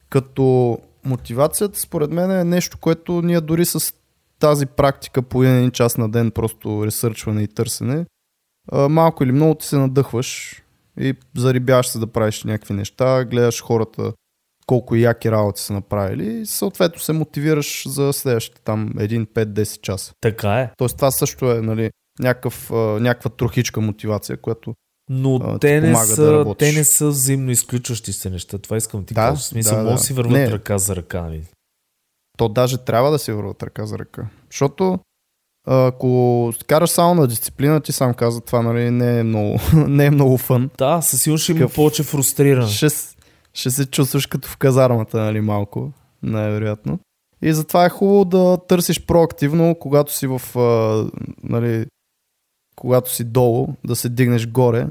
Като 0.09 0.77
мотивацията, 1.05 1.79
според 1.79 2.11
мен, 2.11 2.31
е 2.31 2.43
нещо, 2.43 2.77
което 2.77 3.21
ние 3.21 3.41
дори 3.41 3.65
с 3.65 3.93
тази 4.39 4.65
практика 4.65 5.21
по 5.21 5.43
един 5.43 5.71
час 5.71 5.97
на 5.97 6.09
ден, 6.09 6.31
просто 6.31 6.85
ресърчване 6.85 7.43
и 7.43 7.47
търсене, 7.47 8.05
малко 8.89 9.23
или 9.23 9.31
много 9.31 9.55
ти 9.55 9.65
се 9.65 9.77
надъхваш 9.77 10.61
и 10.99 11.13
зарибяваш 11.35 11.87
се 11.87 11.99
да 11.99 12.07
правиш 12.07 12.43
някакви 12.43 12.73
неща, 12.73 13.25
гледаш 13.25 13.61
хората 13.63 14.13
колко 14.67 14.95
яки 14.95 15.31
работи 15.31 15.61
са 15.61 15.73
направили 15.73 16.39
и 16.41 16.45
съответно 16.45 16.99
се 16.99 17.13
мотивираш 17.13 17.87
за 17.89 18.13
следващите 18.13 18.61
там 18.61 18.89
1, 18.89 19.27
5, 19.27 19.45
10 19.45 19.81
часа. 19.81 20.13
Така 20.21 20.59
е. 20.59 20.69
Тоест 20.77 20.95
това 20.95 21.11
също 21.11 21.51
е 21.51 21.61
нали, 21.61 21.89
някакъв, 22.19 22.69
някаква 22.99 23.29
трохичка 23.29 23.81
мотивация, 23.81 24.37
която 24.37 24.73
Но 25.09 25.35
А, 25.43 25.59
те, 25.59 25.81
не 25.81 25.87
помага 25.87 26.07
да 26.07 26.15
са, 26.15 26.33
работиш. 26.33 26.67
те 26.69 26.77
не 26.79 26.83
са 26.83 27.07
взаимно 27.07 27.51
изключващи 27.51 28.13
се 28.13 28.29
неща. 28.29 28.57
Това 28.57 28.77
искам 28.77 29.05
ти 29.05 29.13
Да, 29.13 29.21
кажа. 29.21 29.35
В 29.41 29.43
смисъл, 29.43 29.77
да, 29.77 29.83
може 29.83 29.95
да 29.95 30.01
си 30.03 30.13
върват 30.13 30.33
Не. 30.33 30.51
ръка 30.51 30.77
за 30.77 30.95
ръка. 30.95 31.21
Нали? 31.21 31.43
то 32.37 32.49
даже 32.49 32.77
трябва 32.77 33.11
да 33.11 33.19
се 33.19 33.33
върват 33.33 33.63
ръка 33.63 33.85
за 33.85 33.99
ръка. 33.99 34.27
Защото 34.51 34.99
ако 35.69 36.53
караш 36.67 36.89
само 36.89 37.15
на 37.21 37.27
дисциплина, 37.27 37.81
ти 37.81 37.91
сам 37.91 38.13
каза, 38.13 38.41
това 38.41 38.61
нали, 38.61 38.91
не, 38.91 39.19
е 39.19 39.23
много, 39.23 39.59
не 39.73 40.05
е 40.05 40.11
много 40.11 40.37
фън. 40.37 40.69
Да, 40.77 41.01
със 41.01 41.21
сигурност 41.21 41.43
ще 41.43 41.51
има 41.51 41.69
повече 41.69 42.03
фрустриран. 42.03 42.67
Ще, 42.67 42.87
ще 43.57 43.71
се 43.71 43.85
чувстваш 43.85 44.25
като 44.25 44.47
в 44.47 44.57
казармата, 44.57 45.17
нали, 45.17 45.41
малко, 45.41 45.91
най-вероятно. 46.23 46.99
И 47.41 47.53
затова 47.53 47.85
е 47.85 47.89
хубаво 47.89 48.25
да 48.25 48.57
търсиш 48.67 49.05
проактивно, 49.05 49.75
когато 49.79 50.13
си 50.13 50.27
в, 50.27 50.41
а, 50.55 51.05
нали, 51.43 51.85
когато 52.75 53.13
си 53.13 53.23
долу, 53.23 53.67
да 53.85 53.95
се 53.95 54.09
дигнеш 54.09 54.47
горе 54.47 54.87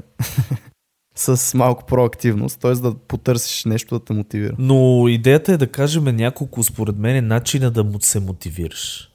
с 1.15 1.57
малко 1.57 1.85
проактивност, 1.85 2.59
т.е. 2.59 2.71
да 2.71 2.95
потърсиш 2.95 3.65
нещо 3.65 3.99
да 3.99 4.05
те 4.05 4.13
мотивира. 4.13 4.55
Но 4.59 5.07
идеята 5.07 5.53
е 5.53 5.57
да 5.57 5.71
кажем 5.71 6.03
няколко, 6.03 6.63
според 6.63 6.97
мен, 6.97 7.15
е 7.15 7.21
начина 7.21 7.71
да 7.71 7.85
се 7.99 8.19
мотивираш. 8.19 9.06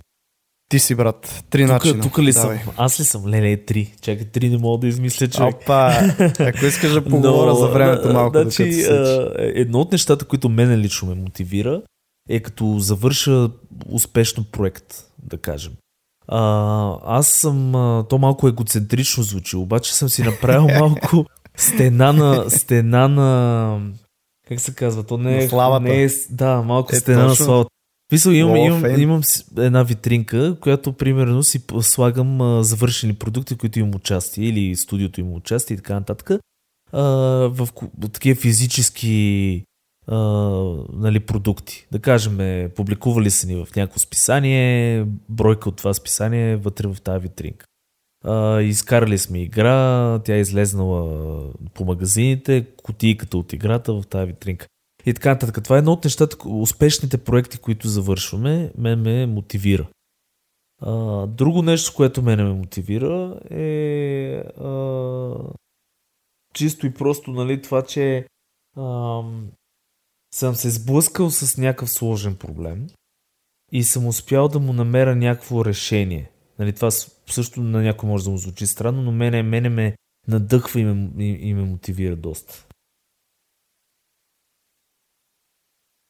Ти 0.73 0.79
си, 0.79 0.95
брат. 0.95 1.45
Три 1.51 1.63
Тук, 1.63 1.71
начина. 1.71 2.03
тук 2.03 2.19
ли 2.19 2.33
Давай. 2.33 2.59
съм? 2.59 2.73
Аз 2.77 3.01
ли 3.01 3.05
съм? 3.05 3.27
Леле, 3.27 3.57
три. 3.57 3.95
Чакай, 4.01 4.25
три 4.25 4.49
не 4.49 4.59
мога 4.59 4.79
да 4.79 4.87
измисля 4.89 5.29
човек. 5.29 5.55
Опа! 5.57 5.93
Ако 6.41 6.67
искаш 6.67 6.93
да 6.93 7.05
поговоря 7.11 7.55
за 7.55 7.67
времето 7.67 8.13
малко, 8.13 8.31
значи, 8.33 8.63
докато 8.63 8.77
се 8.77 8.83
сечеш. 8.83 9.09
а, 9.09 9.33
едно 9.37 9.81
от 9.81 9.93
нещата, 9.93 10.25
които 10.25 10.49
мене 10.49 10.79
лично 10.79 11.09
ме 11.09 11.15
мотивира, 11.15 11.83
е 12.29 12.41
като 12.41 12.79
завърша 12.79 13.51
успешно 13.89 14.45
проект, 14.45 14.95
да 15.21 15.39
кажем. 15.39 15.73
А, 16.29 16.41
аз 17.07 17.27
съм, 17.29 17.75
а, 17.75 18.05
то 18.05 18.19
малко 18.19 18.49
егоцентрично 18.49 19.23
звучи, 19.23 19.57
обаче 19.57 19.95
съм 19.95 20.09
си 20.09 20.23
направил 20.23 20.69
малко 20.79 21.25
стена 21.57 22.13
на, 22.13 22.51
стена 22.51 23.09
на, 23.09 23.81
как 24.49 24.61
се 24.61 24.75
казва, 24.75 25.03
то 25.03 25.19
не 25.19 25.39
е, 25.39 25.43
На 25.43 25.49
славата. 25.49 25.83
не 25.83 26.03
е 26.03 26.09
да, 26.31 26.63
малко 26.63 26.95
Е, 26.95 26.99
стена 26.99 27.23
на 27.23 27.29
точно. 27.29 27.45
славата. 27.45 27.71
Мисъл, 28.13 28.33
имам, 28.33 28.57
имам, 28.57 29.01
имам 29.01 29.23
една 29.59 29.83
витринка, 29.83 30.57
която 30.61 30.93
примерно 30.93 31.43
си 31.43 31.63
слагам 31.81 32.41
а, 32.41 32.65
завършени 32.65 33.15
продукти, 33.15 33.57
които 33.57 33.79
имам 33.79 33.95
участие 33.95 34.45
или 34.45 34.77
студиото 34.77 35.21
има 35.21 35.31
участие 35.31 35.75
и 35.75 35.77
така 35.77 35.95
нататък. 35.95 36.31
А, 36.93 37.03
в 37.03 37.69
такива 38.13 38.41
физически 38.41 39.65
а, 40.07 40.17
нали, 40.93 41.21
продукти. 41.21 41.87
Да 41.93 41.99
кажем, 41.99 42.41
е, 42.41 42.69
публикували 42.77 43.31
са 43.31 43.47
ни 43.47 43.55
в 43.55 43.77
някакво 43.77 43.99
списание, 43.99 45.05
бройка 45.29 45.69
от 45.69 45.77
това 45.77 45.95
списание 45.95 46.53
е 46.53 46.57
вътре 46.57 46.89
в 46.89 46.97
тази 47.01 47.23
витринка. 47.23 47.67
А, 48.25 48.61
изкарали 48.61 49.19
сме 49.19 49.43
игра, 49.43 50.19
тя 50.19 50.35
е 50.35 50.41
излезнала 50.41 51.53
по 51.75 51.85
магазините, 51.85 52.67
кутийката 52.83 53.39
от 53.39 53.53
играта 53.53 53.93
в 53.93 54.07
тази 54.07 54.27
витринка. 54.27 54.67
И 55.07 55.15
така 55.15 55.31
нататък. 55.31 55.65
Това 55.65 55.77
е 55.77 55.79
едно 55.79 55.93
от 55.93 56.05
нещата, 56.05 56.49
успешните 56.49 57.19
проекти, 57.19 57.59
които 57.59 57.89
завършваме, 57.89 58.73
мен 58.79 59.01
ме 59.01 59.27
мотивира. 59.27 59.89
А, 60.81 61.27
друго 61.27 61.63
нещо, 61.63 61.93
което 61.97 62.23
мене 62.23 62.45
ме 62.45 62.53
мотивира 62.53 63.41
е 63.51 64.35
а, 64.61 65.35
чисто 66.55 66.87
и 66.87 66.95
просто 66.95 67.31
нали, 67.31 67.63
това, 67.63 67.83
че 67.83 68.27
ам, 68.77 69.51
съм 70.35 70.55
се 70.55 70.71
сблъскал 70.71 71.31
с 71.31 71.59
някакъв 71.59 71.91
сложен 71.91 72.37
проблем 72.37 72.87
и 73.73 73.85
съм 73.85 74.07
успял 74.07 74.49
да 74.49 74.59
му 74.59 74.73
намеря 74.73 75.17
някакво 75.17 75.65
решение. 75.65 76.31
Нали, 76.59 76.73
това 76.73 76.91
също 77.27 77.61
на 77.61 77.83
някой 77.83 78.09
може 78.09 78.25
да 78.25 78.31
му 78.31 78.37
звучи 78.37 78.67
странно, 78.67 79.03
но 79.03 79.13
мене, 79.13 79.43
мене 79.43 79.69
ме 79.69 79.97
надъхва 80.29 80.81
и 80.81 80.85
ме, 80.85 81.11
и, 81.19 81.49
и 81.49 81.55
ме 81.55 81.63
мотивира 81.63 82.17
доста. 82.17 82.67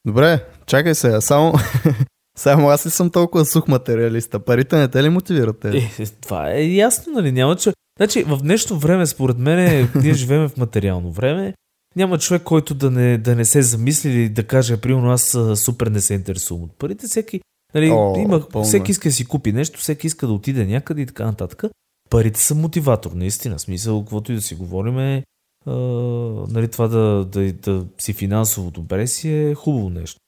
Добре, 0.05 0.45
чакай 0.65 0.95
сега. 0.95 1.21
Само, 1.21 1.53
само 2.37 2.69
аз 2.69 2.85
ли 2.85 2.89
съм 2.89 3.09
толкова 3.09 3.45
сух 3.45 3.67
материалиста? 3.67 4.39
Парите 4.39 4.77
не 4.77 4.87
те 4.87 5.03
ли 5.03 5.09
мотивират? 5.09 5.65
Е, 5.65 5.77
е, 5.99 6.05
това 6.05 6.51
е 6.51 6.63
ясно, 6.63 7.13
нали? 7.13 7.31
Няма 7.31 7.55
че... 7.55 7.73
Значи, 7.97 8.23
в 8.23 8.37
днешно 8.37 8.79
време, 8.79 9.05
според 9.05 9.37
мен, 9.37 9.89
ние 9.95 10.13
живеем 10.13 10.49
в 10.49 10.57
материално 10.57 11.11
време. 11.11 11.53
Няма 11.95 12.17
човек, 12.17 12.43
който 12.43 12.73
да 12.73 12.91
не, 12.91 13.17
да 13.17 13.35
не 13.35 13.45
се 13.45 13.61
замисли 13.61 14.09
или 14.09 14.29
да 14.29 14.43
каже, 14.43 14.77
примерно, 14.77 15.11
аз 15.11 15.37
супер 15.55 15.87
не 15.87 16.01
се 16.01 16.13
интересувам 16.13 16.63
от 16.63 16.77
парите. 16.77 17.07
Всеки, 17.07 17.41
нали, 17.75 17.91
О, 17.91 18.15
има, 18.17 18.47
пълно 18.49 18.65
е. 18.65 18.67
всеки 18.67 18.91
иска 18.91 19.09
да 19.09 19.13
си 19.13 19.25
купи 19.25 19.51
нещо, 19.51 19.79
всеки 19.79 20.07
иска 20.07 20.27
да 20.27 20.33
отиде 20.33 20.65
някъде 20.65 21.01
и 21.01 21.05
така 21.05 21.25
нататък. 21.25 21.63
Парите 22.09 22.39
са 22.39 22.55
мотиватор, 22.55 23.11
наистина. 23.11 23.59
Смисъл, 23.59 24.01
каквото 24.01 24.31
и 24.31 24.35
да 24.35 24.41
си 24.41 24.55
говорим 24.55 24.99
е, 24.99 25.23
нали, 25.65 26.67
това 26.71 26.87
да, 26.87 27.25
да, 27.25 27.53
да 27.53 27.85
си 27.97 28.13
финансово 28.13 28.71
добре 28.71 29.07
си 29.07 29.33
е 29.33 29.55
хубаво 29.55 29.89
нещо. 29.89 30.19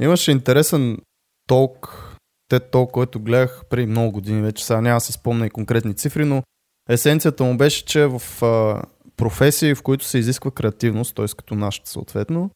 Имаше 0.00 0.30
интересен 0.30 0.98
толк, 1.46 2.04
те 2.48 2.60
толк, 2.60 2.90
който 2.90 3.20
гледах 3.20 3.62
преди 3.70 3.86
много 3.86 4.12
години 4.12 4.42
вече, 4.42 4.64
сега 4.64 4.80
няма 4.80 4.96
да 4.96 5.00
си 5.00 5.12
спомня 5.12 5.46
и 5.46 5.50
конкретни 5.50 5.94
цифри, 5.94 6.24
но 6.24 6.42
есенцията 6.88 7.44
му 7.44 7.56
беше, 7.56 7.84
че 7.84 8.06
в 8.06 8.44
а, 8.44 8.82
професии, 9.16 9.74
в 9.74 9.82
които 9.82 10.04
се 10.04 10.18
изисква 10.18 10.50
креативност, 10.50 11.14
т.е. 11.14 11.26
като 11.36 11.54
нашата 11.54 11.90
съответно, 11.90 12.50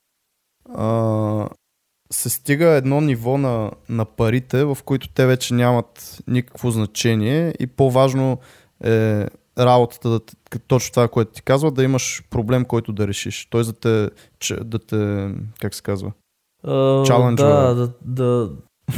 а, 0.75 1.49
се 2.13 2.31
стига 2.31 2.67
едно 2.67 3.01
ниво 3.01 3.39
на, 3.39 3.71
на 3.89 4.05
парите, 4.05 4.65
в 4.65 4.79
които 4.85 5.09
те 5.09 5.27
вече 5.27 5.55
нямат 5.55 6.23
никакво 6.27 6.71
значение 6.71 7.55
и 7.61 7.67
по-важно 7.67 8.39
е 8.85 9.27
работата, 9.59 10.09
да, 10.11 10.21
точно 10.67 10.93
това, 10.93 11.09
което 11.09 11.33
ти 11.33 11.43
казва, 11.43 11.71
да 11.71 11.85
имаш 11.85 12.23
проблем, 12.31 12.65
който 12.65 12.93
да 12.93 13.09
решиш. 13.09 13.49
Т.е. 13.51 13.63
да 13.63 13.73
те, 13.73 14.11
че, 14.41 14.57
да 14.57 14.79
те, 14.79 15.31
как 15.61 15.75
се 15.75 15.83
казва, 15.83 16.13
А, 16.65 16.71
Challenge, 16.71 17.35
да, 17.35 17.75
да, 17.75 17.91
да. 18.05 18.51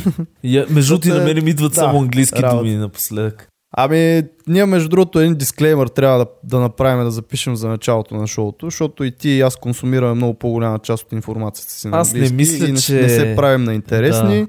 Я, 0.44 0.66
между 0.70 0.98
ти 0.98 1.08
на 1.08 1.20
мен 1.24 1.44
ми 1.44 1.50
идват 1.50 1.72
да, 1.72 1.74
само 1.74 1.98
английски 2.00 2.42
работа. 2.42 2.56
думи 2.58 2.76
напоследък. 2.76 3.48
Ами, 3.76 4.22
ние 4.46 4.66
между 4.66 4.88
другото 4.88 5.20
един 5.20 5.34
дисклеймър 5.34 5.88
трябва 5.88 6.18
да, 6.18 6.26
да 6.44 6.60
направим, 6.60 7.04
да 7.04 7.10
запишем 7.10 7.56
за 7.56 7.68
началото 7.68 8.14
на 8.14 8.26
шоуто, 8.26 8.66
защото 8.66 9.04
и 9.04 9.10
ти 9.16 9.28
и 9.28 9.40
аз 9.40 9.56
консумираме 9.56 10.14
много 10.14 10.34
по-голяма 10.34 10.78
част 10.78 11.04
от 11.04 11.12
информацията 11.12 11.72
си 11.72 11.88
на 11.88 11.98
Аз 11.98 12.12
не 12.12 12.20
английски 12.20 12.34
мисля, 12.36 12.68
и 12.68 12.72
не, 12.72 12.78
че- 12.78 12.94
не 13.02 13.08
се 13.08 13.36
правим 13.36 13.64
на 13.64 13.74
интересни. 13.74 14.40
Да. 14.40 14.46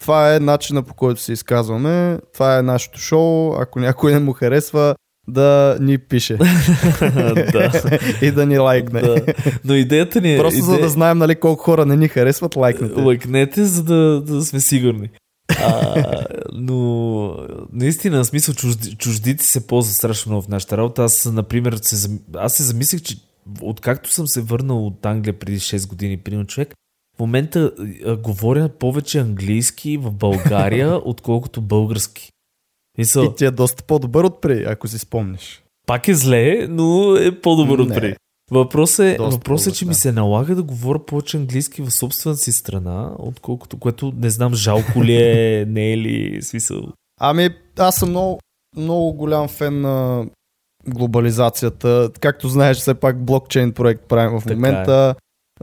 това 0.00 0.34
е 0.34 0.40
начина 0.40 0.82
по 0.82 0.94
който 0.94 1.20
се 1.20 1.32
изказваме, 1.32 2.18
това 2.34 2.58
е 2.58 2.62
нашето 2.62 2.98
шоу, 2.98 3.54
ако 3.54 3.80
някой 3.80 4.12
не 4.12 4.18
му 4.18 4.32
харесва, 4.32 4.94
да 5.28 5.78
ни 5.80 5.98
пише. 5.98 6.36
да. 7.52 7.98
и 8.22 8.30
да 8.30 8.46
ни 8.46 8.58
лайкне. 8.58 9.00
да. 9.00 9.24
Но 9.64 9.74
идеята 9.74 10.20
ни 10.20 10.34
е... 10.34 10.38
Просто 10.38 10.64
за 10.64 10.72
идея- 10.72 10.84
да 10.84 10.88
знаем 10.88 11.18
нали, 11.18 11.34
колко 11.34 11.62
хора 11.62 11.86
не 11.86 11.96
ни 11.96 12.08
харесват, 12.08 12.56
лайкнете. 12.56 13.00
Лайкнете, 13.00 13.64
за 13.64 13.82
да, 13.82 14.20
да 14.20 14.44
сме 14.44 14.60
сигурни. 14.60 15.10
А, 15.58 16.04
но 16.52 17.36
наистина, 17.72 18.24
в 18.24 18.26
смисъл, 18.26 18.54
чужди, 18.54 18.94
чуждици 18.96 19.46
се 19.46 19.66
ползват 19.66 19.96
страшно 19.96 20.30
много 20.30 20.42
в 20.42 20.48
нашата 20.48 20.76
работа. 20.76 21.04
Аз, 21.04 21.24
например, 21.32 21.78
се, 21.82 22.10
аз 22.36 22.54
се 22.54 22.62
замислих, 22.62 23.02
че 23.02 23.16
откакто 23.60 24.12
съм 24.12 24.26
се 24.26 24.40
върнал 24.40 24.86
от 24.86 25.06
Англия 25.06 25.38
преди 25.38 25.58
6 25.58 25.88
години, 25.88 26.16
примерно 26.16 26.46
човек, 26.46 26.74
в 27.16 27.20
момента 27.20 27.72
а, 28.06 28.16
говоря 28.16 28.68
повече 28.68 29.18
английски 29.18 29.96
в 29.96 30.10
България, 30.10 30.96
отколкото 31.04 31.60
български. 31.60 32.31
Мисъл, 32.98 33.24
И 33.24 33.34
ти 33.34 33.44
е 33.44 33.50
доста 33.50 33.82
по-добър 33.82 34.24
от 34.24 34.40
преди, 34.40 34.62
ако 34.64 34.88
си 34.88 34.98
спомниш. 34.98 35.62
пак 35.86 36.08
е 36.08 36.14
зле, 36.14 36.66
но 36.70 37.16
е 37.16 37.40
по-добър 37.40 37.78
от 37.78 37.88
преди. 37.88 38.16
Въпрос 38.50 38.98
е, 38.98 39.16
Доста 39.16 39.36
въпрос 39.36 39.66
е, 39.66 39.72
че 39.72 39.84
да. 39.84 39.88
ми 39.88 39.94
се 39.94 40.12
налага 40.12 40.54
да 40.54 40.62
говоря 40.62 40.98
повече 41.06 41.36
английски 41.36 41.82
в 41.82 41.90
собствената 41.90 42.40
си 42.40 42.52
страна, 42.52 43.10
отколкото, 43.18 43.76
което 43.78 44.12
не 44.16 44.30
знам 44.30 44.54
жалко 44.54 45.04
ли 45.04 45.14
е, 45.14 45.64
не 45.68 45.92
е 45.92 45.98
ли, 45.98 46.42
смисъл. 46.42 46.82
Ами, 47.20 47.48
аз 47.78 47.96
съм 47.96 48.08
много, 48.08 48.40
много 48.76 49.12
голям 49.12 49.48
фен 49.48 49.80
на 49.80 50.26
глобализацията. 50.88 52.10
Както 52.20 52.48
знаеш, 52.48 52.76
все 52.76 52.94
пак 52.94 53.24
блокчейн 53.24 53.72
проект 53.72 54.08
правим 54.08 54.40
в 54.40 54.42
Така 54.42 54.52
е. 54.52 54.54
момента. 54.54 55.14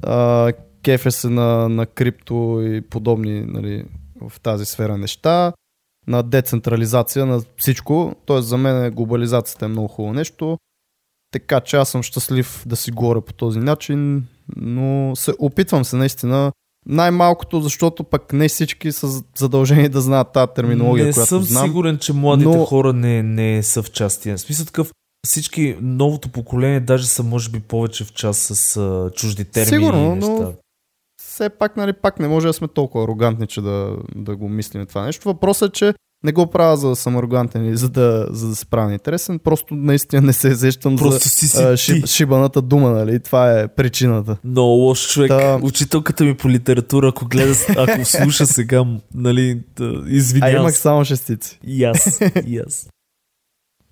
А, 0.04 0.52
кефе 0.84 1.12
се 1.12 1.30
на, 1.30 1.70
на 1.70 1.86
крипто 1.86 2.62
и 2.64 2.82
подобни 2.82 3.42
нали, 3.42 3.86
в 4.30 4.40
тази 4.40 4.66
сфера 4.66 4.98
неща. 4.98 5.54
На 6.10 6.24
децентрализация 6.24 7.26
на 7.26 7.42
всичко. 7.58 8.16
Тоест 8.26 8.48
за 8.48 8.58
мен 8.58 8.92
глобализацията 8.92 9.66
е 9.66 9.68
много 9.68 9.88
хубаво 9.88 10.14
нещо. 10.14 10.58
Така 11.32 11.60
че 11.60 11.78
аз 11.78 11.90
съм 11.90 12.04
щастлив 12.04 12.64
да 12.66 12.76
си 12.76 12.92
говоря 12.92 13.22
по 13.22 13.34
този 13.34 13.60
начин, 13.60 14.26
но 14.56 15.16
се 15.16 15.34
опитвам 15.40 15.86
се 15.86 15.96
наистина 15.96 16.52
най-малкото, 16.86 17.62
защото 17.62 18.04
пък 18.04 18.34
не 18.34 18.48
всички 18.48 18.92
са 18.92 19.08
задължени 19.38 19.90
да 19.90 20.02
знаят 20.02 20.34
тази 20.34 20.52
терминология, 20.56 21.06
не 21.06 21.14
която 21.14 21.30
съм 21.30 21.44
знам. 21.44 21.66
сигурен, 21.66 21.98
че 21.98 22.14
младите 22.14 22.58
но- 22.58 22.66
хора 22.66 22.94
не, 22.94 23.24
не 23.24 23.64
са 23.64 23.84
в 23.84 23.92
части. 23.92 24.32
В 24.32 24.38
смисъл 24.38 24.66
такъв, 24.66 24.92
всички, 25.28 25.78
новото 25.82 26.30
поколение 26.30 26.80
даже 26.80 27.08
са 27.08 27.24
може 27.24 27.50
би 27.50 27.60
повече 27.60 28.06
в 28.06 28.14
част 28.14 28.42
с 28.42 28.78
а, 28.78 29.12
чужди 29.16 29.46
термини 29.46 29.84
Сигурно, 29.84 30.06
и 30.06 30.16
неща. 30.16 30.32
но- 30.32 30.54
Все 31.40 31.50
пак, 31.50 31.78
нали, 31.78 31.94
пак 31.94 32.20
не 32.20 32.28
може 32.28 32.48
да 32.48 32.54
сме 32.54 32.68
толкова 32.68 33.04
арогантни, 33.04 33.48
че 33.48 33.62
да, 33.62 33.96
да 34.16 34.36
го 34.36 34.50
мислим 34.50 34.86
това 34.86 35.06
нещо. 35.06 35.28
Въпросът 35.28 35.70
е, 35.70 35.74
че 35.74 35.94
не 36.24 36.32
го 36.32 36.48
правя 36.48 36.78
за 36.78 36.90
да 36.90 36.96
съм 36.96 37.18
арогантен 37.18 37.66
и 37.66 37.78
за 37.78 37.90
да, 37.90 38.28
за 38.32 38.50
да 38.50 38.56
се 38.56 38.66
правя 38.66 38.94
интересен, 38.94 39.40
просто 39.40 39.76
наистина 39.76 40.22
не 40.22 40.34
се 40.34 40.56
зещам 40.56 40.96
Просто 40.96 41.14
за 41.14 41.30
си 41.30 41.48
си 41.48 41.64
а, 41.64 41.78
шиб, 41.78 42.06
шибаната 42.06 42.62
дума, 42.62 42.90
нали? 42.90 43.20
Това 43.20 43.60
е 43.60 43.68
причината. 43.68 44.38
Много 44.44 44.70
лош 44.70 45.08
човек. 45.10 45.30
Та- 45.30 45.60
Учителката 45.64 46.24
ми 46.24 46.38
по 46.38 46.50
литература, 46.50 47.08
ако 47.08 47.26
гледа, 47.26 47.54
ако 47.78 48.06
слуша 48.06 48.46
сега, 48.46 48.86
нали, 49.14 49.62
да, 49.76 49.86
А 49.86 50.10
извинявам 50.10 50.62
имах 50.62 50.74
се. 50.74 50.82
само 50.82 51.06
шестици. 51.06 51.60
И 51.68 51.84
аз, 51.84 52.20
и 52.46 52.58
аз. 52.68 52.90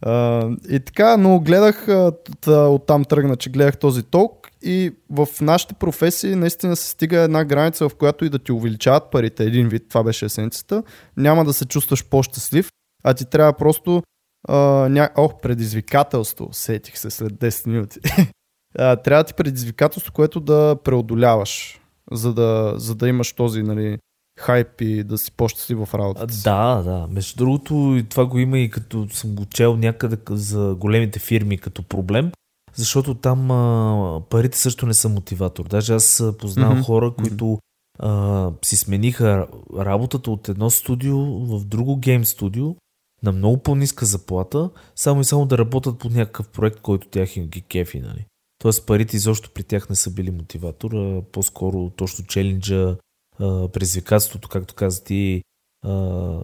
А, 0.02 0.48
и 0.70 0.80
така, 0.80 1.18
но 1.18 1.40
гледах, 1.40 1.88
а, 1.88 2.12
та, 2.42 2.68
оттам 2.68 3.06
тръгна, 3.06 3.36
че 3.36 3.50
гледах 3.50 3.78
този 3.78 4.04
толк 4.04 4.37
и 4.62 4.92
в 5.10 5.28
нашите 5.42 5.74
професии 5.74 6.36
наистина 6.36 6.76
се 6.76 6.90
стига 6.90 7.20
една 7.20 7.46
граница, 7.46 7.90
в 7.90 7.96
която 7.96 8.26
и 8.26 8.30
да 8.30 8.40
ти 8.40 8.52
увеличават 8.52 9.12
парите, 9.12 9.44
един 9.44 9.70
вид, 9.70 9.84
това 9.90 10.04
беше 10.04 10.26
есенцията, 10.26 10.84
няма 11.18 11.46
да 11.46 11.54
се 11.54 11.66
чувстваш 11.66 12.06
по-щастлив, 12.06 12.70
а 13.04 13.14
ти 13.14 13.26
трябва 13.26 13.54
просто 13.54 14.04
а, 14.48 14.56
ня... 14.90 15.10
Ох, 15.16 15.42
предизвикателство, 15.42 16.50
сетих 16.52 16.98
се 16.98 17.10
след 17.10 17.34
10 17.34 17.68
минути. 17.68 18.00
а, 18.78 18.96
трябва 18.96 19.24
ти 19.24 19.34
предизвикателство, 19.34 20.14
което 20.14 20.40
да 20.40 20.78
преодоляваш, 20.84 21.82
за 22.12 22.34
да, 22.34 22.74
за 22.78 22.96
да 22.96 23.08
имаш 23.08 23.34
този 23.34 23.64
нали, 23.64 23.98
хайп 24.40 24.82
и 24.82 25.04
да 25.04 25.18
си 25.18 25.32
по-щастлив 25.32 25.78
в 25.78 25.94
работата 25.94 26.34
си. 26.34 26.44
Да, 26.44 26.82
да. 26.86 27.08
Между 27.12 27.38
другото, 27.38 28.02
това 28.10 28.26
го 28.26 28.40
има 28.40 28.60
и 28.60 28.70
като 28.70 29.08
съм 29.10 29.36
го 29.36 29.46
чел 29.46 29.78
някъде 29.78 30.18
за 30.30 30.76
големите 30.80 31.20
фирми 31.20 31.58
като 31.58 31.84
проблем, 31.84 32.32
защото 32.78 33.16
там 33.16 33.52
а, 33.52 34.22
парите 34.30 34.58
също 34.58 34.86
не 34.86 34.94
са 34.94 35.10
мотиватор. 35.10 35.66
Даже 35.68 35.94
аз 35.94 36.24
познавам 36.40 36.78
Мгм. 36.78 36.84
хора, 36.84 37.14
които 37.14 37.60
а, 38.00 38.52
си 38.66 38.78
смениха 38.78 39.48
работата 39.78 40.32
от 40.32 40.50
едно 40.50 40.70
студио 40.70 41.18
в 41.46 41.66
друго 41.66 41.98
гейм 41.98 42.26
студио 42.26 42.76
на 43.24 43.32
много 43.32 43.58
по-ниска 43.58 44.06
заплата, 44.06 44.70
само 44.96 45.22
и 45.22 45.24
само 45.24 45.46
да 45.46 45.58
работят 45.58 46.00
по 46.00 46.10
някакъв 46.10 46.50
проект, 46.50 46.80
който 46.82 47.08
тях 47.08 47.30
ги 47.30 47.62
кефи, 47.62 48.00
нали? 48.00 48.26
Тоест 48.62 48.86
парите 48.86 49.16
изобщо 49.16 49.52
при 49.54 49.64
тях 49.64 49.90
не 49.90 49.96
са 49.96 50.12
били 50.12 50.32
мотиватор, 50.32 50.92
а 50.92 51.22
по-скоро 51.32 51.90
точно 51.90 52.26
челенджа, 52.26 52.98
а, 53.40 53.68
предизвикателството, 53.68 54.50
както 54.50 54.76
каза 54.76 55.04
ти, 55.04 55.44
а, 55.86 56.40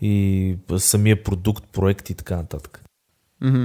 и 0.00 0.56
самия 0.78 1.22
продукт, 1.22 1.64
проект 1.72 2.10
и 2.10 2.14
така 2.14 2.36
нататък. 2.36 2.84
Мгм. 3.40 3.64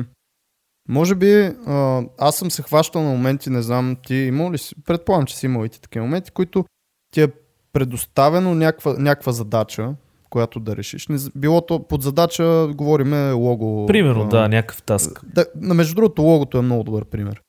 Може 0.90 1.16
би 1.16 1.34
а, 1.68 2.04
аз 2.18 2.38
съм 2.38 2.52
се 2.52 2.62
хващал 2.62 3.04
на 3.04 3.10
моменти, 3.10 3.50
не 3.50 3.62
знам, 3.62 3.98
ти 4.04 4.16
имал 4.16 4.52
ли 4.52 4.58
си, 4.58 4.76
предполагам, 4.86 5.26
че 5.26 5.38
си 5.38 5.46
имал 5.46 5.66
и 5.66 5.70
ти 5.70 5.82
такива 5.82 6.06
моменти, 6.06 6.32
които 6.32 6.66
ти 7.14 7.22
е 7.22 7.28
предоставено 7.74 8.56
някаква, 8.56 8.94
някаква 8.94 9.32
задача, 9.32 9.96
която 10.30 10.60
да 10.60 10.76
решиш. 10.76 11.08
Не, 11.08 11.18
било 11.36 11.62
то 11.62 11.84
под 11.84 12.02
задача, 12.04 12.68
говориме 12.76 13.32
лого. 13.32 13.86
Примерно, 13.86 14.24
а, 14.24 14.28
да, 14.28 14.48
някакъв 14.48 14.84
таск. 14.84 15.22
да, 15.24 15.46
между 15.56 15.96
другото, 15.96 16.22
логото 16.22 16.58
е 16.58 16.62
много 16.62 16.84
добър 16.84 17.06
пример. 17.06 17.42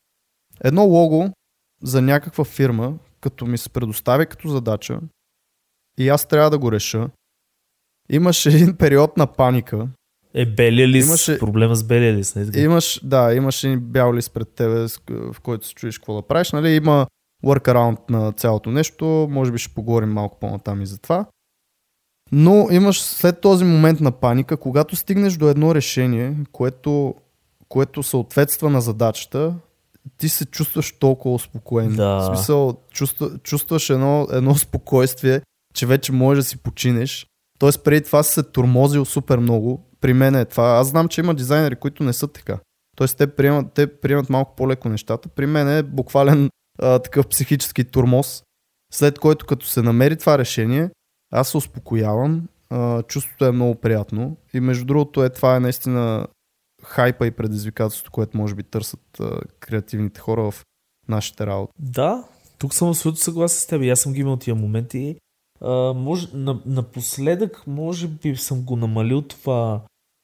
Едно 0.64 0.84
лого 0.84 1.30
за 1.82 2.03
някаква 2.03 2.45
фирма, 2.45 2.95
като 3.20 3.47
ми 3.47 3.59
се 3.59 3.70
предостави 3.70 4.26
като 4.26 4.49
задача 4.49 5.01
и 5.99 6.09
аз 6.09 6.26
трябва 6.26 6.51
да 6.51 6.59
го 6.59 6.72
реша, 6.72 7.09
имаше 8.11 8.49
един 8.49 8.76
период 8.76 9.16
на 9.16 9.26
паника, 9.26 9.88
Е, 10.35 10.47
белия 10.47 10.89
лист, 10.89 11.07
Имаше- 11.09 11.39
проблема 11.39 11.74
с 11.74 11.85
белия 11.85 12.14
лист. 12.14 12.37
Не? 12.37 12.47
Така? 12.47 12.61
Имаш, 12.61 13.01
да, 13.03 13.35
имаш 13.35 13.64
един 13.64 13.81
бял 13.81 14.14
лист 14.14 14.33
пред 14.35 14.49
тебе, 14.49 14.87
в 15.11 15.41
който 15.43 15.66
се 15.66 15.74
чуеш 15.74 15.99
какво 15.99 16.14
да 16.14 16.22
правиш. 16.22 16.53
Нали? 16.53 16.70
Има 16.70 17.07
workaround 17.45 17.99
на 18.11 18.33
цялото 18.33 18.70
нещо, 18.70 19.28
може 19.31 19.53
би 19.53 19.59
ще 19.59 19.74
поговорим 19.74 20.12
малко 20.12 20.39
по-натам 20.39 20.83
и 20.83 20.87
за 20.87 20.99
това. 20.99 21.26
Но 22.33 22.68
имаш 22.70 23.01
след 23.01 23.41
този 23.41 23.64
момент 23.64 24.01
на 24.01 24.12
паника, 24.12 24.57
когато 24.57 24.97
стигнеш 24.97 25.35
до 25.35 25.49
едно 25.49 25.74
решение, 25.74 26.37
което, 26.53 27.14
което 27.68 28.03
съответства 28.03 28.70
на 28.70 28.81
задачата, 28.81 29.55
ти 30.18 30.28
се 30.28 30.45
чувстваш 30.47 30.93
толкова 30.93 31.35
успокоен. 31.35 31.97
Да. 31.97 32.16
В 32.16 32.26
смисъл, 32.26 32.76
чувства, 32.93 33.39
чувстваш 33.39 33.91
едно, 33.91 34.28
едно 34.33 34.55
спокойствие, 34.55 35.41
че 35.74 35.87
вече 35.87 36.12
можеш 36.12 36.45
да 36.45 36.49
си 36.49 36.57
починеш. 36.57 37.26
Тоест 37.59 37.85
преди 37.85 38.05
това 38.05 38.22
си 38.22 38.33
се 38.33 38.43
турмозил 38.43 39.05
супер 39.05 39.39
много. 39.39 39.89
При 40.01 40.13
мен 40.13 40.35
е 40.35 40.45
това. 40.45 40.65
Аз 40.65 40.89
знам, 40.89 41.09
че 41.09 41.21
има 41.21 41.35
дизайнери, 41.35 41.77
които 41.77 42.03
не 42.03 42.13
са 42.13 42.29
така. 42.29 42.59
Тоест 42.97 43.19
те 43.19 43.27
приемат, 43.37 43.73
те 43.73 44.01
приемат 44.01 44.31
малко 44.31 44.57
по-леко 44.57 44.89
нещата. 44.89 45.29
При 45.29 45.47
мен 45.47 45.69
е 45.69 45.83
буквален 45.83 46.51
а, 46.79 46.99
такъв 46.99 47.29
психически 47.29 47.85
турмоз, 47.85 48.43
след 48.93 49.19
който 49.19 49.47
като 49.47 49.67
се 49.67 49.83
намери 49.83 50.17
това 50.17 50.39
решение, 50.39 50.91
аз 51.33 51.49
се 51.49 51.57
успокоявам, 51.57 52.49
а, 52.71 53.03
чувството 53.03 53.45
е 53.45 53.53
много 53.53 53.75
приятно 53.75 54.37
и 54.55 54.61
между 54.61 54.85
другото 54.85 55.25
е 55.25 55.31
това 55.31 55.57
е 55.57 55.61
наистина 55.61 56.27
хайпа 56.83 57.27
и 57.27 57.31
предизвикателството, 57.31 58.11
което 58.11 58.37
може 58.37 58.55
би 58.55 58.63
търсят 58.63 59.21
а, 59.21 59.41
креативните 59.61 60.21
хора 60.21 60.51
в 60.51 60.65
нашите 61.09 61.47
работи. 61.47 61.73
Да, 61.79 62.25
тук 62.59 62.75
съм 62.75 62.89
абсолютно 62.89 63.19
съгласен 63.19 63.61
с 63.61 63.67
теб. 63.67 63.83
Аз 63.83 64.01
съм 64.01 64.13
ги 64.13 64.21
имал 64.21 64.37
тия 64.37 64.55
моменти. 64.55 65.17
А, 65.61 65.93
може, 65.93 66.29
на, 66.35 66.61
напоследък, 66.67 67.67
може 67.67 68.09
би 68.09 68.37
съм 68.37 68.63
го 68.63 68.77
намалил 68.77 69.23
това 69.23 69.81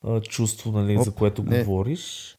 а, 0.06 0.20
чувство, 0.20 0.72
нали, 0.72 0.96
Оп, 0.96 1.04
за 1.04 1.12
което 1.12 1.42
не. 1.42 1.64
говориш. 1.64 2.36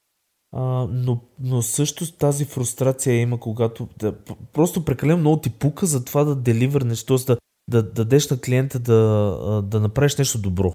А, 0.52 0.88
но, 0.92 1.20
но 1.40 1.62
също 1.62 2.12
тази 2.12 2.46
фрустрация 2.46 3.22
има, 3.22 3.40
когато 3.40 3.88
да, 4.00 4.16
просто 4.54 4.86
прекалено 4.86 5.18
много 5.18 5.42
ти 5.42 5.50
пука 5.50 5.86
за 5.86 6.06
това 6.06 6.24
да 6.24 6.36
деливърнеш, 6.36 7.04
т.е. 7.04 7.18
Да, 7.28 7.36
да 7.68 7.84
дадеш 7.84 8.30
на 8.30 8.42
клиента 8.42 8.80
да, 8.80 9.62
да 9.66 9.80
направиш 9.80 10.18
нещо 10.18 10.42
добро. 10.42 10.72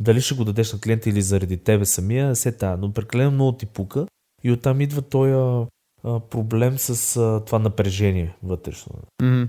Дали 0.00 0.20
ще 0.20 0.34
го 0.34 0.44
дадеш 0.44 0.72
на 0.72 0.80
клиента 0.80 1.10
или 1.10 1.22
заради 1.22 1.56
тебе 1.58 1.84
самия, 1.84 2.36
се 2.36 2.52
та, 2.52 2.76
но 2.76 2.92
прекалено 2.92 3.30
много 3.30 3.52
ти 3.52 3.66
пука 3.66 4.06
и 4.44 4.52
оттам 4.52 4.80
идва 4.80 5.02
този 5.02 5.66
проблем 6.30 6.78
с 6.78 7.16
а, 7.16 7.44
това 7.44 7.58
напрежение 7.58 8.36
вътрешно. 8.42 8.92
Mm-hmm. 9.22 9.48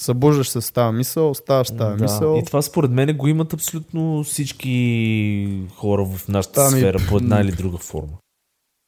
Събуждаш 0.00 0.48
се 0.48 0.60
с 0.60 0.72
тази 0.72 0.96
мисъл, 0.96 1.34
ставаш 1.34 1.70
тази 1.70 2.02
мисъл. 2.02 2.38
И 2.38 2.44
това 2.44 2.62
според 2.62 2.90
мен 2.90 3.16
го 3.16 3.28
имат 3.28 3.52
абсолютно 3.52 4.24
всички 4.24 5.62
хора 5.74 6.04
в 6.04 6.28
нашата 6.28 6.60
Ами, 6.60 6.80
сфера 6.80 6.98
по 7.08 7.16
една 7.16 7.40
или 7.40 7.52
друга 7.52 7.78
форма. 7.78 8.18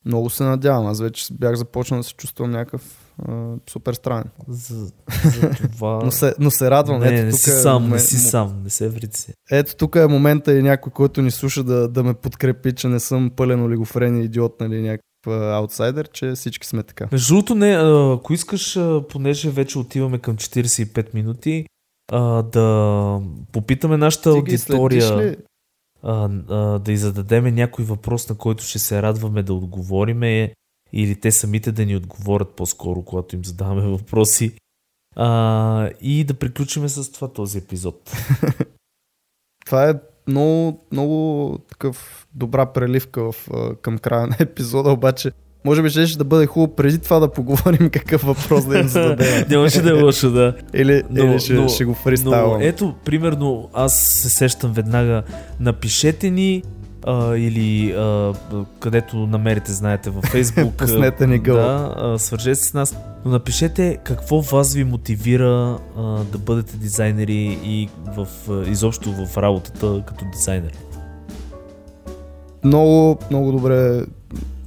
Много 0.04 0.30
се 0.30 0.44
надявам. 0.44 0.86
Аз 0.86 1.00
вече 1.00 1.34
бях 1.34 1.54
започнал 1.54 2.00
да 2.00 2.04
се 2.04 2.14
чувствам 2.14 2.50
някакъв 2.50 3.14
а, 3.28 3.54
супер 3.70 3.94
странен. 3.94 4.24
За, 4.48 4.86
за 5.24 5.68
това... 5.72 6.00
Но 6.04 6.10
се, 6.10 6.34
но 6.38 6.50
се 6.50 6.70
радвам. 6.70 7.00
не, 7.00 7.06
Ето, 7.06 7.24
не 7.24 7.30
тук 7.30 7.40
си 7.40 7.50
е 7.50 7.52
сам, 7.52 7.90
не 7.90 7.98
си 7.98 8.16
сам, 8.18 8.60
не 8.64 8.70
се 8.70 8.88
врити 8.88 9.20
се. 9.20 9.34
Ето 9.50 9.76
тук 9.76 9.96
е 9.96 10.06
момента 10.06 10.58
и 10.58 10.62
някой, 10.62 10.92
който 10.92 11.22
ни 11.22 11.30
слуша 11.30 11.64
да, 11.64 11.88
да 11.88 12.02
ме 12.02 12.14
подкрепи, 12.14 12.72
че 12.72 12.88
не 12.88 13.00
съм 13.00 13.30
пълен 13.36 13.62
олигофрен 13.62 14.20
и 14.20 14.24
идиот, 14.24 14.60
нали, 14.60 14.82
някакъв 14.82 15.09
аутсайдер, 15.26 16.08
че 16.08 16.32
всички 16.32 16.66
сме 16.66 16.82
така. 16.82 17.08
Между 17.12 17.34
другото, 17.34 17.54
не, 17.54 17.72
ако 18.14 18.32
искаш, 18.32 18.78
понеже 19.08 19.50
вече 19.50 19.78
отиваме 19.78 20.18
към 20.18 20.36
45 20.36 21.14
минути, 21.14 21.66
а, 22.12 22.42
да 22.42 23.20
попитаме 23.52 23.96
нашата 23.96 24.30
аудитория, 24.30 25.16
ли? 25.16 25.36
а, 26.02 26.30
а, 26.48 26.78
да 26.78 26.96
зададеме 26.96 27.50
някой 27.50 27.84
въпрос, 27.84 28.28
на 28.28 28.38
който 28.38 28.64
ще 28.64 28.78
се 28.78 29.02
радваме 29.02 29.42
да 29.42 29.54
отговориме, 29.54 30.54
или 30.92 31.20
те 31.20 31.32
самите 31.32 31.72
да 31.72 31.86
ни 31.86 31.96
отговорят 31.96 32.54
по-скоро, 32.56 33.02
когато 33.02 33.36
им 33.36 33.44
задаваме 33.44 33.82
въпроси. 33.82 34.56
А, 35.16 35.90
и 36.00 36.24
да 36.24 36.34
приключиме 36.34 36.88
с 36.88 37.12
това 37.12 37.32
този 37.32 37.58
епизод. 37.58 38.12
Това 39.66 39.88
е 39.88 39.94
много, 40.30 40.80
много 40.92 41.58
такъв 41.70 42.26
добра 42.34 42.66
преливка 42.66 43.32
в, 43.32 43.48
към 43.82 43.98
края 43.98 44.26
на 44.26 44.36
епизода, 44.38 44.90
обаче 44.90 45.30
може 45.64 45.82
би 45.82 45.90
ще 45.90 46.18
да 46.18 46.24
бъде 46.24 46.46
хубаво 46.46 46.74
преди 46.74 46.98
това 46.98 47.18
да 47.18 47.32
поговорим 47.32 47.90
какъв 47.92 48.22
въпрос 48.22 48.64
да 48.64 48.78
им 48.78 48.88
зададем. 48.88 49.44
Нямаше 49.50 49.82
да 49.82 49.90
е 49.90 50.02
лошо, 50.02 50.30
да. 50.30 50.54
Или, 50.74 51.02
Но- 51.10 51.24
или 51.24 51.40
ще, 51.40 51.52
но- 51.52 51.68
ще 51.68 51.84
го 51.84 51.90
Но 51.90 51.94
фристайлвам. 51.94 52.60
ето, 52.60 52.94
примерно, 53.04 53.70
аз 53.72 53.94
се 53.98 54.30
сещам 54.30 54.72
веднага, 54.72 55.22
напишете 55.60 56.30
ни 56.30 56.62
а, 57.06 57.36
или 57.36 57.92
а, 57.92 58.32
където 58.78 59.16
намерите, 59.16 59.72
знаете, 59.72 60.10
във 60.10 60.24
Facebook. 60.34 60.72
Пуснете 60.72 61.26
ни 61.26 61.38
гълъб. 61.38 61.62
Да, 61.62 61.94
а, 61.96 62.18
свържете 62.18 62.54
се 62.54 62.64
с 62.64 62.74
нас. 62.74 62.96
Но 63.24 63.30
напишете 63.30 63.98
какво 64.04 64.40
вас 64.40 64.74
ви 64.74 64.84
мотивира 64.84 65.78
а, 65.96 66.02
да 66.02 66.38
бъдете 66.38 66.76
дизайнери 66.76 67.58
и 67.64 67.88
в, 68.16 68.28
а, 68.50 68.70
изобщо 68.70 69.12
в 69.26 69.38
работата 69.38 70.02
като 70.06 70.24
дизайнер. 70.32 70.72
Много, 72.64 73.18
много 73.30 73.52
добре. 73.52 74.04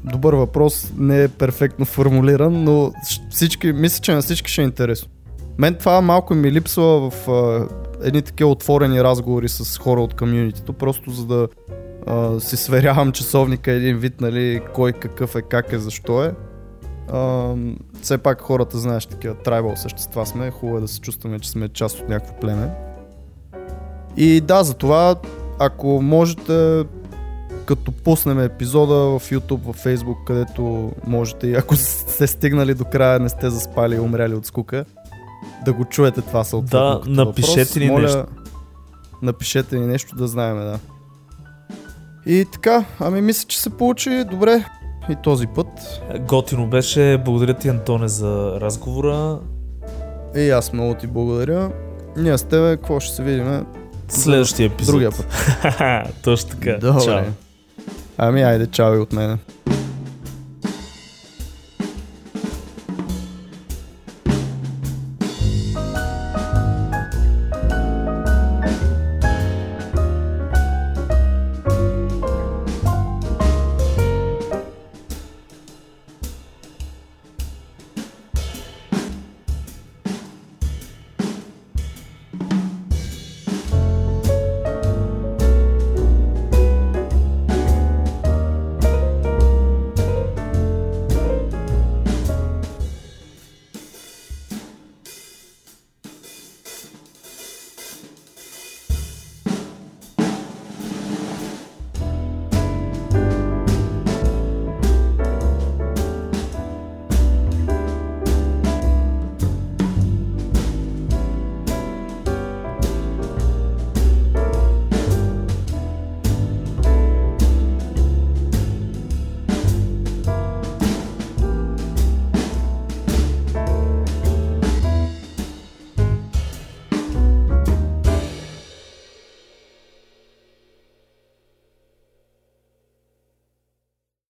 Добър 0.03 0.33
въпрос. 0.33 0.91
Не 0.97 1.23
е 1.23 1.27
перфектно 1.27 1.85
формулиран, 1.85 2.63
но 2.63 2.91
всички, 3.29 3.71
мисля, 3.71 4.01
че 4.01 4.13
на 4.13 4.21
всички 4.21 4.51
ще 4.51 4.61
е 4.61 4.65
интересно. 4.65 5.09
Мен 5.57 5.75
това 5.75 6.01
малко 6.01 6.33
ми 6.33 6.51
липсва 6.51 7.09
в 7.09 7.29
а, 7.29 7.67
едни 8.03 8.21
такива 8.21 8.49
отворени 8.49 9.03
разговори 9.03 9.49
с 9.49 9.77
хора 9.77 10.01
от 10.01 10.13
комьюнитито, 10.13 10.73
просто 10.73 11.11
за 11.11 11.25
да 11.25 11.47
а, 12.07 12.39
си 12.39 12.57
сверявам 12.57 13.11
часовника 13.11 13.71
един 13.71 13.97
вид, 13.97 14.21
нали, 14.21 14.61
кой 14.73 14.93
какъв 14.93 15.35
е, 15.35 15.41
как 15.41 15.73
е, 15.73 15.79
защо 15.79 16.23
е. 16.23 16.33
А, 17.11 17.53
все 18.01 18.17
пак 18.17 18.41
хората, 18.41 18.77
знаеш, 18.77 19.05
такива 19.05 19.35
трайбал 19.35 19.75
същества 19.75 20.25
сме, 20.25 20.51
хубаво 20.51 20.77
е 20.77 20.81
да 20.81 20.87
се 20.87 21.01
чувстваме, 21.01 21.39
че 21.39 21.49
сме 21.49 21.69
част 21.69 21.99
от 21.99 22.09
някакво 22.09 22.35
племе. 22.35 22.69
И 24.17 24.41
да, 24.41 24.63
затова, 24.63 25.15
ако 25.59 26.01
можете, 26.01 26.83
като 27.65 27.91
пуснем 27.91 28.39
епизода 28.39 28.95
в 28.95 29.19
YouTube, 29.19 29.73
в 29.73 29.83
Facebook, 29.83 30.23
където 30.25 30.91
можете 31.07 31.47
и 31.47 31.55
ако 31.55 31.75
сте 31.77 32.27
стигнали 32.27 32.73
до 32.73 32.85
края, 32.85 33.19
не 33.19 33.29
сте 33.29 33.49
заспали 33.49 33.95
и 33.95 33.99
умряли 33.99 34.35
от 34.35 34.45
скука, 34.45 34.85
да 35.65 35.73
го 35.73 35.85
чуете 35.85 36.21
това 36.21 36.43
съответно. 36.43 36.99
Да, 36.99 37.25
напишете 37.25 37.79
ни 37.79 37.89
нещо. 37.89 38.25
Напишете 39.21 39.79
ни 39.79 39.87
нещо 39.87 40.15
да 40.15 40.27
знаем, 40.27 40.55
да. 40.55 40.79
И 42.25 42.45
така, 42.53 42.85
ами 42.99 43.21
мисля, 43.21 43.47
че 43.47 43.61
се 43.61 43.69
получи 43.69 44.23
добре 44.31 44.65
и 45.09 45.15
този 45.23 45.47
път. 45.47 46.01
Готино 46.19 46.67
беше. 46.67 47.21
Благодаря 47.25 47.53
ти, 47.53 47.69
Антоне, 47.69 48.07
за 48.07 48.57
разговора. 48.61 49.39
И 50.35 50.49
аз 50.49 50.73
много 50.73 50.93
ти 50.93 51.07
благодаря. 51.07 51.71
Ние 52.17 52.37
с 52.37 52.43
тебе, 52.43 52.77
какво 52.77 52.99
ще 52.99 53.15
се 53.15 53.23
видим? 53.23 53.65
Следващия 54.07 54.65
епизод. 54.65 54.93
Другия 54.93 55.11
път. 55.11 55.27
Точно 56.23 56.49
така. 56.49 56.77
Добре. 56.77 57.03
Чао. 57.03 57.23
Ами 58.17 58.41
айде, 58.41 58.67
чао 58.67 58.95
и 58.95 58.99
от 58.99 59.13
мене. 59.13 59.37